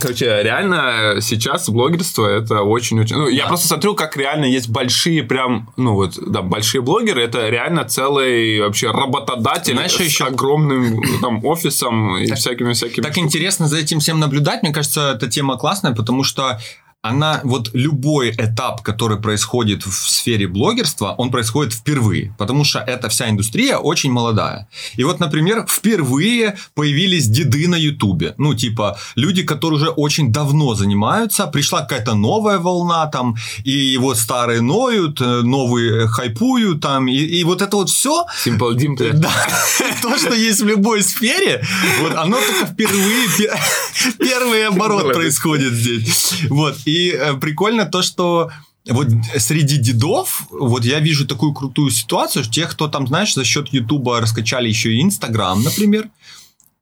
Короче, 0.00 0.42
реально 0.42 1.18
сейчас 1.20 1.68
блогерство 1.68 2.26
это 2.26 2.62
очень-очень... 2.62 3.16
Ну, 3.16 3.28
я 3.28 3.46
просто 3.46 3.68
смотрю, 3.68 3.94
как 3.94 4.16
реально 4.16 4.46
есть 4.46 4.68
большие 4.70 5.22
прям, 5.22 5.70
ну 5.76 5.94
вот, 5.94 6.18
да, 6.26 6.40
большие 6.40 6.80
блогеры, 6.80 7.22
это 7.22 7.48
реально 7.48 7.84
целый 7.84 8.60
вообще 8.60 8.90
работодатель 8.90 9.74
Знаешь, 9.74 9.92
с 9.92 10.00
еще- 10.00 10.24
огромным 10.24 10.96
ну, 10.96 11.18
там 11.20 11.44
офисом 11.44 12.16
и 12.16 12.32
всякими-всякими... 12.32 13.02
Так 13.02 13.18
интересно 13.18 13.68
за 13.68 13.78
этим 13.78 14.00
всем 14.00 14.18
наблюдать. 14.18 14.62
Мне 14.62 14.72
кажется, 14.72 15.12
эта 15.14 15.28
тема 15.28 15.58
классная, 15.58 15.94
потому 15.94 16.24
что 16.24 16.58
она 17.02 17.40
вот 17.42 17.70
любой 17.74 18.30
этап, 18.30 18.82
который 18.82 19.20
происходит 19.20 19.84
в 19.84 20.08
сфере 20.08 20.46
блогерства, 20.46 21.14
он 21.18 21.32
происходит 21.32 21.72
впервые, 21.72 22.32
потому 22.38 22.62
что 22.62 22.78
эта 22.78 23.08
вся 23.08 23.28
индустрия 23.28 23.76
очень 23.76 24.12
молодая. 24.12 24.68
И 24.94 25.02
вот, 25.02 25.18
например, 25.18 25.66
впервые 25.68 26.56
появились 26.74 27.26
деды 27.26 27.66
на 27.66 27.74
Ютубе. 27.74 28.34
Ну, 28.38 28.54
типа, 28.54 28.96
люди, 29.16 29.42
которые 29.42 29.78
уже 29.78 29.88
очень 29.88 30.32
давно 30.32 30.74
занимаются, 30.74 31.48
пришла 31.48 31.80
какая-то 31.80 32.14
новая 32.14 32.58
волна 32.58 33.06
там, 33.08 33.34
и 33.64 33.96
вот 33.98 34.16
старые 34.16 34.60
ноют, 34.60 35.20
э, 35.20 35.40
новые 35.42 36.06
хайпуют 36.06 36.82
там, 36.82 37.08
и, 37.08 37.16
и 37.16 37.42
вот 37.42 37.62
это 37.62 37.76
вот 37.76 37.90
все... 37.90 38.26
Simple 38.46 38.76
Dimple. 38.76 39.12
Да, 39.14 39.32
то, 40.02 40.16
что 40.16 40.34
есть 40.34 40.60
в 40.60 40.68
любой 40.68 41.02
сфере, 41.02 41.64
вот 42.00 42.14
оно 42.14 42.36
только 42.36 42.72
впервые, 42.72 43.26
первый 44.20 44.68
оборот 44.68 45.12
происходит 45.12 45.72
здесь. 45.72 46.44
Вот, 46.48 46.76
и 46.84 46.91
э, 46.92 47.34
прикольно 47.34 47.86
то, 47.86 48.02
что 48.02 48.50
вот 48.88 49.08
среди 49.36 49.78
дедов, 49.78 50.46
вот 50.50 50.84
я 50.84 51.00
вижу 51.00 51.26
такую 51.26 51.52
крутую 51.52 51.90
ситуацию, 51.90 52.44
что 52.44 52.52
тех, 52.52 52.70
кто 52.70 52.88
там, 52.88 53.06
знаешь, 53.06 53.34
за 53.34 53.44
счет 53.44 53.68
Ютуба 53.68 54.20
раскачали 54.20 54.68
еще 54.68 54.92
и 54.92 55.02
Инстаграм, 55.02 55.62
например, 55.62 56.10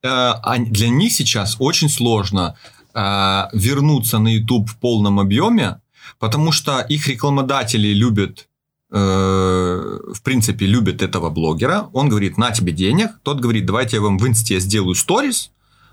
э, 0.02 0.32
для 0.58 0.88
них 0.88 1.12
сейчас 1.12 1.56
очень 1.58 1.88
сложно 1.88 2.56
э, 2.94 3.44
вернуться 3.52 4.18
на 4.18 4.28
Ютуб 4.28 4.70
в 4.70 4.76
полном 4.78 5.20
объеме, 5.20 5.80
потому 6.18 6.52
что 6.52 6.80
их 6.80 7.06
рекламодатели 7.08 7.88
любят 7.88 8.46
в 8.92 10.22
принципе, 10.24 10.66
любят 10.66 11.00
этого 11.00 11.30
блогера. 11.30 11.88
Он 11.92 12.08
говорит, 12.08 12.36
на 12.36 12.50
тебе 12.50 12.72
денег. 12.72 13.10
Тот 13.22 13.38
говорит, 13.38 13.64
давайте 13.64 13.98
я 13.98 14.02
вам 14.02 14.18
в 14.18 14.26
инсте 14.26 14.58
сделаю 14.58 14.96
сторис 14.96 15.52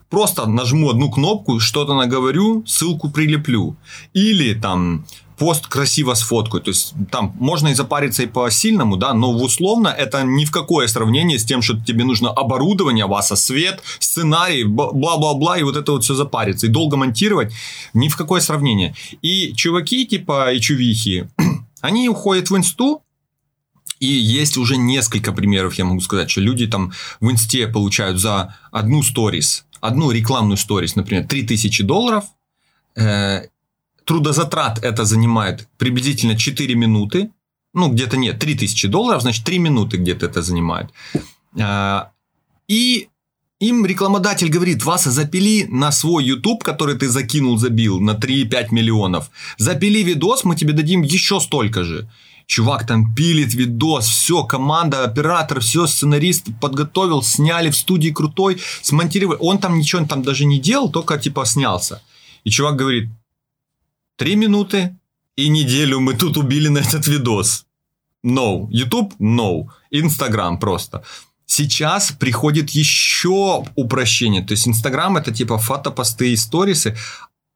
просто 0.09 0.45
нажму 0.45 0.89
одну 0.89 1.11
кнопку, 1.11 1.59
что-то 1.59 1.93
наговорю, 1.93 2.63
ссылку 2.65 3.09
прилеплю. 3.09 3.75
Или 4.13 4.53
там 4.53 5.05
пост 5.37 5.67
красиво 5.67 6.15
сфоткаю. 6.15 6.63
То 6.63 6.69
есть 6.69 6.93
там 7.11 7.35
можно 7.39 7.69
и 7.69 7.75
запариться 7.75 8.23
и 8.23 8.27
по 8.27 8.49
сильному, 8.49 8.97
да, 8.97 9.13
но 9.13 9.31
условно 9.31 9.89
это 9.89 10.23
ни 10.23 10.45
в 10.45 10.51
какое 10.51 10.87
сравнение 10.87 11.39
с 11.39 11.45
тем, 11.45 11.61
что 11.61 11.79
тебе 11.79 12.03
нужно 12.03 12.29
оборудование, 12.29 13.05
васа, 13.05 13.35
свет, 13.35 13.81
сценарий, 13.99 14.63
бла-бла-бла, 14.63 15.57
и 15.57 15.63
вот 15.63 15.77
это 15.77 15.91
вот 15.91 16.03
все 16.03 16.15
запариться. 16.15 16.67
И 16.67 16.69
долго 16.69 16.97
монтировать, 16.97 17.53
ни 17.93 18.09
в 18.09 18.17
какое 18.17 18.41
сравнение. 18.41 18.95
И 19.21 19.53
чуваки 19.55 20.05
типа 20.05 20.53
и 20.53 20.59
чувихи, 20.59 21.29
они 21.81 22.09
уходят 22.09 22.49
в 22.49 22.57
инсту, 22.57 23.03
и 23.99 24.07
есть 24.07 24.57
уже 24.57 24.77
несколько 24.77 25.31
примеров, 25.31 25.73
я 25.75 25.85
могу 25.85 26.01
сказать, 26.01 26.29
что 26.29 26.41
люди 26.41 26.67
там 26.67 26.93
в 27.19 27.31
инсте 27.31 27.67
получают 27.67 28.19
за 28.19 28.55
одну 28.71 29.01
сторис 29.01 29.65
одну 29.81 30.11
рекламную 30.11 30.57
сторис, 30.57 30.95
например, 30.95 31.27
3000 31.27 31.83
долларов, 31.83 32.25
э, 32.95 33.47
трудозатрат 34.05 34.83
это 34.83 35.05
занимает 35.05 35.67
приблизительно 35.77 36.35
4 36.37 36.75
минуты, 36.75 37.29
ну, 37.73 37.89
где-то 37.89 38.17
нет, 38.17 38.39
3000 38.39 38.87
долларов, 38.87 39.21
значит, 39.21 39.45
3 39.45 39.59
минуты 39.59 39.97
где-то 39.97 40.25
это 40.25 40.41
занимает. 40.41 40.89
Э, 41.59 42.05
и 42.67 43.09
им 43.59 43.85
рекламодатель 43.85 44.49
говорит, 44.49 44.83
вас 44.83 45.05
запили 45.05 45.65
на 45.69 45.91
свой 45.91 46.25
YouTube, 46.25 46.63
который 46.63 46.95
ты 46.95 47.09
закинул, 47.09 47.57
забил 47.57 47.99
на 47.99 48.11
3-5 48.11 48.67
миллионов. 48.71 49.31
Запили 49.57 50.03
видос, 50.03 50.43
мы 50.43 50.55
тебе 50.55 50.73
дадим 50.73 51.01
еще 51.01 51.39
столько 51.39 51.83
же 51.83 52.07
чувак 52.47 52.87
там 52.87 53.13
пилит 53.13 53.53
видос, 53.53 54.07
все, 54.07 54.43
команда, 54.43 55.03
оператор, 55.03 55.59
все, 55.59 55.85
сценарист 55.85 56.47
подготовил, 56.59 57.21
сняли 57.21 57.69
в 57.69 57.75
студии 57.75 58.09
крутой, 58.09 58.61
смонтировали. 58.81 59.37
Он 59.39 59.59
там 59.59 59.77
ничего 59.77 60.05
там 60.05 60.23
даже 60.23 60.45
не 60.45 60.59
делал, 60.59 60.89
только 60.89 61.17
типа 61.19 61.45
снялся. 61.45 62.01
И 62.43 62.49
чувак 62.49 62.77
говорит, 62.77 63.09
три 64.15 64.35
минуты 64.35 64.97
и 65.35 65.49
неделю 65.49 65.99
мы 65.99 66.15
тут 66.15 66.37
убили 66.37 66.69
на 66.69 66.79
этот 66.79 67.05
видос. 67.07 67.65
No. 68.25 68.67
YouTube? 68.71 69.13
No. 69.19 69.67
Instagram 69.91 70.59
просто. 70.59 71.03
Сейчас 71.45 72.11
приходит 72.11 72.71
еще 72.71 73.63
упрощение. 73.75 74.41
То 74.41 74.53
есть 74.53 74.67
Инстаграм 74.67 75.15
это 75.17 75.31
типа 75.31 75.57
фотопосты 75.57 76.31
и 76.31 76.37
сторисы, 76.37 76.97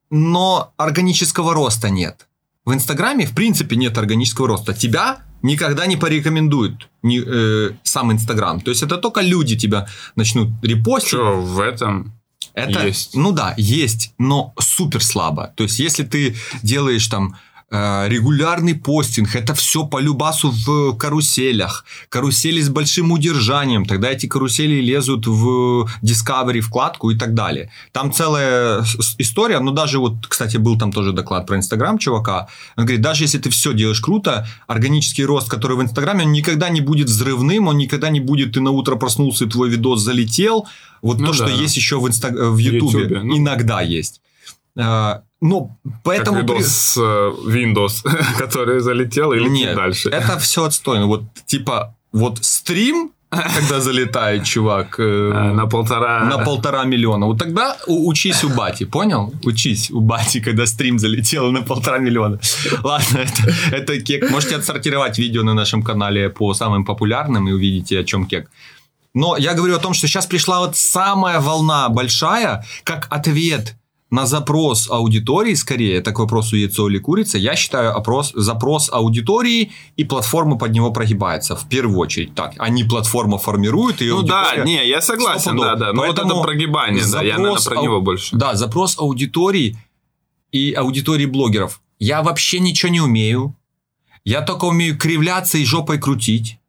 но 0.10 0.74
органического 0.78 1.54
роста 1.54 1.90
нет. 1.90 2.28
В 2.66 2.74
Инстаграме, 2.74 3.26
в 3.26 3.34
принципе, 3.34 3.76
нет 3.76 3.98
органического 3.98 4.48
роста. 4.48 4.74
Тебя 4.74 5.20
никогда 5.42 5.88
не 5.88 5.98
порекомендуют 5.98 6.90
не, 7.02 7.20
э, 7.20 7.72
сам 7.84 8.12
Инстаграм. 8.12 8.62
То 8.62 8.70
есть 8.70 8.84
это 8.84 8.98
только 8.98 9.22
люди 9.22 9.58
тебя 9.58 9.88
начнут 10.16 10.50
репостить. 10.64 11.10
Что 11.10 11.42
в 11.42 11.60
этом 11.60 12.14
это, 12.54 12.86
есть? 12.86 13.16
Ну 13.16 13.32
да, 13.32 13.54
есть, 13.58 14.14
но 14.18 14.54
супер 14.60 15.04
слабо. 15.04 15.54
То 15.56 15.64
есть 15.64 15.80
если 15.80 16.04
ты 16.04 16.36
делаешь 16.62 17.08
там 17.08 17.38
регулярный 17.72 18.76
постинг, 18.76 19.34
это 19.36 19.54
все 19.54 19.86
по 19.86 20.00
любасу 20.00 20.52
в 20.52 20.98
каруселях, 20.98 21.86
карусели 22.10 22.60
с 22.62 22.68
большим 22.70 23.12
удержанием, 23.14 23.86
тогда 23.86 24.10
эти 24.12 24.28
карусели 24.28 24.82
лезут 24.82 25.26
в 25.26 25.88
Discovery 26.04 26.60
вкладку 26.60 27.12
и 27.12 27.18
так 27.18 27.34
далее. 27.34 27.72
Там 27.94 28.12
целая 28.12 28.84
история, 29.18 29.60
но 29.60 29.72
даже 29.72 30.00
вот, 30.00 30.28
кстати, 30.28 30.58
был 30.58 30.78
там 30.78 30.92
тоже 30.92 31.14
доклад 31.14 31.48
про 31.48 31.56
Инстаграм 31.56 31.98
чувака, 31.98 32.50
он 32.76 32.86
говорит, 32.86 33.02
даже 33.02 33.24
если 33.24 33.38
ты 33.38 33.50
все 33.50 33.74
делаешь 33.74 34.02
круто, 34.02 34.46
органический 34.68 35.24
рост, 35.24 35.50
который 35.50 35.78
в 35.78 35.82
Инстаграме, 35.82 36.26
он 36.26 36.34
никогда 36.34 36.68
не 36.68 36.82
будет 36.82 37.08
взрывным, 37.08 37.68
он 37.68 37.78
никогда 37.78 38.10
не 38.10 38.20
будет, 38.20 38.54
ты 38.54 38.60
на 38.60 38.72
утро 38.72 38.98
проснулся, 38.98 39.46
и 39.46 39.48
твой 39.48 39.70
видос 39.70 40.02
залетел, 40.02 40.68
вот 41.02 41.20
ну 41.20 41.28
то, 41.28 41.32
да. 41.32 41.48
что 41.48 41.62
есть 41.62 41.78
еще 41.78 42.02
в, 42.02 42.08
Инстаг... 42.08 42.34
в 42.34 42.58
Ютубе, 42.58 43.22
ну... 43.24 43.38
иногда 43.38 43.82
есть. 43.82 44.20
Э, 44.76 45.22
ну, 45.42 45.78
поэтому... 46.04 46.42
Как 46.42 46.50
видос 46.50 46.68
с 46.68 46.98
э, 46.98 47.02
Windows, 47.02 48.04
который 48.38 48.80
залетел 48.80 49.34
или 49.34 49.50
Нет, 49.50 49.76
дальше? 49.76 50.10
это 50.10 50.38
все 50.38 50.64
отстойно. 50.64 51.08
Вот, 51.08 51.24
типа, 51.46 51.96
вот 52.12 52.38
стрим, 52.42 53.12
когда 53.32 53.80
залетает 53.80 54.44
чувак 54.44 55.00
э, 55.00 55.32
а, 55.34 55.54
на 55.54 55.66
полтора 55.66 56.26
на 56.26 56.38
полтора 56.38 56.84
миллиона. 56.84 57.26
Вот 57.26 57.40
тогда 57.40 57.78
учись 57.88 58.44
у 58.44 58.50
бати, 58.50 58.86
понял? 58.86 59.34
Учись 59.44 59.90
у 59.92 60.02
бати, 60.02 60.42
когда 60.42 60.66
стрим 60.66 61.00
залетел 61.00 61.52
на 61.52 61.62
полтора 61.62 62.00
миллиона. 62.00 62.40
Ладно, 62.84 63.20
это, 63.20 63.54
это 63.72 64.02
кек. 64.02 64.30
Можете 64.32 64.58
отсортировать 64.58 65.18
видео 65.18 65.44
на 65.44 65.54
нашем 65.54 65.82
канале 65.82 66.30
по 66.30 66.54
самым 66.54 66.84
популярным 66.84 67.48
и 67.48 67.54
увидите, 67.54 68.00
о 68.00 68.04
чем 68.04 68.26
кек. 68.26 68.50
Но 69.14 69.38
я 69.38 69.54
говорю 69.54 69.76
о 69.76 69.80
том, 69.80 69.94
что 69.94 70.08
сейчас 70.08 70.26
пришла 70.26 70.60
вот 70.60 70.76
самая 70.76 71.40
волна 71.40 71.90
большая, 71.90 72.66
как 72.84 73.08
ответ 73.10 73.76
на 74.12 74.26
запрос 74.26 74.90
аудитории, 74.92 75.54
скорее, 75.54 75.96
это 75.96 76.12
к 76.12 76.20
вопросу 76.20 76.58
яйцо 76.58 76.90
или 76.90 77.00
курица, 77.00 77.38
я 77.38 77.56
считаю 77.56 77.96
опрос, 77.96 78.34
запрос 78.36 78.90
аудитории 78.92 79.72
и 79.96 80.04
платформа 80.04 80.58
под 80.58 80.72
него 80.72 80.92
прогибается 80.92 81.56
в 81.56 81.68
первую 81.70 81.98
очередь. 81.98 82.36
Так, 82.36 82.54
они 82.58 82.84
платформа 82.84 83.38
формируют, 83.38 84.02
и 84.02 84.10
Ну 84.10 84.22
да, 84.22 84.64
не, 84.66 84.86
я 84.86 85.02
согласен, 85.02 85.58
да, 85.58 85.76
да, 85.76 85.94
но 85.94 86.02
Поэтому 86.02 86.28
вот 86.28 86.36
это 86.36 86.44
прогибание, 86.44 87.04
запрос, 87.04 87.22
да, 87.22 87.28
я, 87.28 87.38
наверное, 87.38 87.64
про 87.64 87.82
него 87.82 88.02
больше. 88.02 88.36
Да, 88.36 88.56
запрос 88.56 89.00
аудитории 89.00 89.78
и 90.52 90.74
аудитории 90.74 91.26
блогеров. 91.26 91.82
Я 91.98 92.22
вообще 92.22 92.60
ничего 92.60 92.92
не 92.92 93.00
умею, 93.00 93.56
я 94.26 94.42
только 94.42 94.66
умею 94.66 94.98
кривляться 94.98 95.58
и 95.58 95.64
жопой 95.64 96.00
крутить 96.00 96.61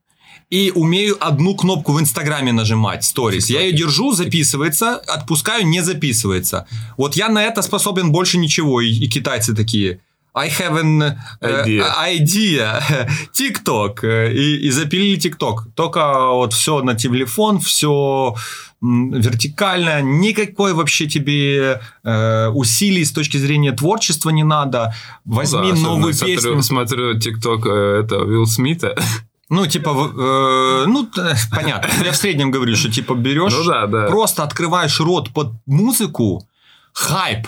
и 0.53 0.71
умею 0.71 1.17
одну 1.19 1.55
кнопку 1.55 1.93
в 1.93 2.01
Инстаграме 2.01 2.53
нажимать, 2.53 3.05
сторис. 3.05 3.49
Я 3.49 3.63
ее 3.63 3.73
держу, 3.73 4.13
записывается, 4.13 4.97
отпускаю, 4.97 5.67
не 5.67 5.83
записывается. 5.83 6.67
Вот 6.99 7.17
я 7.17 7.31
на 7.31 7.43
это 7.43 7.63
способен 7.63 8.13
больше 8.13 8.37
ничего, 8.37 8.83
и, 8.83 8.91
и 8.91 9.09
китайцы 9.09 9.55
такие. 9.55 10.01
I 10.35 10.49
have 10.51 10.79
an 10.79 11.03
uh, 11.41 11.65
idea. 11.65 11.85
idea. 11.99 12.83
TikTok. 13.33 14.33
И, 14.33 14.67
и 14.67 14.71
запилили 14.71 15.19
TikTok. 15.19 15.73
Только 15.75 16.29
вот 16.33 16.53
все 16.53 16.83
на 16.83 16.95
телефон, 16.95 17.59
все 17.59 18.35
вертикально, 18.83 20.03
никакой 20.03 20.75
вообще 20.75 21.07
тебе 21.07 21.81
э, 22.03 22.49
усилий 22.49 23.05
с 23.05 23.13
точки 23.13 23.37
зрения 23.39 23.73
творчества 23.73 24.31
не 24.31 24.45
надо. 24.45 24.95
Возьми 25.25 25.73
ну 25.73 25.75
да, 25.75 25.81
новую 25.81 26.13
песню. 26.13 26.63
Смотрю, 26.63 26.63
смотрю 26.63 27.19
TikTok 27.19 27.63
э, 27.65 28.01
это 28.05 28.19
Уилл 28.19 28.47
Смита. 28.47 28.95
Ну, 29.53 29.67
типа, 29.67 29.91
э, 29.91 30.85
ну, 30.87 31.07
понятно. 31.51 31.91
Я 32.03 32.13
в 32.13 32.17
среднем 32.17 32.51
говорю, 32.51 32.75
что 32.75 32.91
типа 32.91 33.15
берешь, 33.15 33.53
ну, 33.53 33.65
да, 33.65 33.87
да. 33.87 34.07
просто 34.07 34.45
открываешь 34.45 34.99
рот 34.99 35.29
под 35.31 35.53
музыку, 35.67 36.49
хайп. 36.95 37.47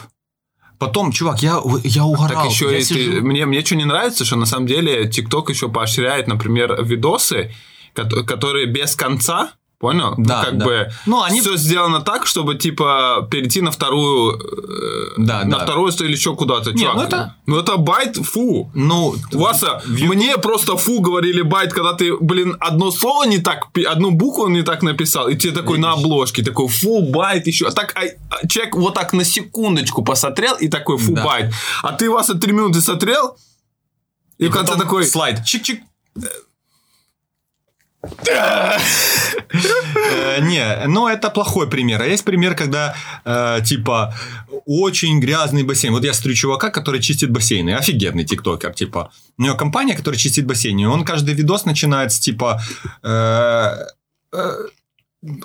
Потом, 0.78 1.12
чувак, 1.12 1.42
я, 1.42 1.58
я 1.82 2.04
угорал. 2.04 2.42
Так 2.42 2.52
еще 2.52 2.70
я 2.70 2.84
сижу... 2.84 3.10
ты, 3.10 3.20
мне, 3.22 3.46
мне 3.46 3.64
что 3.64 3.76
не 3.76 3.86
нравится, 3.86 4.26
что 4.26 4.36
на 4.36 4.44
самом 4.44 4.66
деле 4.66 5.08
TikTok 5.08 5.48
еще 5.48 5.70
поощряет, 5.70 6.26
например, 6.26 6.84
видосы, 6.84 7.54
которые 7.94 8.66
без 8.66 8.94
конца, 8.96 9.52
Понял? 9.84 10.14
Да, 10.16 10.38
ну, 10.38 10.44
как 10.44 10.58
да. 10.58 10.64
бы 10.64 10.90
Ну, 11.06 11.22
они- 11.22 11.40
все 11.42 11.56
сделано 11.56 12.00
так, 12.00 12.26
чтобы 12.26 12.54
типа 12.54 13.28
перейти 13.30 13.60
на 13.60 13.70
вторую, 13.70 14.32
э, 14.38 15.14
Да, 15.18 15.44
на 15.44 15.58
да. 15.58 15.64
вторую 15.64 15.92
или 15.92 16.12
еще 16.12 16.34
куда-то. 16.34 16.72
Не, 16.72 16.82
чувак. 16.84 16.96
ну 16.96 17.02
это- 17.02 17.36
ну 17.46 17.56
это 17.58 17.76
bait, 17.76 18.16
фу. 18.16 18.70
Ну, 18.74 19.14
Васа, 19.32 19.82
мне 19.86 20.38
просто 20.38 20.76
фу 20.76 21.00
говорили 21.00 21.42
bait, 21.42 21.72
когда 21.74 21.92
ты, 21.92 22.16
блин, 22.18 22.56
одно 22.60 22.90
слово 22.90 23.24
не 23.24 23.38
так, 23.38 23.66
одну 23.86 24.10
букву 24.10 24.48
не 24.48 24.62
так 24.62 24.82
написал, 24.82 25.28
и 25.28 25.36
тебе 25.36 25.52
такой 25.52 25.78
на 25.78 25.92
обложке, 25.92 26.42
такой 26.42 26.68
фу, 26.68 27.02
bait 27.12 27.46
еще. 27.46 27.66
А 27.66 27.70
так 27.72 27.92
а, 27.94 28.00
а, 28.30 28.46
человек 28.48 28.76
вот 28.76 28.94
так 28.94 29.12
на 29.12 29.24
секундочку 29.24 30.02
посмотрел 30.02 30.56
и 30.56 30.68
такой 30.68 30.96
фу, 30.96 31.12
Да. 31.14 31.24
байт. 31.24 31.52
А 31.82 31.92
ты, 31.92 32.10
Васа, 32.10 32.34
три 32.34 32.52
минуты 32.52 32.80
смотрел, 32.80 33.36
и, 34.38 34.48
в 34.48 34.50
конце 34.50 34.76
такой... 34.76 35.04
слайд. 35.06 35.40
Чик-чик. 35.44 35.80
Э, 38.26 38.78
Не, 40.40 40.86
ну 40.86 41.08
это 41.08 41.30
плохой 41.30 41.68
пример. 41.68 42.02
А 42.02 42.06
есть 42.06 42.24
пример, 42.24 42.54
когда 42.54 42.94
э, 43.24 43.60
типа 43.64 44.14
очень 44.66 45.20
грязный 45.20 45.62
бассейн. 45.62 45.92
Вот 45.92 46.04
я 46.04 46.12
смотрю 46.12 46.34
чувака, 46.34 46.70
который 46.70 47.00
чистит 47.00 47.30
бассейны. 47.30 47.74
Офигенный 47.74 48.24
тиктокер, 48.24 48.72
типа. 48.72 49.10
У 49.38 49.42
него 49.42 49.56
компания, 49.56 49.94
которая 49.94 50.18
чистит 50.18 50.46
бассейны. 50.46 50.88
Он 50.88 51.04
каждый 51.04 51.34
видос 51.34 51.64
начинает 51.64 52.12
с 52.12 52.18
типа 52.18 52.60
э, 53.02 53.74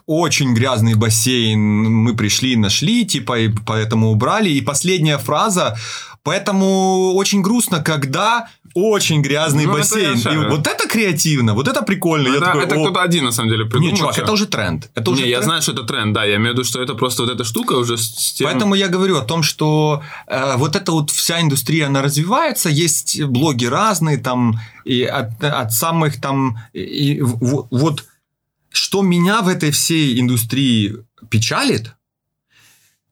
очень 0.05 0.53
грязный 0.53 0.95
бассейн, 0.95 1.60
мы 1.60 2.16
пришли, 2.16 2.55
нашли, 2.55 3.05
типа, 3.05 3.39
и 3.39 3.49
поэтому 3.66 4.12
убрали. 4.12 4.49
И 4.49 4.62
последняя 4.62 5.18
фраза, 5.18 5.78
поэтому 6.24 7.14
очень 7.16 7.42
грустно, 7.42 7.82
когда 7.84 8.48
очень 8.76 9.22
грязный 9.24 9.66
Ну, 9.66 9.74
бассейн. 9.74 10.16
я 10.16 10.34
И 10.34 10.38
вот 10.50 10.68
это 10.68 10.88
креативно, 10.88 11.54
вот 11.56 11.68
это 11.68 11.82
прикольно. 11.82 12.28
Я 12.28 12.36
это 12.36 12.46
такой, 12.46 12.64
это 12.66 12.76
кто-то 12.76 13.02
один, 13.02 13.26
на 13.26 13.32
самом 13.32 13.50
деле, 13.50 13.66
придумал. 13.66 13.92
Не, 13.92 13.98
чувак, 13.98 14.18
это 14.18 14.32
уже 14.32 14.46
тренд. 14.46 14.90
Это 14.94 15.10
уже 15.12 15.24
Не, 15.24 15.30
я 15.30 15.38
тренд. 15.38 15.46
знаю, 15.46 15.62
что 15.62 15.72
это 15.72 15.84
тренд, 15.84 16.14
да. 16.14 16.24
Я 16.24 16.36
имею 16.36 16.52
в 16.52 16.54
виду, 16.54 16.64
что 16.64 16.80
это 16.82 16.94
просто 16.94 17.24
вот 17.24 17.32
эта 17.32 17.44
штука 17.44 17.74
уже 17.74 17.98
с 17.98 18.34
тем... 18.34 18.46
Поэтому 18.48 18.76
я 18.76 18.88
говорю 18.88 19.18
о 19.18 19.22
том, 19.22 19.42
что 19.44 20.04
э, 20.28 20.56
вот 20.58 20.76
эта 20.76 20.92
вот 20.92 21.10
вся 21.10 21.42
индустрия, 21.42 21.88
она 21.88 22.02
развивается, 22.04 22.70
есть 22.70 23.24
блоги 23.24 23.66
разные, 23.66 24.18
там, 24.18 24.60
и 24.86 25.02
от, 25.04 25.44
от 25.44 25.74
самых 25.74 26.22
там, 26.22 26.60
и, 26.74 26.80
и 27.14 27.22
в- 27.22 27.68
вот, 27.72 28.06
что 28.72 29.02
меня 29.02 29.42
в 29.42 29.48
этой 29.48 29.72
всей 29.72 30.20
индустрии 30.20 30.96
печалит, 31.30 31.96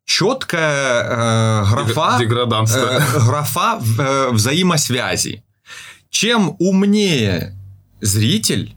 четкая 0.07 1.03
э, 1.03 1.65
графа, 1.69 2.17
э, 2.21 3.25
графа 3.25 3.79
э, 3.99 4.29
взаимосвязи. 4.31 5.43
Чем 6.09 6.55
умнее 6.59 7.53
зритель, 7.99 8.75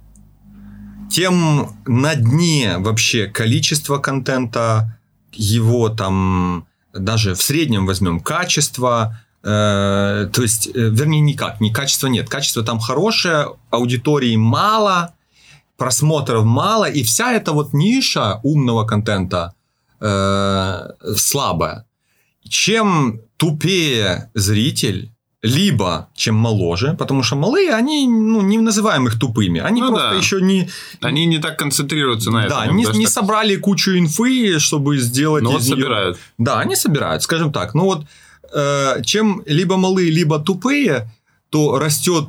тем 1.09 1.76
на 1.87 2.16
дне 2.16 2.78
вообще 2.78 3.26
количество 3.28 3.99
контента, 3.99 4.99
его 5.33 5.89
там 5.89 6.66
даже 6.93 7.35
в 7.35 7.43
среднем 7.43 7.87
возьмем 7.87 8.18
качество, 8.18 9.20
э, 9.45 10.28
то 10.33 10.43
есть, 10.43 10.66
э, 10.66 10.70
вернее, 10.74 11.20
никак, 11.20 11.61
не 11.61 11.72
качества 11.72 12.09
нет, 12.09 12.28
качество 12.28 12.64
там 12.64 12.81
хорошее, 12.81 13.55
аудитории 13.70 14.35
мало, 14.35 15.14
просмотров 15.76 16.45
мало, 16.45 16.91
и 16.91 17.05
вся 17.05 17.33
эта 17.33 17.53
вот 17.53 17.72
ниша 17.72 18.41
умного 18.43 18.85
контента 18.85 19.55
э, 20.01 20.88
слабая. 21.16 21.84
Чем 22.48 23.20
тупее 23.36 24.30
зритель, 24.34 25.11
либо 25.42 26.09
чем 26.14 26.34
моложе, 26.34 26.94
потому 26.98 27.22
что 27.22 27.36
малые, 27.36 27.72
они, 27.72 28.07
ну, 28.09 28.42
не 28.42 28.59
называем 28.59 29.07
их 29.07 29.18
тупыми, 29.18 29.61
они 29.61 29.80
Ну 29.80 29.88
просто 29.88 30.11
да. 30.11 30.16
еще 30.16 30.40
не, 30.42 30.68
Они 31.01 31.26
не 31.26 31.38
так 31.38 31.59
концентрируются 31.59 32.30
на 32.30 32.46
да, 32.48 32.64
этом. 32.64 32.76
не, 32.76 32.84
даже 32.84 32.98
не 32.98 33.05
так- 33.07 33.14
собрали 33.14 33.57
кучу 33.57 33.92
инфы, 33.98 34.59
чтобы 34.59 34.98
сделать 34.98 35.42
Но 35.42 35.53
вот 35.53 35.62
неё- 35.62 35.70
собирают. 35.70 36.18
Да, 36.38 36.61
они 36.61 36.76
собирают, 36.76 37.22
скажем 37.22 37.53
так. 37.53 37.74
Ну 37.74 37.84
вот, 37.84 38.05
э, 38.55 39.03
чем 39.05 39.42
либо 39.46 39.76
малые, 39.76 40.11
либо 40.11 40.38
тупые, 40.40 41.11
то 41.51 41.78
растет 41.78 42.26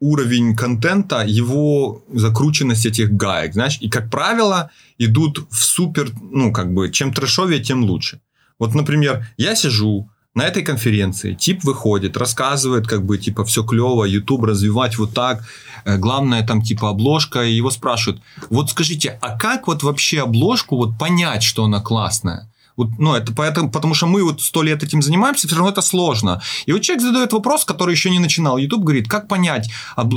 уровень 0.00 0.56
контента, 0.56 1.24
его 1.26 2.02
закрученность 2.12 2.86
этих 2.86 3.12
гаек, 3.12 3.52
знаешь, 3.54 3.78
и, 3.80 3.88
как 3.88 4.10
правило, 4.10 4.70
идут 4.98 5.46
в 5.50 5.64
супер, 5.64 6.10
ну, 6.20 6.52
как 6.52 6.72
бы, 6.72 6.90
чем 6.90 7.12
трэшовее, 7.12 7.60
тем 7.60 7.84
лучше. 7.84 8.20
Вот, 8.58 8.74
например, 8.74 9.26
я 9.36 9.54
сижу 9.54 10.08
на 10.34 10.44
этой 10.44 10.62
конференции, 10.62 11.34
тип 11.34 11.64
выходит, 11.64 12.16
рассказывает, 12.16 12.86
как 12.86 13.04
бы, 13.04 13.18
типа, 13.18 13.44
все 13.44 13.62
клево, 13.62 14.04
YouTube 14.04 14.44
развивать 14.44 14.98
вот 14.98 15.12
так, 15.12 15.42
Э, 15.84 15.96
главное, 15.96 16.46
там, 16.46 16.62
типа, 16.62 16.90
обложка, 16.90 17.42
и 17.42 17.52
его 17.52 17.70
спрашивают, 17.70 18.22
вот 18.50 18.70
скажите, 18.70 19.18
а 19.20 19.38
как 19.38 19.66
вот 19.66 19.82
вообще 19.82 20.22
обложку 20.22 20.76
вот 20.76 20.98
понять, 20.98 21.42
что 21.42 21.64
она 21.64 21.80
классная? 21.80 22.50
Ну, 22.98 23.14
это 23.14 23.32
поэтому, 23.32 23.70
потому 23.70 23.94
что 23.94 24.06
мы 24.06 24.22
вот 24.22 24.40
сто 24.40 24.62
лет 24.62 24.82
этим 24.82 25.02
занимаемся, 25.02 25.46
все 25.46 25.56
равно 25.56 25.70
это 25.70 25.82
сложно. 25.82 26.40
И 26.66 26.72
вот 26.72 26.82
человек 26.82 27.02
задает 27.02 27.32
вопрос, 27.32 27.64
который 27.64 27.92
еще 27.92 28.10
не 28.10 28.18
начинал. 28.18 28.58
YouTube 28.58 28.84
говорит, 28.84 29.08
как 29.08 29.28
понять, 29.28 29.70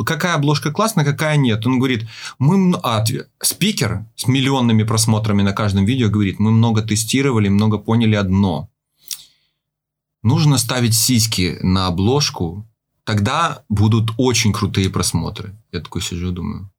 какая 0.06 0.36
обложка 0.36 0.72
классная, 0.72 1.06
какая 1.06 1.38
нет. 1.38 1.66
Он 1.66 1.80
говорит, 1.80 2.08
мы... 2.40 2.76
А, 2.84 3.04
спикер 3.42 4.06
с 4.16 4.28
миллионными 4.28 4.84
просмотрами 4.84 5.42
на 5.42 5.54
каждом 5.54 5.86
видео 5.86 6.10
говорит, 6.10 6.40
мы 6.40 6.52
много 6.52 6.82
тестировали, 6.82 7.50
много 7.50 7.78
поняли 7.78 8.16
одно. 8.16 8.70
Нужно 10.22 10.58
ставить 10.58 10.96
сиськи 10.96 11.58
на 11.62 11.88
обложку, 11.88 12.66
тогда 13.04 13.64
будут 13.70 14.12
очень 14.18 14.54
крутые 14.54 14.90
просмотры. 14.90 15.56
Я 15.72 15.82
такой 15.82 16.02
сижу, 16.02 16.32
думаю. 16.32 16.73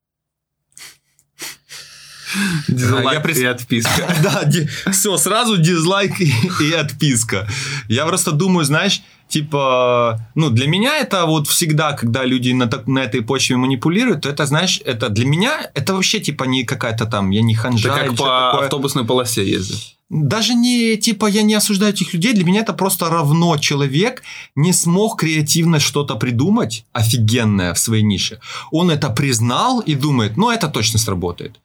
Дизлайк 2.67 3.23
пред- 3.23 3.37
и 3.37 3.45
отписка. 3.45 4.15
Да, 4.23 4.49
все, 4.91 5.17
сразу 5.17 5.57
дизлайк 5.57 6.19
и, 6.21 6.31
и 6.61 6.71
отписка. 6.73 7.47
Я 7.89 8.05
просто 8.05 8.31
думаю, 8.31 8.65
знаешь, 8.65 9.01
типа, 9.29 10.19
ну, 10.35 10.49
для 10.49 10.67
меня 10.67 10.97
это 10.97 11.25
вот 11.25 11.47
всегда, 11.47 11.93
когда 11.93 12.25
люди 12.25 12.51
на, 12.53 12.67
так- 12.67 12.87
на 12.87 12.99
этой 12.99 13.21
почве 13.21 13.57
манипулируют, 13.57 14.21
то 14.21 14.29
это, 14.29 14.45
знаешь, 14.45 14.81
это 14.85 15.09
для 15.09 15.25
меня, 15.25 15.69
это 15.73 15.93
вообще, 15.93 16.19
типа, 16.19 16.43
не 16.45 16.63
какая-то 16.63 17.05
там, 17.05 17.31
я 17.31 17.41
не 17.41 17.53
Это 17.53 17.61
ханжа 17.63 17.89
или 17.97 18.07
как 18.09 18.17
по 18.17 18.23
такое. 18.23 18.63
автобусной 18.63 19.05
полосе 19.05 19.43
ездить. 19.47 19.91
Даже 20.09 20.53
не, 20.53 20.97
типа, 20.97 21.25
я 21.25 21.41
не 21.43 21.55
осуждаю 21.55 21.91
этих 21.91 22.13
людей, 22.13 22.33
для 22.33 22.43
меня 22.45 22.61
это 22.61 22.73
просто 22.73 23.09
равно 23.09 23.57
человек 23.57 24.21
не 24.55 24.73
смог 24.73 25.19
креативно 25.19 25.79
что-то 25.79 26.15
придумать 26.15 26.85
офигенное 26.93 27.73
в 27.73 27.79
своей 27.79 28.03
нише. 28.03 28.39
Он 28.71 28.91
это 28.91 29.09
признал 29.09 29.79
и 29.79 29.95
думает, 29.95 30.37
ну, 30.37 30.51
это 30.51 30.67
точно 30.67 30.99
сработает. 30.99 31.55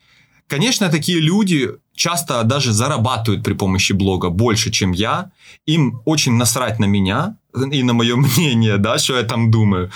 Конечно, 0.50 0.88
такие 0.88 1.20
люди 1.20 1.70
часто 1.94 2.42
даже 2.42 2.72
зарабатывают 2.72 3.44
при 3.44 3.54
помощи 3.54 3.92
блога 3.92 4.30
больше, 4.30 4.70
чем 4.72 4.90
я. 4.92 5.30
Им 5.66 6.02
очень 6.04 6.32
насрать 6.32 6.80
на 6.80 6.86
меня 6.86 7.36
и 7.72 7.84
на 7.84 7.92
мое 7.92 8.16
мнение, 8.16 8.76
да, 8.78 8.98
что 8.98 9.16
я 9.16 9.22
там 9.22 9.50
думаю. 9.50 9.90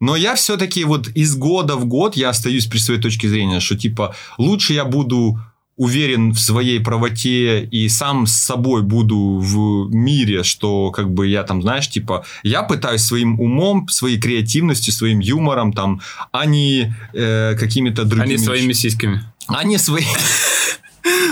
Но 0.00 0.16
я 0.16 0.34
все-таки 0.34 0.84
вот 0.84 1.08
из 1.16 1.36
года 1.36 1.76
в 1.76 1.86
год 1.86 2.16
я 2.16 2.28
остаюсь 2.28 2.66
при 2.66 2.78
своей 2.78 3.00
точке 3.00 3.28
зрения, 3.28 3.60
что 3.60 3.78
типа 3.78 4.14
лучше 4.36 4.74
я 4.74 4.84
буду 4.84 5.38
уверен 5.76 6.32
в 6.32 6.38
своей 6.38 6.80
правоте 6.80 7.64
и 7.64 7.88
сам 7.88 8.26
с 8.26 8.32
собой 8.32 8.82
буду 8.82 9.38
в 9.42 9.92
мире, 9.92 10.42
что 10.42 10.90
как 10.90 11.12
бы 11.12 11.26
я 11.26 11.42
там, 11.42 11.62
знаешь, 11.62 11.88
типа, 11.88 12.24
я 12.44 12.62
пытаюсь 12.62 13.02
своим 13.02 13.40
умом, 13.40 13.88
своей 13.88 14.20
креативностью, 14.20 14.92
своим 14.92 15.18
юмором 15.18 15.72
там, 15.72 16.00
а 16.32 16.46
не 16.46 16.94
э, 17.12 17.56
какими-то 17.58 18.04
другими... 18.04 18.34
Они 18.34 18.38
своими 18.38 18.72
сиськами. 18.72 19.24
А 19.48 19.64
не 19.64 19.78
свои... 19.78 20.04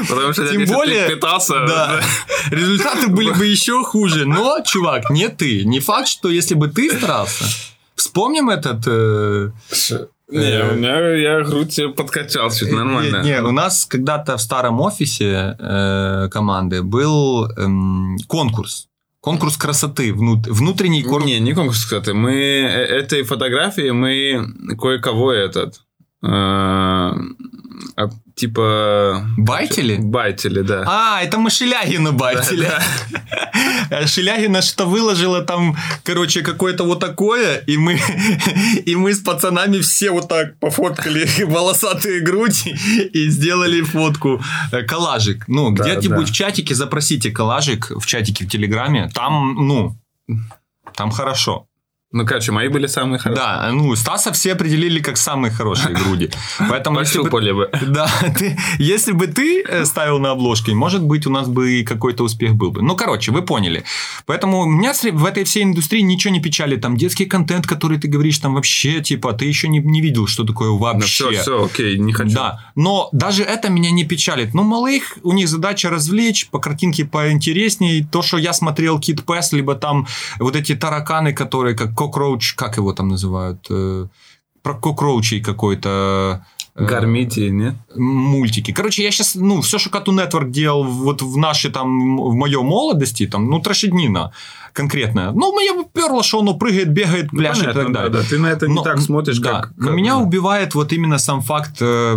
Потому 0.08 0.32
что 0.34 0.46
Тем 0.48 0.66
более, 0.66 1.08
питался... 1.08 1.54
да, 1.66 2.00
результаты 2.50 3.08
были 3.08 3.30
бы 3.30 3.46
еще 3.46 3.82
хуже. 3.84 4.26
Но, 4.26 4.58
чувак, 4.66 5.08
не 5.10 5.28
ты. 5.28 5.64
Не 5.64 5.80
факт, 5.80 6.08
что 6.08 6.28
если 6.28 6.54
бы 6.54 6.68
ты 6.68 6.90
старался. 6.94 7.44
Вспомним 7.94 8.50
этот... 8.50 8.82
э, 8.86 9.50
Не, 10.28 10.70
у 10.70 10.74
меня 10.74 11.14
я 11.14 11.40
грудь 11.42 11.80
подкачал, 11.96 12.50
чуть 12.50 12.70
нормально. 12.72 13.22
Не, 13.22 13.30
не, 13.30 13.42
у 13.42 13.50
нас 13.52 13.86
когда-то 13.86 14.36
в 14.36 14.42
старом 14.42 14.80
офисе 14.80 15.56
э, 15.58 16.28
команды 16.30 16.82
был 16.82 17.46
эм, 17.56 18.18
конкурс. 18.26 18.88
Конкурс 19.20 19.56
красоты. 19.56 20.12
внут- 20.12 20.48
внутренний 20.48 21.02
конкурс. 21.02 21.26
Не, 21.26 21.40
не 21.40 21.54
конкурс, 21.54 21.84
кстати. 21.84 22.10
Мы 22.10 22.32
э, 22.34 22.66
этой 23.00 23.22
фотографии 23.22 23.90
мы 23.90 24.76
кое-кого 24.78 25.32
этот 25.32 25.80
э, 26.22 27.12
а, 27.96 28.08
типа 28.34 29.26
Байтили? 29.36 29.96
байтили, 29.96 30.62
да. 30.62 30.84
А, 30.86 31.22
это 31.22 31.38
мы 31.38 31.50
Шелягина 31.50 32.12
байтили. 32.12 32.68
А 33.90 34.06
Шелягина 34.06 34.62
что 34.62 34.86
выложила 34.86 35.42
там, 35.42 35.76
короче, 36.04 36.42
какое-то 36.42 36.84
вот 36.84 37.00
такое, 37.00 37.58
и 37.58 37.76
мы, 37.76 37.98
и 38.84 38.96
мы 38.96 39.14
с 39.14 39.20
пацанами 39.20 39.80
все 39.80 40.10
вот 40.10 40.28
так 40.28 40.58
пофоткали 40.58 41.28
волосатые 41.44 42.20
груди 42.20 42.74
и 43.12 43.28
сделали 43.28 43.82
фотку. 43.82 44.40
Э, 44.72 44.82
Коллажик. 44.82 45.44
Ну, 45.48 45.70
Да, 45.72 45.82
где-нибудь 45.84 46.26
да. 46.26 46.32
в 46.32 46.34
чатике 46.34 46.74
запросите 46.74 47.30
коллажик, 47.30 47.90
в 47.90 48.06
чатике 48.06 48.44
в 48.44 48.48
Телеграме. 48.48 49.10
Там, 49.14 49.54
ну, 49.66 49.96
там 50.94 51.10
хорошо. 51.10 51.66
Ну, 52.12 52.26
короче, 52.26 52.52
мои 52.52 52.68
были 52.68 52.86
самые 52.86 53.18
хорошие. 53.18 53.44
Да, 53.44 53.70
ну, 53.72 53.96
Стаса 53.96 54.32
все 54.32 54.52
определили 54.52 55.00
как 55.00 55.16
самые 55.16 55.50
хорошие 55.50 55.94
груди. 55.94 56.30
Поэтому, 56.58 57.00
если 57.00 57.18
бы, 57.18 57.24
Пощупали 57.24 57.52
бы. 57.52 57.70
да, 57.86 58.06
ты, 58.38 58.58
если 58.78 59.12
бы 59.12 59.26
ты 59.28 59.62
э, 59.62 59.86
ставил 59.86 60.18
на 60.18 60.32
обложке, 60.32 60.74
может 60.74 61.02
быть, 61.02 61.26
у 61.26 61.30
нас 61.30 61.48
бы 61.48 61.80
и 61.80 61.84
какой-то 61.84 62.24
успех 62.24 62.54
был 62.54 62.70
бы. 62.70 62.82
Ну, 62.82 62.96
короче, 62.96 63.32
вы 63.32 63.40
поняли. 63.40 63.84
Поэтому 64.26 64.66
меня 64.66 64.92
в 64.92 65.24
этой 65.24 65.44
всей 65.44 65.62
индустрии 65.62 66.00
ничего 66.02 66.34
не 66.34 66.40
печали. 66.40 66.76
Там 66.76 66.98
детский 66.98 67.24
контент, 67.24 67.66
который 67.66 67.98
ты 67.98 68.08
говоришь, 68.08 68.38
там 68.38 68.54
вообще, 68.54 69.00
типа, 69.00 69.32
ты 69.32 69.46
еще 69.46 69.68
не, 69.68 69.78
не 69.78 70.02
видел, 70.02 70.26
что 70.26 70.44
такое 70.44 70.68
Ну, 70.68 70.76
вообще. 70.78 71.30
все, 71.30 71.40
все, 71.40 71.64
окей, 71.64 71.98
не 71.98 72.12
хочу. 72.12 72.34
Да, 72.34 72.66
но 72.74 73.08
даже 73.12 73.42
это 73.42 73.70
меня 73.70 73.90
не 73.90 74.04
печалит. 74.04 74.52
Ну, 74.52 74.64
малых, 74.64 75.16
у 75.22 75.32
них 75.32 75.48
задача 75.48 75.88
развлечь, 75.88 76.48
по 76.50 76.58
картинке 76.58 77.06
поинтереснее. 77.06 78.06
То, 78.12 78.20
что 78.20 78.36
я 78.36 78.52
смотрел 78.52 78.98
Kid 78.98 79.24
Pass, 79.24 79.48
либо 79.52 79.74
там 79.74 80.06
вот 80.38 80.56
эти 80.56 80.74
тараканы, 80.74 81.32
которые 81.32 81.74
как 81.74 81.94
Cockroach, 82.10 82.54
как 82.56 82.76
его 82.76 82.92
там 82.92 83.08
называют? 83.08 83.66
Э, 83.70 84.06
Про 84.62 84.74
кокроучей 84.74 85.40
какой-то... 85.40 86.44
э, 86.76 86.84
Гормите, 86.86 87.50
нет? 87.50 87.74
мультики. 87.96 88.72
Короче, 88.72 89.02
я 89.02 89.10
сейчас, 89.10 89.34
ну, 89.34 89.60
все, 89.60 89.78
что 89.78 89.90
Cartoon 89.90 90.16
Network 90.28 90.50
делал 90.50 90.84
вот 90.84 91.20
в 91.22 91.36
нашей 91.36 91.70
там, 91.70 92.16
в 92.16 92.34
моей 92.34 92.56
молодости, 92.56 93.26
там, 93.26 93.50
ну, 93.50 93.60
трошеднина 93.60 94.32
конкретная. 94.72 95.32
Ну, 95.32 95.52
мне 95.52 95.84
перло, 95.92 96.22
что 96.22 96.40
оно 96.40 96.54
прыгает, 96.54 96.88
бегает, 96.92 97.30
пляшет 97.30 97.62
и 97.62 97.66
Понятно, 97.66 97.82
так 97.84 97.92
далее. 97.92 98.10
да, 98.10 98.18
да. 98.22 98.24
Ты 98.28 98.38
на 98.38 98.46
это 98.46 98.68
не 98.68 98.74
Но- 98.74 98.82
так 98.82 99.00
смотришь, 99.00 99.38
да. 99.38 99.60
как... 99.62 99.72
Но 99.76 99.86
как- 99.88 99.96
меня 99.96 100.16
убивает 100.18 100.74
вот 100.74 100.92
именно 100.92 101.18
сам 101.18 101.42
факт 101.42 101.76
э, 101.80 102.14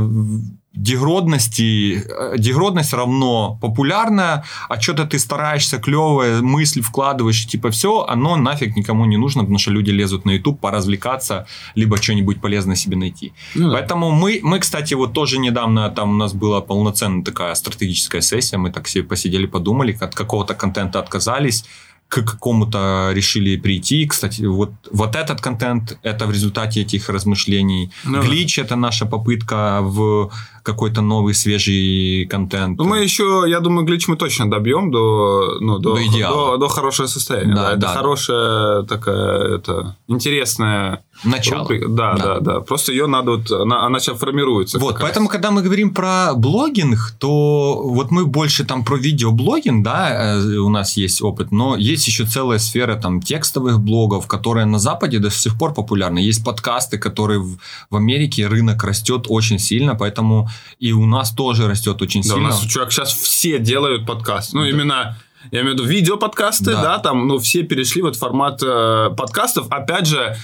дегродности. 0.75 2.03
Э, 2.07 2.35
Дегродность 2.37 2.93
равно 2.93 3.57
популярная, 3.61 4.43
а 4.69 4.81
что-то 4.81 5.05
ты 5.05 5.19
стараешься, 5.19 5.77
клевая 5.77 6.41
мысль 6.41 6.81
вкладываешь, 6.81 7.45
типа 7.47 7.69
все, 7.71 8.05
оно 8.05 8.35
нафиг 8.35 8.75
никому 8.75 9.05
не 9.05 9.17
нужно, 9.17 9.41
потому 9.41 9.57
что 9.57 9.71
люди 9.71 9.91
лезут 9.91 10.25
на 10.25 10.31
YouTube 10.31 10.59
поразвлекаться, 10.59 11.47
либо 11.75 11.97
что-нибудь 11.97 12.41
полезное 12.41 12.75
себе 12.75 12.97
найти. 12.97 13.33
Ну 13.55 13.69
да. 13.69 13.75
Поэтому 13.75 14.11
мы, 14.11 14.39
мы, 14.43 14.59
кстати, 14.59 14.93
вот 14.93 15.13
тоже 15.13 15.39
недавно 15.39 15.89
там 15.89 16.11
у 16.11 16.15
нас 16.15 16.33
была 16.33 16.61
полноценная 16.61 17.23
такая 17.23 17.55
стратегическая 17.55 18.21
сессия, 18.21 18.57
мы 18.57 18.71
так 18.71 18.87
себе 18.87 19.03
посидели, 19.03 19.45
подумали, 19.45 19.97
от 19.99 20.13
какого-то 20.15 20.53
контента 20.53 20.99
отказались, 20.99 21.65
к 22.07 22.23
какому-то 22.23 23.11
решили 23.13 23.57
прийти. 23.57 24.05
Кстати, 24.05 24.43
вот, 24.43 24.71
вот 24.91 25.15
этот 25.15 25.41
контент, 25.41 25.97
это 26.03 26.27
в 26.27 26.31
результате 26.31 26.81
этих 26.81 27.09
размышлений. 27.09 27.91
Ну. 28.03 28.21
Глич– 28.21 28.59
это 28.59 28.75
наша 28.75 29.05
попытка 29.05 29.79
в 29.81 30.31
какой-то 30.65 31.01
новый, 31.01 31.33
свежий 31.33 32.25
контент. 32.25 32.77
Ну, 32.77 32.85
мы 32.85 32.99
еще, 32.99 33.45
я 33.47 33.59
думаю, 33.59 33.85
глич 33.85 34.07
мы 34.07 34.17
точно 34.17 34.49
добьем 34.49 34.91
до, 34.91 35.57
ну, 35.61 35.77
до, 35.79 35.95
До 35.95 36.05
идеала. 36.07 36.57
до, 36.57 36.57
до 36.57 36.67
хорошего 36.67 37.07
состояния. 37.07 37.53
Да, 37.55 37.61
Да, 37.61 37.71
это 37.71 37.79
да. 37.81 37.87
хорошая 37.93 38.83
такая, 38.83 39.55
это, 39.57 39.95
интересная 40.07 41.03
Начало. 41.23 41.59
рубрика. 41.61 41.87
Да, 41.87 42.13
Да. 42.15 42.23
да, 42.25 42.39
да, 42.39 42.59
Просто 42.61 42.91
ее 42.91 43.07
надо 43.07 43.31
вот, 43.31 43.51
она, 43.51 43.85
она 43.85 43.99
сейчас 43.99 44.17
формируется. 44.17 44.79
Вот, 44.79 44.93
как 44.93 44.99
раз. 45.01 45.03
поэтому, 45.09 45.29
когда 45.29 45.51
мы 45.51 45.61
говорим 45.61 45.93
про 45.93 46.33
блогинг, 46.35 47.13
то 47.19 47.81
вот 47.83 48.11
мы 48.11 48.25
больше 48.25 48.65
там 48.65 48.83
про 48.83 48.97
видеоблогинг, 48.97 49.83
да, 49.83 50.35
э, 50.35 50.57
у 50.57 50.69
нас 50.69 50.97
есть 50.97 51.21
опыт, 51.21 51.51
но 51.51 51.75
есть 51.77 52.07
еще 52.07 52.25
целая 52.25 52.57
сфера 52.59 52.95
там 52.95 53.21
текстовых 53.21 53.79
блогов, 53.79 54.27
которые 54.27 54.65
на 54.65 54.79
Западе 54.79 55.19
до 55.19 55.29
сих 55.29 55.57
пор 55.57 55.73
популярны. 55.73 56.19
Есть 56.19 56.43
подкасты, 56.43 56.97
которые 56.97 57.39
в, 57.39 57.57
в 57.89 57.95
Америке 57.95 58.47
рынок 58.47 58.83
растет 58.83 59.25
очень 59.29 59.59
сильно, 59.59 59.95
поэтому 59.95 60.49
и 60.79 60.91
у 60.91 61.05
нас 61.05 61.31
тоже 61.31 61.67
растет 61.67 62.01
очень 62.01 62.21
Да, 62.21 62.29
у 62.29 62.37
сильно. 62.37 62.49
нас, 62.49 62.61
чувак, 62.65 62.91
сейчас 62.91 63.13
все 63.13 63.59
делают 63.59 64.05
подкаст. 64.05 64.53
Ну, 64.53 64.63
именно, 64.65 65.17
я 65.51 65.61
имею 65.61 65.75
в 65.75 65.79
виду 65.79 65.87
видеоподкасты, 65.89 66.71
Да. 66.71 66.81
да, 66.81 66.97
там, 66.99 67.27
ну, 67.27 67.37
все 67.39 67.63
перешли 67.63 68.01
вот 68.01 68.15
в 68.15 68.19
формат 68.19 68.61
э, 68.63 69.09
подкастов. 69.15 69.67
Опять 69.71 70.07
же, 70.07 70.35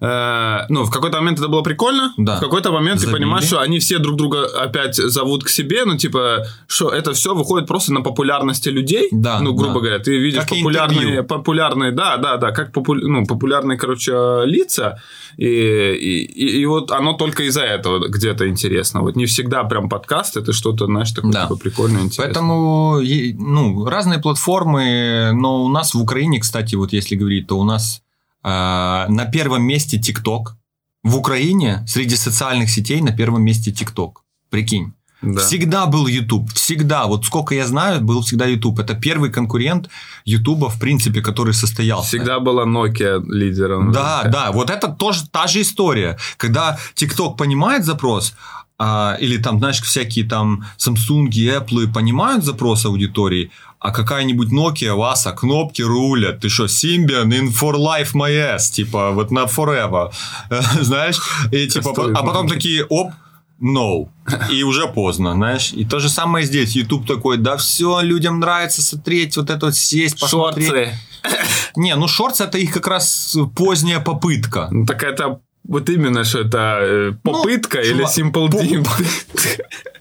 э, 0.00 0.58
ну, 0.68 0.84
в 0.84 0.90
какой-то 0.90 1.18
момент 1.18 1.38
это 1.38 1.48
было 1.48 1.62
прикольно, 1.62 2.12
Да. 2.16 2.36
в 2.36 2.40
какой-то 2.40 2.72
момент 2.72 3.00
Забили. 3.00 3.14
ты 3.16 3.20
понимаешь, 3.20 3.44
что 3.46 3.60
они 3.60 3.78
все 3.78 3.98
друг 3.98 4.16
друга 4.16 4.46
опять 4.62 4.96
зовут 4.96 5.44
к 5.44 5.48
себе, 5.48 5.84
ну, 5.84 5.96
типа, 5.96 6.44
что 6.66 6.90
это 6.90 7.12
все 7.12 7.34
выходит 7.34 7.66
просто 7.68 7.92
на 7.92 8.00
популярности 8.02 8.68
людей, 8.68 9.08
Да, 9.12 9.40
ну, 9.40 9.54
грубо 9.54 9.74
да. 9.74 9.80
говоря, 9.80 9.98
ты 9.98 10.18
видишь 10.18 10.40
Как 10.40 10.48
популярные, 10.50 10.98
интервью. 11.00 11.24
популярные, 11.24 11.92
да, 11.92 12.16
да, 12.16 12.36
да, 12.36 12.50
как 12.52 12.72
попу- 12.72 12.94
ну, 12.94 13.26
популярные, 13.26 13.78
короче, 13.78 14.12
лица, 14.44 14.98
и, 15.36 15.46
и, 15.46 16.24
и- 16.24 16.60
и 16.60 16.66
вот 16.66 16.90
оно 16.92 17.12
только 17.14 17.42
из-за 17.44 17.62
этого 17.62 18.08
где-то 18.08 18.48
интересно. 18.48 19.00
Вот 19.02 19.16
не 19.16 19.26
всегда 19.26 19.64
прям 19.64 19.88
подкаст, 19.88 20.36
это 20.36 20.52
что-то, 20.52 20.86
знаешь, 20.86 21.10
такое 21.12 21.32
Да. 21.32 21.42
типа 21.44 21.56
прикольное, 21.56 22.02
интересное. 22.02 22.26
Поэтому, 22.26 23.00
ну, 23.38 23.84
разные 23.86 24.18
платформы, 24.18 25.30
но 25.32 25.64
у 25.64 25.68
нас 25.68 25.94
в 25.94 26.00
Украине, 26.00 26.40
кстати, 26.40 26.74
вот 26.76 26.92
если 26.92 27.16
говорить, 27.16 27.46
то 27.46 27.58
у 27.58 27.64
нас 27.64 28.02
на 28.46 29.24
первом 29.32 29.62
месте 29.62 29.98
ТикТок. 29.98 30.56
В 31.02 31.16
Украине 31.16 31.84
среди 31.86 32.16
социальных 32.16 32.70
сетей 32.70 33.00
на 33.00 33.12
первом 33.12 33.42
месте 33.42 33.72
ТикТок. 33.72 34.22
Прикинь. 34.50 34.92
Да. 35.22 35.40
Всегда 35.40 35.86
был 35.86 36.06
YouTube. 36.06 36.52
Всегда. 36.52 37.06
Вот 37.06 37.24
сколько 37.24 37.54
я 37.54 37.66
знаю, 37.66 38.00
был 38.00 38.20
всегда 38.22 38.46
YouTube. 38.46 38.78
Это 38.78 38.94
первый 38.94 39.30
конкурент 39.30 39.88
Ютуба, 40.24 40.68
в 40.68 40.78
принципе, 40.78 41.20
который 41.22 41.54
состоялся. 41.54 42.08
Всегда 42.08 42.38
была 42.38 42.64
Nokia 42.64 43.22
лидером. 43.26 43.92
Да, 43.92 44.24
да, 44.24 44.52
вот 44.52 44.70
это 44.70 44.88
тоже 44.88 45.22
та 45.30 45.46
же 45.46 45.62
история. 45.62 46.18
Когда 46.36 46.78
TikTok 46.94 47.36
понимает 47.36 47.84
запрос, 47.84 48.34
а, 48.78 49.16
или 49.18 49.38
там, 49.38 49.58
знаешь, 49.58 49.80
всякие 49.80 50.28
там 50.28 50.66
Samsung, 50.78 51.30
Apple 51.30 51.92
понимают 51.92 52.44
запрос 52.44 52.84
аудитории, 52.84 53.50
а 53.78 53.90
какая-нибудь 53.90 54.48
Nokia, 54.52 54.94
Васа, 54.94 55.32
кнопки 55.32 55.82
рулят. 55.82 56.40
Ты 56.40 56.48
что, 56.48 56.64
Symbian 56.64 57.28
in 57.28 57.48
for 57.48 57.74
life 57.74 58.14
my 58.14 58.30
ass, 58.30 58.70
типа, 58.72 59.12
вот 59.12 59.30
на 59.30 59.44
forever. 59.44 60.12
Знаешь? 60.80 61.18
И, 61.52 61.66
типа, 61.68 61.92
а 62.14 62.22
потом 62.22 62.48
такие, 62.48 62.84
оп, 62.84 63.12
no. 63.60 64.08
И 64.50 64.62
уже 64.62 64.86
поздно, 64.88 65.32
знаешь. 65.32 65.72
И 65.72 65.84
то 65.84 65.98
же 65.98 66.08
самое 66.08 66.44
здесь. 66.44 66.76
YouTube 66.76 67.06
такой, 67.06 67.38
да 67.38 67.56
все, 67.56 68.00
людям 68.00 68.40
нравится 68.40 68.82
смотреть, 68.82 69.36
вот 69.36 69.50
это 69.50 69.66
вот 69.66 69.76
сесть, 69.76 70.20
посмотреть. 70.20 70.68
Шорты. 70.68 70.98
Не, 71.76 71.96
ну 71.96 72.08
шортс 72.08 72.40
это 72.40 72.58
их 72.58 72.72
как 72.72 72.86
раз 72.86 73.36
поздняя 73.54 74.00
попытка. 74.00 74.68
Ну, 74.70 74.86
так 74.86 75.02
это 75.02 75.40
вот 75.64 75.88
именно, 75.88 76.24
что 76.24 76.40
это 76.40 76.78
э, 76.80 77.12
попытка 77.22 77.80
или 77.80 78.04
чувак, 78.04 78.16
Simple 78.16 78.50
по- 78.50 78.62
Dim. 78.62 78.86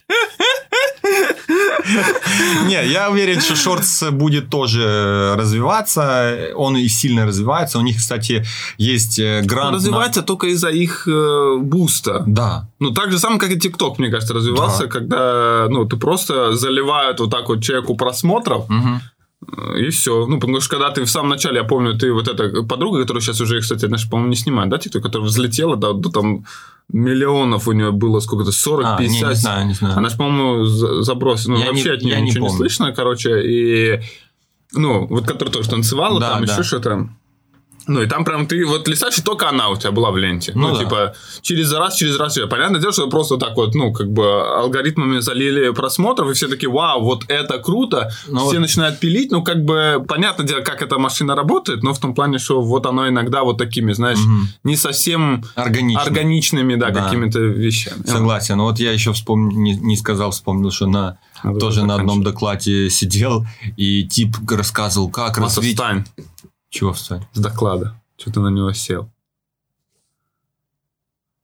Не, 2.67 2.85
я 2.87 3.09
уверен, 3.09 3.41
что 3.41 3.55
шортс 3.55 4.03
будет 4.11 4.49
тоже 4.49 5.35
развиваться. 5.37 6.49
Он 6.55 6.77
и 6.77 6.87
сильно 6.87 7.25
развивается. 7.25 7.79
У 7.79 7.81
них, 7.81 7.97
кстати, 7.97 8.45
есть 8.77 9.19
э, 9.19 9.41
грант. 9.43 9.71
на- 9.71 9.77
Развивается 9.77 10.21
только 10.21 10.47
из-за 10.47 10.69
их 10.69 11.07
э, 11.07 11.57
буста. 11.59 12.23
Да. 12.27 12.69
Ну, 12.79 12.91
так 12.91 13.11
же 13.11 13.19
самое, 13.19 13.39
как 13.39 13.51
и 13.51 13.59
ТикТок, 13.59 13.99
мне 13.99 14.09
кажется, 14.09 14.33
развивался, 14.33 14.83
Да. 14.83 14.87
когда, 14.89 15.67
ну, 15.69 15.85
ты 15.85 15.97
просто 15.97 16.53
заливают 16.53 17.19
вот 17.19 17.31
так 17.31 17.47
вот 17.49 17.63
человеку 17.63 17.95
просмотров, 17.95 18.67
Мгм. 18.69 19.01
Э, 19.51 19.79
и 19.79 19.89
все. 19.89 20.25
Ну, 20.27 20.39
потому 20.39 20.59
что 20.61 20.69
когда 20.77 20.91
ты 20.91 21.03
в 21.05 21.09
самом 21.09 21.29
начале, 21.29 21.57
я 21.57 21.63
помню, 21.63 21.97
ты 21.97 22.11
вот 22.13 22.27
эта 22.27 22.63
подруга, 22.63 23.01
которая 23.01 23.21
сейчас 23.21 23.41
уже, 23.41 23.59
кстати, 23.61 23.85
знаешь, 23.85 24.09
по-моему, 24.09 24.29
не 24.29 24.35
снимает, 24.35 24.69
да, 24.69 24.77
ТикТок, 24.77 25.03
которая 25.03 25.27
взлетела 25.27 25.75
до, 25.75 25.93
до 25.93 26.09
там 26.09 26.45
миллионов 26.91 27.67
у 27.67 27.71
нее 27.71 27.91
было 27.91 28.19
сколько-то, 28.19 28.51
40, 28.51 28.85
А, 28.85 28.97
50. 28.97 29.21
не, 29.23 29.29
не 29.29 29.35
знаю, 29.35 29.67
не 29.67 29.73
знаю. 29.73 29.97
Она 29.97 30.09
же, 30.09 30.17
по-моему, 30.17 30.65
за- 30.65 31.01
забросила. 31.01 31.53
Ну, 31.53 31.59
Я 31.59 31.67
вообще 31.67 31.89
не- 31.89 31.95
от 31.95 32.01
нее 32.03 32.15
не 32.17 32.21
ничего 32.27 32.45
не, 32.45 32.47
помню. 32.49 32.57
слышно, 32.57 32.91
короче. 32.93 33.41
И, 33.43 33.99
ну, 34.73 35.07
вот 35.07 35.25
которая 35.25 35.51
тоже 35.53 35.69
танцевала, 35.69 36.19
Да, 36.19 36.31
там 36.33 36.45
да. 36.45 36.53
еще 36.53 36.63
что-то. 36.63 37.09
Ну, 37.87 38.01
и 38.01 38.07
там 38.07 38.25
прям 38.25 38.47
ты 38.47 38.65
вот 38.65 38.87
листаешь, 38.87 39.17
и 39.17 39.21
только 39.21 39.47
она 39.49 39.69
у 39.69 39.75
тебя 39.75 39.91
была 39.91 40.09
в 40.11 40.17
ленте. 40.17 40.51
Ну, 40.55 40.69
Ну 40.69 40.73
да. 40.75 40.83
типа, 40.83 41.13
через 41.41 41.71
раз, 41.73 41.95
через 41.95 42.17
раз. 42.19 42.31
всё. 42.33 42.47
Понятное 42.47 42.79
дело, 42.79 42.91
что 42.93 43.07
просто 43.09 43.37
так 43.37 43.55
вот, 43.55 43.75
ну, 43.75 43.93
как 43.93 44.11
бы 44.11 44.41
алгоритмами 44.59 45.19
залили 45.19 45.69
просмотров, 45.71 46.29
и 46.31 46.33
все 46.33 46.47
такие, 46.47 46.69
вау, 46.71 47.03
вот 47.03 47.25
это 47.27 47.59
круто. 47.59 48.11
Ну 48.27 48.39
все 48.41 48.53
вот- 48.53 48.59
начинают 48.61 48.99
пилить. 48.99 49.31
Ну, 49.31 49.43
как 49.43 49.63
бы, 49.63 50.03
понятное 50.07 50.45
дело, 50.47 50.61
как 50.61 50.81
эта 50.81 50.97
машина 50.97 51.35
работает, 51.35 51.83
но 51.83 51.93
в 51.93 51.99
том 51.99 52.15
плане, 52.15 52.39
что 52.39 52.61
вот 52.61 52.85
оно 52.85 53.07
иногда 53.07 53.43
вот 53.43 53.57
такими, 53.57 53.93
знаешь, 53.93 54.19
Мгм. 54.19 54.47
не 54.63 54.75
совсем 54.77 55.43
Органично. 55.55 56.01
органичными, 56.01 56.75
да, 56.75 56.89
Да. 56.89 57.03
какими-то 57.03 57.39
вещами. 57.39 58.03
Согласен. 58.05 58.59
Вот 58.61 58.79
я 58.79 58.91
еще 58.91 59.13
вспомнил, 59.13 59.55
не, 59.57 59.75
не 59.75 59.95
сказал, 59.97 60.31
вспомнил, 60.31 60.71
что 60.71 60.87
на 60.87 61.17
Надо 61.43 61.59
тоже 61.59 61.85
на 61.85 61.95
одном 61.95 62.23
докладе 62.23 62.89
сидел, 62.89 63.45
и 63.77 64.03
тип 64.07 64.35
рассказывал, 64.49 65.09
как 65.09 65.37
Масса, 65.37 65.57
развить... 65.57 65.77
Чего 66.75 66.91
встань? 66.91 67.25
с 67.33 67.39
доклада. 67.39 67.93
Что 68.17 68.31
ты 68.31 68.39
на 68.41 68.49
него 68.49 68.73
сел? 68.73 69.09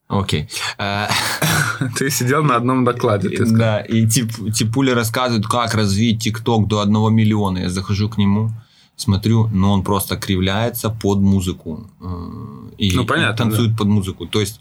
Окей. 0.10 0.50
Э, 0.78 1.08
Ты 1.98 2.10
сидел 2.10 2.44
на 2.44 2.58
одном 2.58 2.84
докладе, 2.84 3.30
ты 3.30 3.38
сказал. 3.38 3.58
Да, 3.58 3.80
и 3.80 4.06
тип, 4.08 4.30
типуля 4.54 4.94
рассказывает, 4.94 5.48
как 5.48 5.74
развить 5.74 6.22
ТикТок 6.24 6.68
до 6.68 6.82
1 6.82 7.14
миллиона. 7.14 7.60
Я 7.60 7.70
захожу 7.70 8.10
к 8.10 8.18
нему, 8.18 8.52
смотрю, 8.98 9.48
но 9.54 9.72
он 9.72 9.84
просто 9.84 10.18
кривляется 10.18 10.90
под 10.90 11.20
музыку. 11.20 11.90
э, 12.02 12.74
И, 12.78 12.96
Ну, 12.96 13.04
и 13.04 13.06
понятно, 13.06 13.38
танцует 13.38 13.78
под 13.78 13.88
музыку. 13.88 14.28
То 14.28 14.42
есть, 14.42 14.60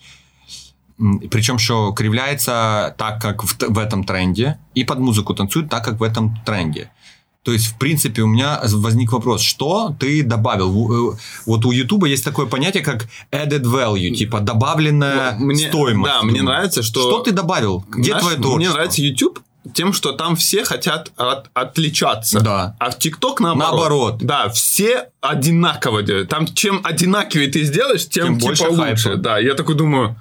причем, 1.31 1.59
что 1.59 1.93
кривляется 1.93 2.95
так, 2.97 3.21
как 3.21 3.43
в, 3.43 3.57
в 3.59 3.79
этом 3.79 4.05
тренде, 4.05 4.57
и 4.77 4.85
под 4.85 5.01
музыку 5.01 5.35
танцует 5.35 5.69
так, 5.69 5.85
как 5.85 5.99
в 5.99 6.03
этом 6.05 6.37
тренде. 6.47 6.91
То 7.43 7.53
есть, 7.53 7.67
в 7.69 7.79
принципе, 7.79 8.21
у 8.23 8.27
меня 8.27 8.61
возник 8.65 9.13
вопрос, 9.13 9.41
что 9.41 9.97
ты 9.99 10.23
добавил? 10.23 11.13
Э, 11.13 11.17
вот 11.47 11.65
у 11.65 11.71
Ютуба 11.73 12.07
есть 12.07 12.23
такое 12.23 12.45
понятие, 12.47 12.83
как 12.83 13.07
added 13.33 13.63
value, 13.63 14.11
типа 14.15 14.41
добавленная 14.41 15.33
Мне- 15.39 15.69
стоимость. 15.69 16.13
да, 16.13 16.23
мне 16.23 16.43
нравится, 16.43 16.83
что- 16.83 17.01
Что 17.01 17.21
ты 17.23 17.33
добавил? 17.33 17.83
Где 17.89 18.11
Знаешь, 18.11 18.23
твое 18.23 18.37
творчество? 18.37 18.57
Мне 18.59 18.69
нравится 18.71 19.01
YouTube 19.03 19.41
тем, 19.73 19.93
что 19.95 20.13
там 20.13 20.37
все 20.37 20.65
хотят 20.65 21.13
от- 21.17 21.49
отличаться. 21.55 22.41
Да. 22.41 22.77
А 22.79 22.91
в 22.91 22.99
ТикТок 22.99 23.41
наоборот. 23.41 23.71
Наоборот. 23.71 24.19
Да, 24.21 24.49
все 24.51 25.09
одинаково 25.23 26.03
делают. 26.03 26.29
Там 26.29 26.47
чем 26.47 26.81
одинаковее 26.85 27.49
ты 27.49 27.65
сделаешь, 27.65 28.07
тем, 28.07 28.27
Тем 28.27 28.35
типа 28.39 28.47
больше 28.49 28.69
лучше. 28.69 29.03
хайпа. 29.09 29.17
Да, 29.17 29.39
я 29.39 29.55
такой 29.55 29.75
думаю, 29.77 30.21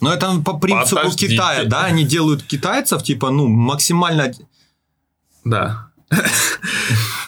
Но 0.00 0.10
это 0.10 0.40
по 0.42 0.54
принципу 0.54 0.96
Подождите. 0.96 1.34
Китая, 1.34 1.64
да? 1.64 1.84
Они 1.84 2.04
делают 2.04 2.42
китайцев, 2.42 3.02
типа, 3.02 3.28
ну, 3.30 3.46
максимально... 3.48 4.32
да. 5.44 5.89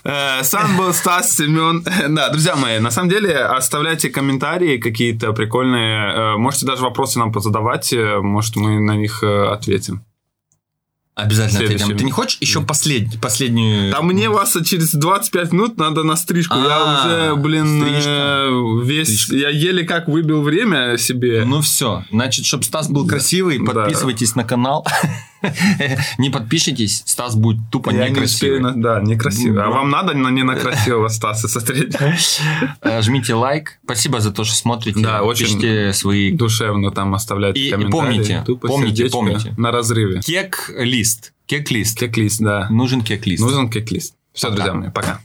Э, 0.05 0.43
Сам 0.43 0.76
был 0.76 0.93
Стас, 0.93 1.37
Семен. 1.37 1.85
Да, 2.14 2.28
друзья 2.30 2.57
мои, 2.57 2.80
на 2.80 2.91
самом 2.91 3.09
деле 3.09 3.37
оставляйте 3.39 4.11
комментарии 4.11 4.78
какие-то 4.78 5.33
прикольные. 5.33 6.12
Э, 6.12 6.37
Можете 6.37 6.66
даже 6.66 6.83
вопросы 6.83 7.18
нам 7.18 7.33
позадавать. 7.33 7.93
э, 7.93 8.18
Может, 8.20 8.57
мы 8.57 8.80
на 8.80 8.97
них 8.97 9.22
ответим. 9.22 10.03
Обязательно 11.15 11.59
Следующий. 11.59 11.83
ответим. 11.85 11.99
Ты 11.99 12.05
не 12.05 12.11
хочешь 12.11 12.39
еще 12.41 12.63
послед... 12.63 13.21
последнюю... 13.21 13.95
А 13.97 14.01
мне 14.03 14.31
вас 14.31 14.57
через 14.65 14.93
25 14.93 15.53
минут 15.53 15.77
надо 15.77 16.05
на 16.05 16.17
стрижку. 16.17 16.55
Я 16.57 16.63
А, 16.71 17.05
уже, 17.05 17.37
блин, 17.37 17.83
э, 17.85 18.83
весь... 18.83 19.09
Стрижка. 19.25 19.37
Я 19.37 19.49
еле 19.51 19.85
как 19.85 20.09
выбил 20.09 20.41
время 20.43 20.97
себе. 20.97 21.45
Ну 21.45 21.61
все, 21.61 22.05
значит, 22.11 22.47
чтобы 22.47 22.65
Стас 22.65 22.89
был 22.89 23.07
красивый, 23.07 23.59
Да. 23.59 23.73
подписывайтесь 23.73 24.35
на 24.37 24.45
канал. 24.45 24.87
Не 26.19 26.31
подпишитесь, 26.31 27.03
Стас 27.05 27.35
будет 27.35 27.59
тупо 27.73 27.91
я 27.91 28.05
не 28.05 28.11
некрасивый. 28.11 28.59
успею 28.59 28.63
на- 28.63 28.81
Да, 28.81 29.01
некрасиво. 29.01 29.65
А 29.65 29.67
Ну, 29.67 29.73
вам 29.73 29.91
надо 29.91 30.15
на 30.15 30.29
не 30.29 30.45
на 30.45 30.55
красивого 30.57 31.09
Стаса 31.09 31.49
смотреть? 31.49 31.97
Э, 32.81 33.03
Жмите 33.03 33.35
лайк. 33.35 33.79
Спасибо 33.85 34.21
за 34.21 34.31
то, 34.31 34.45
что 34.45 34.55
смотрите. 34.55 35.01
Да, 35.01 35.23
очень 35.25 35.47
Пишите 35.47 35.93
свои 35.95 36.31
Душевно 36.33 36.93
там 36.93 37.13
оставляйте 37.15 37.59
И- 37.61 37.67
и 37.69 37.71
комментарии. 37.73 37.91
помните, 38.01 38.43
Тупо 38.47 38.69
помните, 38.69 38.97
сердечко 38.97 39.19
помните. 39.19 39.55
На 39.57 39.73
разрыве. 39.73 40.21
Кек-лист. 41.03 41.32
Кек-лист. 41.46 41.98
Кек-лист, 41.98 42.42
да. 42.42 42.68
Нужен 42.70 43.03
кек-лист. 43.03 43.42
Нужен 43.42 43.70
кек-лист. 43.70 44.14
Все, 44.32 44.48
Пока. 44.48 44.57
друзья 44.57 44.74
мои, 44.74 44.90
пока. 44.90 45.20